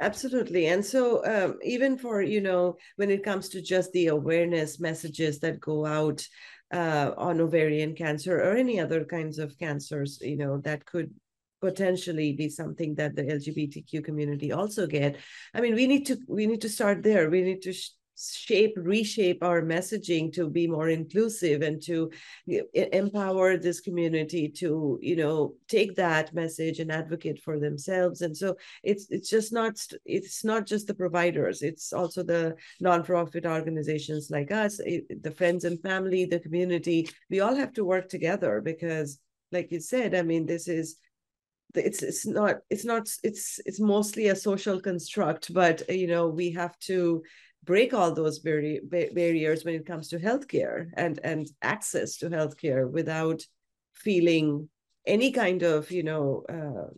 absolutely 0.00 0.66
and 0.66 0.84
so 0.84 1.24
um, 1.26 1.58
even 1.64 1.98
for 1.98 2.22
you 2.22 2.40
know 2.40 2.76
when 2.96 3.10
it 3.10 3.24
comes 3.24 3.48
to 3.48 3.60
just 3.60 3.90
the 3.92 4.06
awareness 4.06 4.78
messages 4.78 5.40
that 5.40 5.58
go 5.58 5.84
out 5.84 6.24
uh, 6.72 7.10
on 7.16 7.40
ovarian 7.40 7.94
cancer 7.96 8.38
or 8.38 8.54
any 8.54 8.78
other 8.78 9.04
kinds 9.04 9.38
of 9.40 9.58
cancers 9.58 10.20
you 10.20 10.36
know 10.36 10.58
that 10.58 10.84
could 10.84 11.12
potentially 11.60 12.32
be 12.32 12.48
something 12.48 12.94
that 12.96 13.16
the 13.16 13.22
lgbtq 13.22 14.04
community 14.04 14.52
also 14.52 14.86
get. 14.86 15.16
I 15.54 15.60
mean 15.60 15.74
we 15.74 15.86
need 15.86 16.06
to 16.06 16.18
we 16.28 16.46
need 16.46 16.60
to 16.62 16.68
start 16.68 17.02
there. 17.02 17.30
We 17.30 17.42
need 17.42 17.62
to 17.62 17.72
sh- 17.72 17.90
shape 18.18 18.72
reshape 18.76 19.42
our 19.42 19.60
messaging 19.60 20.32
to 20.32 20.48
be 20.48 20.66
more 20.66 20.88
inclusive 20.88 21.60
and 21.60 21.82
to 21.82 22.10
empower 22.72 23.58
this 23.58 23.80
community 23.80 24.48
to 24.48 24.98
you 25.02 25.16
know 25.16 25.54
take 25.68 25.94
that 25.96 26.32
message 26.32 26.78
and 26.78 26.90
advocate 26.90 27.40
for 27.42 27.58
themselves. 27.58 28.22
And 28.22 28.36
so 28.36 28.56
it's 28.82 29.06
it's 29.10 29.28
just 29.28 29.52
not 29.52 29.74
it's 30.04 30.44
not 30.44 30.66
just 30.66 30.86
the 30.86 30.94
providers 30.94 31.62
it's 31.62 31.92
also 31.92 32.22
the 32.22 32.56
nonprofit 32.82 33.44
organizations 33.44 34.30
like 34.30 34.50
us 34.50 34.78
the 34.78 35.34
friends 35.36 35.64
and 35.64 35.80
family 35.82 36.24
the 36.24 36.40
community. 36.40 37.08
We 37.30 37.40
all 37.40 37.54
have 37.54 37.72
to 37.74 37.84
work 37.84 38.08
together 38.08 38.60
because 38.60 39.18
like 39.52 39.70
you 39.70 39.80
said 39.80 40.12
i 40.14 40.22
mean 40.22 40.44
this 40.44 40.66
is 40.66 40.96
it's 41.76 42.02
it's 42.02 42.26
not 42.26 42.56
it's 42.70 42.84
not 42.84 43.08
it's 43.22 43.60
it's 43.66 43.80
mostly 43.80 44.28
a 44.28 44.36
social 44.36 44.80
construct 44.80 45.52
but 45.52 45.88
you 45.90 46.06
know 46.06 46.28
we 46.28 46.50
have 46.50 46.78
to 46.78 47.22
break 47.64 47.92
all 47.92 48.12
those 48.12 48.38
barri- 48.38 48.80
barriers 48.88 49.64
when 49.64 49.74
it 49.74 49.86
comes 49.86 50.08
to 50.08 50.18
healthcare 50.18 50.86
and 50.94 51.18
and 51.24 51.48
access 51.62 52.16
to 52.16 52.30
healthcare 52.30 52.90
without 52.90 53.42
feeling 53.92 54.68
any 55.06 55.32
kind 55.32 55.62
of 55.62 55.90
you 55.90 56.02
know 56.02 56.44
uh, 56.48 56.90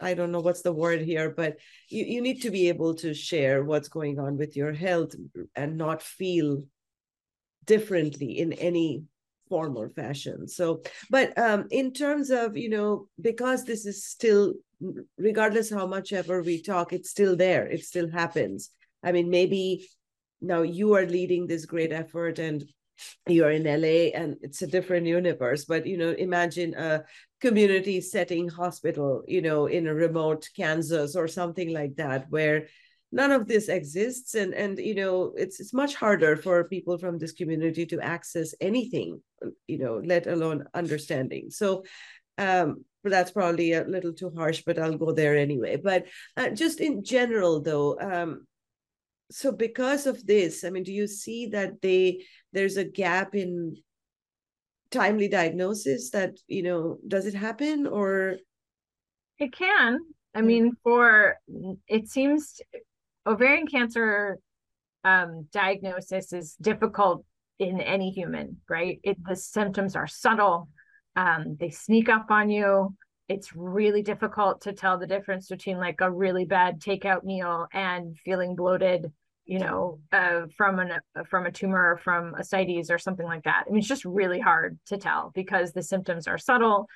I 0.00 0.14
don't 0.14 0.30
know 0.30 0.40
what's 0.40 0.62
the 0.62 0.72
word 0.72 1.00
here, 1.00 1.30
but 1.30 1.56
you, 1.88 2.04
you 2.04 2.20
need 2.20 2.42
to 2.42 2.50
be 2.50 2.68
able 2.68 2.94
to 2.96 3.12
share 3.12 3.64
what's 3.64 3.88
going 3.88 4.18
on 4.18 4.36
with 4.36 4.56
your 4.56 4.72
health 4.72 5.14
and 5.56 5.76
not 5.76 6.02
feel 6.02 6.62
differently 7.64 8.38
in 8.38 8.52
any 8.54 9.02
form 9.48 9.76
or 9.76 9.88
fashion. 9.88 10.48
So, 10.48 10.82
but 11.10 11.36
um, 11.38 11.66
in 11.70 11.92
terms 11.92 12.30
of, 12.30 12.56
you 12.56 12.68
know, 12.68 13.08
because 13.20 13.64
this 13.64 13.86
is 13.86 14.04
still, 14.04 14.54
regardless 15.18 15.70
how 15.70 15.86
much 15.86 16.12
ever 16.12 16.42
we 16.42 16.62
talk, 16.62 16.92
it's 16.92 17.10
still 17.10 17.36
there, 17.36 17.66
it 17.66 17.84
still 17.84 18.10
happens. 18.10 18.70
I 19.02 19.12
mean, 19.12 19.30
maybe 19.30 19.88
now 20.40 20.62
you 20.62 20.94
are 20.94 21.06
leading 21.06 21.46
this 21.46 21.66
great 21.66 21.92
effort 21.92 22.38
and 22.38 22.64
you're 23.26 23.50
in 23.50 23.66
LA 23.66 24.10
and 24.18 24.36
it's 24.42 24.62
a 24.62 24.66
different 24.66 25.06
universe, 25.06 25.64
but 25.64 25.86
you 25.86 25.96
know, 25.96 26.10
imagine 26.10 26.74
a 26.74 27.04
community 27.40 28.00
setting 28.00 28.48
hospital, 28.48 29.22
you 29.26 29.40
know, 29.40 29.66
in 29.66 29.86
a 29.86 29.94
remote 29.94 30.48
Kansas 30.56 31.14
or 31.14 31.28
something 31.28 31.72
like 31.72 31.94
that, 31.96 32.26
where 32.30 32.66
none 33.10 33.32
of 33.32 33.46
this 33.46 33.68
exists. 33.68 34.34
And 34.34 34.54
and 34.54 34.78
you 34.78 34.94
know 34.94 35.32
it's 35.36 35.60
it's 35.60 35.72
much 35.72 35.94
harder 35.94 36.36
for 36.36 36.64
people 36.64 36.98
from 36.98 37.18
this 37.18 37.32
community 37.32 37.86
to 37.86 38.00
access 38.00 38.54
anything 38.60 39.20
you 39.66 39.78
know 39.78 40.00
let 40.04 40.26
alone 40.26 40.64
understanding. 40.74 41.50
So 41.50 41.84
um 42.38 42.84
that's 43.04 43.30
probably 43.30 43.72
a 43.72 43.84
little 43.84 44.12
too 44.12 44.30
harsh 44.36 44.62
but 44.66 44.78
i'll 44.78 44.98
go 44.98 45.12
there 45.12 45.36
anyway. 45.36 45.76
But 45.76 46.06
uh, 46.36 46.50
just 46.50 46.80
in 46.80 47.04
general 47.04 47.62
though 47.62 47.98
um 48.00 48.46
so 49.30 49.52
because 49.52 50.06
of 50.06 50.26
this 50.26 50.64
i 50.64 50.70
mean 50.70 50.82
do 50.82 50.92
you 50.92 51.06
see 51.06 51.48
that 51.48 51.82
they 51.82 52.24
there's 52.52 52.78
a 52.78 52.84
gap 52.84 53.34
in 53.34 53.76
timely 54.90 55.28
diagnosis 55.28 56.10
that 56.10 56.38
you 56.46 56.62
know 56.62 56.98
does 57.06 57.26
it 57.26 57.34
happen 57.34 57.86
or? 57.86 58.36
It 59.38 59.52
can. 59.52 60.00
I 60.34 60.42
mean 60.42 60.76
for 60.82 61.36
it 61.86 62.08
seems 62.08 62.60
ovarian 63.28 63.66
cancer 63.66 64.38
um, 65.04 65.46
diagnosis 65.52 66.32
is 66.32 66.54
difficult 66.60 67.24
in 67.58 67.80
any 67.80 68.10
human 68.10 68.58
right? 68.68 69.00
It 69.02 69.16
the 69.24 69.36
symptoms 69.36 69.96
are 69.96 70.06
subtle. 70.06 70.68
Um, 71.16 71.56
they 71.58 71.70
sneak 71.70 72.08
up 72.08 72.30
on 72.30 72.50
you. 72.50 72.94
It's 73.28 73.54
really 73.54 74.02
difficult 74.02 74.62
to 74.62 74.72
tell 74.72 74.98
the 74.98 75.06
difference 75.06 75.48
between 75.48 75.78
like 75.78 76.00
a 76.00 76.10
really 76.10 76.44
bad 76.44 76.80
takeout 76.80 77.24
meal 77.24 77.66
and 77.72 78.16
feeling 78.24 78.56
bloated 78.56 79.12
you 79.44 79.58
know 79.58 79.98
uh, 80.12 80.42
from 80.56 80.78
an 80.78 80.92
from 81.28 81.46
a 81.46 81.50
tumor 81.52 81.92
or 81.92 81.96
from 81.96 82.34
ascites 82.34 82.90
or 82.90 82.98
something 82.98 83.26
like 83.26 83.44
that. 83.44 83.64
I 83.66 83.70
mean 83.70 83.80
it's 83.80 83.88
just 83.88 84.04
really 84.04 84.40
hard 84.40 84.78
to 84.86 84.96
tell 84.96 85.32
because 85.34 85.72
the 85.72 85.82
symptoms 85.82 86.26
are 86.26 86.38
subtle. 86.38 86.86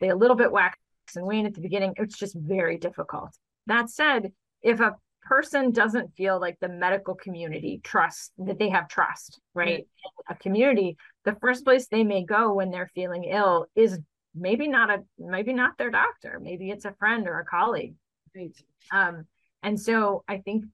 They 0.00 0.08
a 0.08 0.16
little 0.16 0.36
bit 0.36 0.52
wax 0.52 0.78
and 1.16 1.26
wane 1.26 1.46
at 1.46 1.54
the 1.54 1.60
beginning. 1.60 1.94
It's 1.96 2.18
just 2.18 2.36
very 2.36 2.78
difficult. 2.78 3.30
That 3.66 3.90
said 3.90 4.32
if 4.62 4.80
a 4.80 4.94
person 5.22 5.70
doesn't 5.70 6.14
feel 6.16 6.40
like 6.40 6.58
the 6.60 6.68
medical 6.68 7.14
community 7.14 7.80
trusts 7.82 8.32
that 8.38 8.58
they 8.58 8.68
have 8.68 8.88
trust 8.88 9.40
right? 9.54 9.80
Mm-hmm. 9.80 10.32
a 10.32 10.36
community 10.36 10.96
the 11.24 11.36
first 11.40 11.64
place 11.64 11.86
they 11.86 12.04
may 12.04 12.24
go 12.24 12.54
when 12.54 12.70
they're 12.70 12.90
feeling 12.94 13.24
ill 13.24 13.66
is 13.76 13.98
maybe 14.34 14.66
not 14.68 14.90
a 14.90 15.04
maybe 15.18 15.52
not 15.52 15.76
their 15.76 15.90
doctor. 15.90 16.40
Maybe 16.40 16.70
it's 16.70 16.86
a 16.86 16.94
friend 16.98 17.28
or 17.28 17.38
a 17.38 17.44
colleague. 17.44 17.94
Right. 18.34 18.56
Um 18.92 19.26
and 19.62 19.80
so 19.80 20.24
i 20.28 20.38
think 20.38 20.64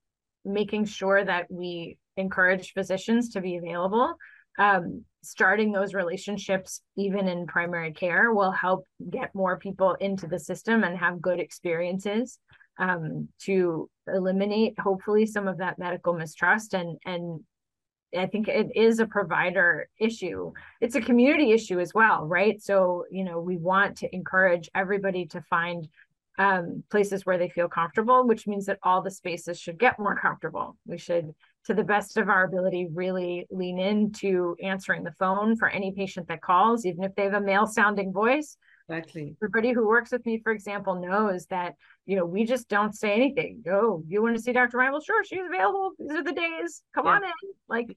making 0.44 0.84
sure 0.84 1.24
that 1.24 1.46
we 1.50 1.98
encourage 2.16 2.72
physicians 2.72 3.30
to 3.30 3.40
be 3.40 3.56
available 3.56 4.14
um, 4.58 5.04
starting 5.22 5.70
those 5.70 5.94
relationships 5.94 6.80
even 6.96 7.28
in 7.28 7.46
primary 7.46 7.92
care 7.92 8.32
will 8.32 8.50
help 8.50 8.84
get 9.10 9.34
more 9.34 9.58
people 9.58 9.94
into 10.00 10.26
the 10.26 10.38
system 10.38 10.82
and 10.82 10.98
have 10.98 11.20
good 11.20 11.38
experiences 11.38 12.38
um, 12.78 13.28
to 13.40 13.90
eliminate 14.06 14.78
hopefully 14.78 15.26
some 15.26 15.48
of 15.48 15.58
that 15.58 15.78
medical 15.78 16.14
mistrust 16.14 16.74
and 16.74 16.98
and 17.04 17.40
I 18.16 18.26
think 18.26 18.48
it 18.48 18.68
is 18.74 19.00
a 19.00 19.06
provider 19.06 19.88
issue. 19.98 20.52
It's 20.80 20.94
a 20.94 21.00
community 21.00 21.52
issue 21.52 21.78
as 21.78 21.92
well, 21.92 22.26
right? 22.26 22.60
So, 22.62 23.04
you 23.10 23.24
know, 23.24 23.40
we 23.40 23.58
want 23.58 23.98
to 23.98 24.14
encourage 24.14 24.70
everybody 24.74 25.26
to 25.26 25.42
find 25.42 25.86
um, 26.38 26.84
places 26.90 27.26
where 27.26 27.36
they 27.36 27.48
feel 27.48 27.68
comfortable, 27.68 28.26
which 28.26 28.46
means 28.46 28.66
that 28.66 28.78
all 28.82 29.02
the 29.02 29.10
spaces 29.10 29.58
should 29.58 29.78
get 29.78 29.98
more 29.98 30.16
comfortable. 30.16 30.76
We 30.86 30.96
should, 30.96 31.34
to 31.64 31.74
the 31.74 31.84
best 31.84 32.16
of 32.16 32.28
our 32.28 32.44
ability, 32.44 32.88
really 32.92 33.46
lean 33.50 33.78
into 33.78 34.56
answering 34.62 35.02
the 35.02 35.12
phone 35.12 35.56
for 35.56 35.68
any 35.68 35.92
patient 35.92 36.28
that 36.28 36.40
calls, 36.40 36.86
even 36.86 37.02
if 37.04 37.14
they 37.14 37.24
have 37.24 37.34
a 37.34 37.40
male 37.40 37.66
sounding 37.66 38.12
voice. 38.12 38.56
Exactly. 38.88 39.36
Everybody 39.42 39.72
who 39.72 39.86
works 39.86 40.12
with 40.12 40.24
me, 40.24 40.40
for 40.42 40.50
example, 40.50 40.94
knows 40.94 41.46
that, 41.46 41.74
you 42.06 42.16
know, 42.16 42.24
we 42.24 42.44
just 42.44 42.68
don't 42.68 42.94
say 42.94 43.12
anything. 43.12 43.62
Oh, 43.70 44.02
you 44.08 44.22
want 44.22 44.36
to 44.36 44.42
see 44.42 44.52
Dr. 44.52 44.78
Well, 44.78 45.00
Sure, 45.00 45.22
she's 45.24 45.40
available. 45.46 45.92
These 45.98 46.12
are 46.12 46.24
the 46.24 46.32
days. 46.32 46.82
Come 46.94 47.04
yeah. 47.04 47.12
on 47.12 47.24
in. 47.24 47.30
Like, 47.68 47.96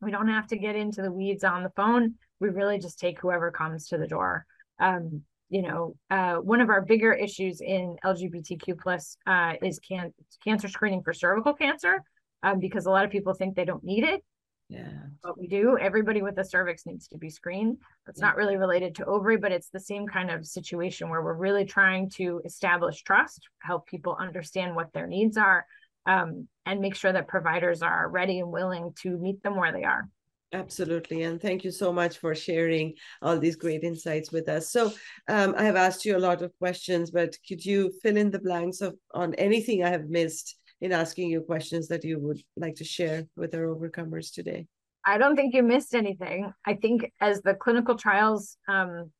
we 0.00 0.12
don't 0.12 0.28
have 0.28 0.46
to 0.48 0.56
get 0.56 0.76
into 0.76 1.02
the 1.02 1.10
weeds 1.10 1.42
on 1.42 1.64
the 1.64 1.72
phone. 1.74 2.14
We 2.38 2.50
really 2.50 2.78
just 2.78 3.00
take 3.00 3.20
whoever 3.20 3.50
comes 3.50 3.88
to 3.88 3.98
the 3.98 4.06
door. 4.06 4.46
Um, 4.78 5.22
you 5.48 5.62
know, 5.62 5.96
uh, 6.08 6.36
one 6.36 6.60
of 6.60 6.70
our 6.70 6.82
bigger 6.82 7.12
issues 7.12 7.60
in 7.60 7.96
LGBTQ 8.04 8.78
plus 8.80 9.16
uh, 9.26 9.54
is 9.60 9.80
can- 9.80 10.14
cancer 10.42 10.68
screening 10.68 11.02
for 11.02 11.12
cervical 11.12 11.52
cancer, 11.52 12.00
um, 12.42 12.58
because 12.58 12.86
a 12.86 12.90
lot 12.90 13.04
of 13.04 13.10
people 13.10 13.34
think 13.34 13.54
they 13.54 13.64
don't 13.64 13.84
need 13.84 14.04
it. 14.04 14.24
Yeah. 14.72 14.88
What 15.20 15.38
we 15.38 15.46
do. 15.46 15.76
Everybody 15.78 16.22
with 16.22 16.38
a 16.38 16.44
cervix 16.44 16.86
needs 16.86 17.06
to 17.08 17.18
be 17.18 17.28
screened. 17.28 17.76
It's 18.08 18.20
yeah. 18.20 18.28
not 18.28 18.36
really 18.36 18.56
related 18.56 18.94
to 18.96 19.04
ovary, 19.04 19.36
but 19.36 19.52
it's 19.52 19.68
the 19.68 19.80
same 19.80 20.06
kind 20.06 20.30
of 20.30 20.46
situation 20.46 21.10
where 21.10 21.22
we're 21.22 21.34
really 21.34 21.66
trying 21.66 22.08
to 22.16 22.40
establish 22.44 23.02
trust, 23.02 23.48
help 23.60 23.86
people 23.86 24.16
understand 24.18 24.74
what 24.74 24.92
their 24.92 25.06
needs 25.06 25.36
are, 25.36 25.66
um, 26.06 26.48
and 26.64 26.80
make 26.80 26.94
sure 26.94 27.12
that 27.12 27.28
providers 27.28 27.82
are 27.82 28.08
ready 28.08 28.40
and 28.40 28.50
willing 28.50 28.94
to 29.02 29.18
meet 29.18 29.42
them 29.42 29.56
where 29.56 29.72
they 29.72 29.84
are. 29.84 30.08
Absolutely. 30.54 31.22
And 31.22 31.40
thank 31.40 31.64
you 31.64 31.70
so 31.70 31.92
much 31.92 32.18
for 32.18 32.34
sharing 32.34 32.94
all 33.22 33.38
these 33.38 33.56
great 33.56 33.84
insights 33.84 34.32
with 34.32 34.48
us. 34.48 34.70
So 34.70 34.92
um, 35.28 35.54
I 35.56 35.64
have 35.64 35.76
asked 35.76 36.04
you 36.04 36.16
a 36.16 36.18
lot 36.18 36.42
of 36.42 36.56
questions, 36.58 37.10
but 37.10 37.36
could 37.46 37.64
you 37.64 37.90
fill 38.02 38.16
in 38.16 38.30
the 38.30 38.38
blanks 38.38 38.80
of 38.80 38.94
on 39.14 39.34
anything 39.34 39.82
I 39.82 39.90
have 39.90 40.08
missed 40.08 40.56
in 40.82 40.92
asking 40.92 41.30
you 41.30 41.40
questions 41.40 41.86
that 41.88 42.04
you 42.04 42.18
would 42.18 42.42
like 42.56 42.74
to 42.74 42.84
share 42.84 43.24
with 43.36 43.54
our 43.54 43.66
overcomers 43.66 44.34
today? 44.34 44.66
I 45.06 45.16
don't 45.16 45.36
think 45.36 45.54
you 45.54 45.62
missed 45.62 45.94
anything. 45.94 46.52
I 46.66 46.74
think 46.74 47.10
as 47.20 47.40
the 47.40 47.54
clinical 47.54 47.96
trials, 47.96 48.56
um, 48.68 49.10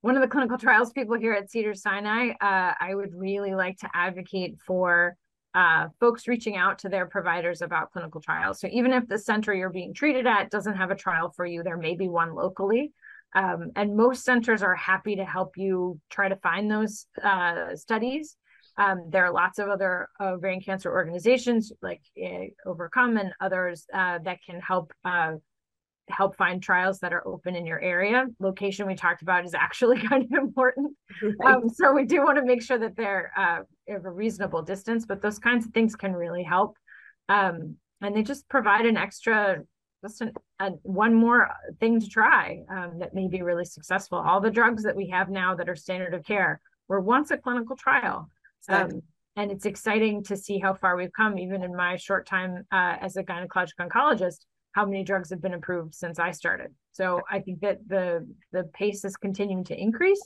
one 0.00 0.16
of 0.16 0.22
the 0.22 0.28
clinical 0.28 0.58
trials 0.58 0.92
people 0.92 1.18
here 1.18 1.34
at 1.34 1.50
Cedars 1.50 1.82
Sinai, 1.82 2.30
uh, 2.40 2.72
I 2.80 2.94
would 2.94 3.14
really 3.14 3.54
like 3.54 3.76
to 3.78 3.90
advocate 3.94 4.56
for 4.66 5.16
uh, 5.54 5.88
folks 6.00 6.28
reaching 6.28 6.56
out 6.56 6.78
to 6.80 6.88
their 6.88 7.06
providers 7.06 7.60
about 7.60 7.92
clinical 7.92 8.20
trials. 8.20 8.60
So 8.60 8.68
even 8.70 8.92
if 8.92 9.06
the 9.06 9.18
center 9.18 9.54
you're 9.54 9.70
being 9.70 9.94
treated 9.94 10.26
at 10.26 10.50
doesn't 10.50 10.76
have 10.76 10.90
a 10.90 10.96
trial 10.96 11.32
for 11.36 11.44
you, 11.44 11.62
there 11.62 11.78
may 11.78 11.94
be 11.94 12.08
one 12.08 12.34
locally. 12.34 12.92
Um, 13.34 13.70
and 13.76 13.96
most 13.96 14.24
centers 14.24 14.62
are 14.62 14.74
happy 14.74 15.16
to 15.16 15.24
help 15.24 15.58
you 15.58 16.00
try 16.10 16.28
to 16.28 16.36
find 16.36 16.70
those 16.70 17.06
uh, 17.22 17.74
studies. 17.74 18.36
Um, 18.78 19.08
there 19.08 19.24
are 19.24 19.32
lots 19.32 19.58
of 19.58 19.68
other 19.68 20.08
ovarian 20.20 20.60
cancer 20.60 20.92
organizations 20.92 21.72
like 21.80 22.02
uh, 22.22 22.46
Overcome 22.66 23.16
and 23.16 23.32
others 23.40 23.86
uh, 23.92 24.18
that 24.24 24.38
can 24.44 24.60
help 24.60 24.92
uh, 25.04 25.34
help 26.08 26.36
find 26.36 26.62
trials 26.62 27.00
that 27.00 27.12
are 27.12 27.26
open 27.26 27.56
in 27.56 27.66
your 27.66 27.80
area. 27.80 28.26
Location 28.38 28.86
we 28.86 28.94
talked 28.94 29.22
about 29.22 29.44
is 29.44 29.54
actually 29.58 30.00
kind 30.00 30.24
of 30.24 30.32
important. 30.32 30.96
Right. 31.22 31.54
Um, 31.54 31.68
so 31.68 31.92
we 31.92 32.04
do 32.04 32.22
want 32.22 32.38
to 32.38 32.44
make 32.44 32.62
sure 32.62 32.78
that 32.78 32.96
they're 32.96 33.32
uh, 33.36 33.94
of 33.94 34.04
a 34.04 34.10
reasonable 34.10 34.62
distance, 34.62 35.06
but 35.06 35.22
those 35.22 35.38
kinds 35.38 35.66
of 35.66 35.72
things 35.72 35.96
can 35.96 36.12
really 36.12 36.42
help. 36.42 36.76
Um, 37.28 37.76
and 38.00 38.14
they 38.14 38.22
just 38.22 38.48
provide 38.48 38.86
an 38.86 38.96
extra, 38.96 39.62
just 40.02 40.20
an, 40.20 40.32
a, 40.60 40.70
one 40.82 41.14
more 41.14 41.50
thing 41.80 42.00
to 42.00 42.08
try 42.08 42.62
um, 42.70 42.98
that 42.98 43.14
may 43.14 43.26
be 43.26 43.42
really 43.42 43.64
successful. 43.64 44.18
All 44.18 44.40
the 44.40 44.50
drugs 44.50 44.82
that 44.84 44.96
we 44.96 45.08
have 45.08 45.28
now 45.30 45.54
that 45.54 45.68
are 45.68 45.76
standard 45.76 46.14
of 46.14 46.24
care 46.24 46.60
were 46.88 47.00
once 47.00 47.30
a 47.30 47.38
clinical 47.38 47.76
trial. 47.76 48.30
Um, 48.68 49.02
and 49.36 49.52
it's 49.52 49.66
exciting 49.66 50.24
to 50.24 50.36
see 50.36 50.58
how 50.58 50.74
far 50.74 50.96
we've 50.96 51.12
come, 51.12 51.38
even 51.38 51.62
in 51.62 51.76
my 51.76 51.96
short 51.96 52.26
time 52.26 52.66
uh, 52.72 52.96
as 53.00 53.16
a 53.16 53.22
gynecologic 53.22 53.74
oncologist. 53.80 54.38
How 54.72 54.84
many 54.84 55.04
drugs 55.04 55.30
have 55.30 55.40
been 55.40 55.54
approved 55.54 55.94
since 55.94 56.18
I 56.18 56.32
started? 56.32 56.74
So 56.92 57.22
I 57.30 57.40
think 57.40 57.60
that 57.60 57.78
the 57.86 58.26
the 58.52 58.64
pace 58.74 59.04
is 59.04 59.16
continuing 59.16 59.64
to 59.64 59.78
increase, 59.78 60.22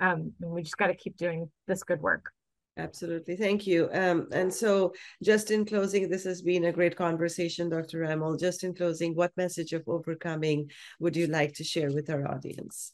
um, 0.00 0.32
and 0.40 0.50
we 0.50 0.62
just 0.62 0.76
got 0.76 0.88
to 0.88 0.94
keep 0.94 1.16
doing 1.16 1.50
this 1.66 1.82
good 1.82 2.00
work. 2.00 2.32
Absolutely. 2.76 3.36
Thank 3.36 3.66
you. 3.66 3.88
Um, 3.92 4.28
and 4.32 4.52
so, 4.52 4.94
just 5.22 5.50
in 5.50 5.64
closing, 5.64 6.08
this 6.08 6.24
has 6.24 6.42
been 6.42 6.64
a 6.64 6.72
great 6.72 6.96
conversation, 6.96 7.68
Dr. 7.68 7.98
Rimel. 8.00 8.40
Just 8.40 8.64
in 8.64 8.74
closing, 8.74 9.14
what 9.14 9.36
message 9.36 9.72
of 9.72 9.82
overcoming 9.86 10.70
would 10.98 11.16
you 11.16 11.26
like 11.26 11.54
to 11.54 11.64
share 11.64 11.90
with 11.92 12.08
our 12.10 12.26
audience? 12.26 12.92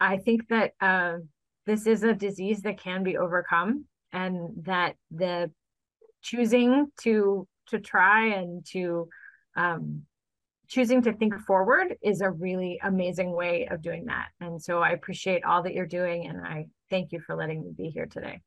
I 0.00 0.16
think 0.16 0.48
that 0.48 0.72
uh, 0.80 1.18
this 1.66 1.86
is 1.86 2.02
a 2.02 2.14
disease 2.14 2.62
that 2.62 2.78
can 2.78 3.02
be 3.02 3.16
overcome, 3.16 3.84
and 4.12 4.64
that 4.64 4.96
the 5.10 5.50
choosing 6.22 6.86
to 7.02 7.46
to 7.68 7.78
try 7.78 8.26
and 8.26 8.64
to 8.66 9.08
um, 9.56 10.02
choosing 10.68 11.02
to 11.02 11.12
think 11.12 11.38
forward 11.40 11.96
is 12.02 12.20
a 12.20 12.30
really 12.30 12.80
amazing 12.82 13.32
way 13.32 13.68
of 13.70 13.82
doing 13.82 14.06
that. 14.06 14.28
And 14.40 14.62
so 14.62 14.80
I 14.80 14.90
appreciate 14.90 15.44
all 15.44 15.62
that 15.62 15.74
you're 15.74 15.86
doing, 15.86 16.28
and 16.28 16.46
I 16.46 16.66
thank 16.88 17.12
you 17.12 17.20
for 17.20 17.36
letting 17.36 17.62
me 17.62 17.72
be 17.76 17.90
here 17.90 18.06
today. 18.06 18.40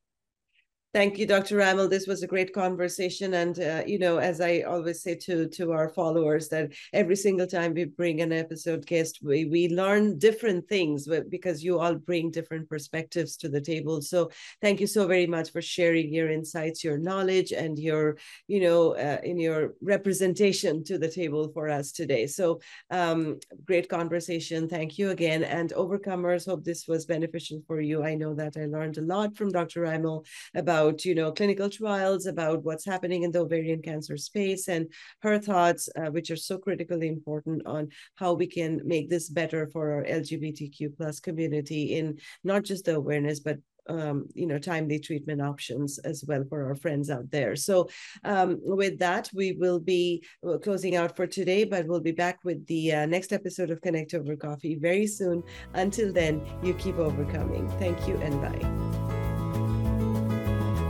Thank 0.93 1.17
you, 1.17 1.25
Dr. 1.25 1.57
Rimel. 1.57 1.89
This 1.89 2.05
was 2.05 2.21
a 2.21 2.27
great 2.27 2.53
conversation. 2.53 3.33
And, 3.33 3.59
uh, 3.59 3.81
you 3.87 3.97
know, 3.97 4.19
as 4.19 4.39
I 4.39 4.61
always 4.61 5.01
say 5.01 5.15
to, 5.25 5.47
to 5.47 5.71
our 5.71 5.89
followers, 5.89 6.49
that 6.49 6.71
every 6.93 7.15
single 7.15 7.47
time 7.47 7.73
we 7.73 7.85
bring 7.85 8.21
an 8.21 8.31
episode 8.31 8.85
guest, 8.85 9.17
we, 9.23 9.45
we 9.45 9.69
learn 9.69 10.19
different 10.19 10.69
things 10.69 11.07
because 11.29 11.63
you 11.63 11.79
all 11.79 11.95
bring 11.95 12.29
different 12.29 12.69
perspectives 12.69 13.35
to 13.37 13.49
the 13.49 13.59
table. 13.59 14.03
So 14.03 14.29
thank 14.61 14.79
you 14.79 14.85
so 14.85 15.07
very 15.07 15.25
much 15.25 15.51
for 15.51 15.63
sharing 15.63 16.13
your 16.13 16.29
insights, 16.29 16.83
your 16.83 16.99
knowledge, 16.99 17.51
and 17.51 17.79
your, 17.79 18.17
you 18.45 18.61
know, 18.61 18.95
uh, 18.95 19.17
in 19.23 19.39
your 19.39 19.73
representation 19.81 20.83
to 20.83 20.99
the 20.99 21.09
table 21.09 21.49
for 21.55 21.69
us 21.69 21.91
today. 21.91 22.27
So 22.27 22.61
um, 22.91 23.39
great 23.65 23.89
conversation. 23.89 24.69
Thank 24.69 24.99
you 24.99 25.09
again. 25.09 25.43
And 25.43 25.71
overcomers, 25.71 26.45
hope 26.45 26.63
this 26.63 26.87
was 26.87 27.07
beneficial 27.07 27.63
for 27.65 27.81
you. 27.81 28.03
I 28.03 28.13
know 28.13 28.35
that 28.35 28.57
I 28.57 28.65
learned 28.65 28.99
a 28.99 29.01
lot 29.01 29.35
from 29.35 29.49
Dr. 29.49 29.81
Rimel 29.81 30.23
about 30.53 30.82
about 30.83 31.05
you 31.05 31.15
know 31.15 31.31
clinical 31.31 31.69
trials 31.69 32.25
about 32.25 32.63
what's 32.63 32.85
happening 32.85 33.23
in 33.23 33.31
the 33.31 33.39
ovarian 33.39 33.81
cancer 33.81 34.17
space 34.17 34.67
and 34.67 34.87
her 35.21 35.39
thoughts 35.39 35.89
uh, 35.95 36.09
which 36.11 36.29
are 36.31 36.35
so 36.35 36.57
critically 36.57 37.07
important 37.07 37.65
on 37.65 37.89
how 38.15 38.33
we 38.33 38.47
can 38.47 38.81
make 38.85 39.09
this 39.09 39.29
better 39.29 39.69
for 39.71 39.93
our 39.93 40.03
lgbtq 40.03 40.95
plus 40.97 41.19
community 41.19 41.95
in 41.95 42.17
not 42.43 42.63
just 42.63 42.85
the 42.85 42.95
awareness 42.95 43.39
but 43.39 43.57
um, 43.89 44.27
you 44.33 44.47
know, 44.47 44.59
timely 44.59 44.97
treatment 44.97 45.41
options 45.41 45.99
as 45.99 46.23
well 46.25 46.45
for 46.47 46.67
our 46.67 46.75
friends 46.75 47.09
out 47.09 47.29
there. 47.31 47.57
So, 47.57 47.89
um, 48.23 48.61
with 48.63 48.97
that, 48.99 49.29
we 49.33 49.57
will 49.59 49.81
be 49.81 50.23
closing 50.61 50.95
out 50.95 51.17
for 51.17 51.27
today, 51.27 51.65
but 51.65 51.85
we'll 51.85 51.99
be 51.99 52.13
back 52.13 52.39
with 52.45 52.65
the 52.67 52.93
uh, 52.93 53.05
next 53.07 53.33
episode 53.33 53.71
of 53.71 53.81
Connect 53.81 54.13
Ovar 54.13 54.39
Coffee 54.39 54.75
very 54.75 55.05
soon. 55.05 55.43
Until 55.73 56.13
then, 56.13 56.41
you 56.63 56.73
keep 56.75 56.97
overcoming. 56.97 57.67
Thank 57.71 58.07
you 58.07 58.15
and 58.21 58.41
bye. 58.41 59.02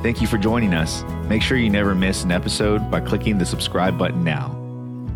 Thank 0.03 0.19
you 0.19 0.27
for 0.27 0.37
joining 0.37 0.73
us. 0.73 1.01
Make 1.29 1.41
sure 1.41 1.55
you 1.55 1.69
never 1.69 1.95
miss 1.95 2.25
an 2.25 2.31
episode 2.31 2.91
by 2.91 2.99
clicking 2.99 3.37
the 3.37 3.45
subscribe 3.45 3.97
button 3.97 4.21
now. 4.21 4.53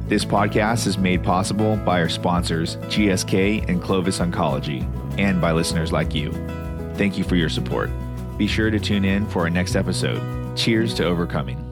This 0.08 0.24
podcast 0.24 0.88
is 0.88 0.98
made 0.98 1.26
possible 1.26 1.76
by 1.76 2.00
our 2.00 2.08
sponsors, 2.08 2.78
GSK 2.78 3.68
and 3.68 3.82
Clovis 3.82 4.20
Oncology, 4.20 4.88
and 5.20 5.42
by 5.42 5.52
listeners 5.52 5.92
like 5.92 6.16
you. 6.16 6.32
Thank 6.96 7.18
you 7.18 7.26
for 7.26 7.36
your 7.36 7.50
support. 7.50 7.90
Be 8.38 8.48
sure 8.48 8.72
to 8.72 8.80
tune 8.80 9.04
in 9.04 9.28
for 9.28 9.42
our 9.42 9.50
next 9.50 9.76
episode. 9.76 10.56
Cheers 10.56 10.94
to 10.94 11.04
overcoming. 11.04 11.67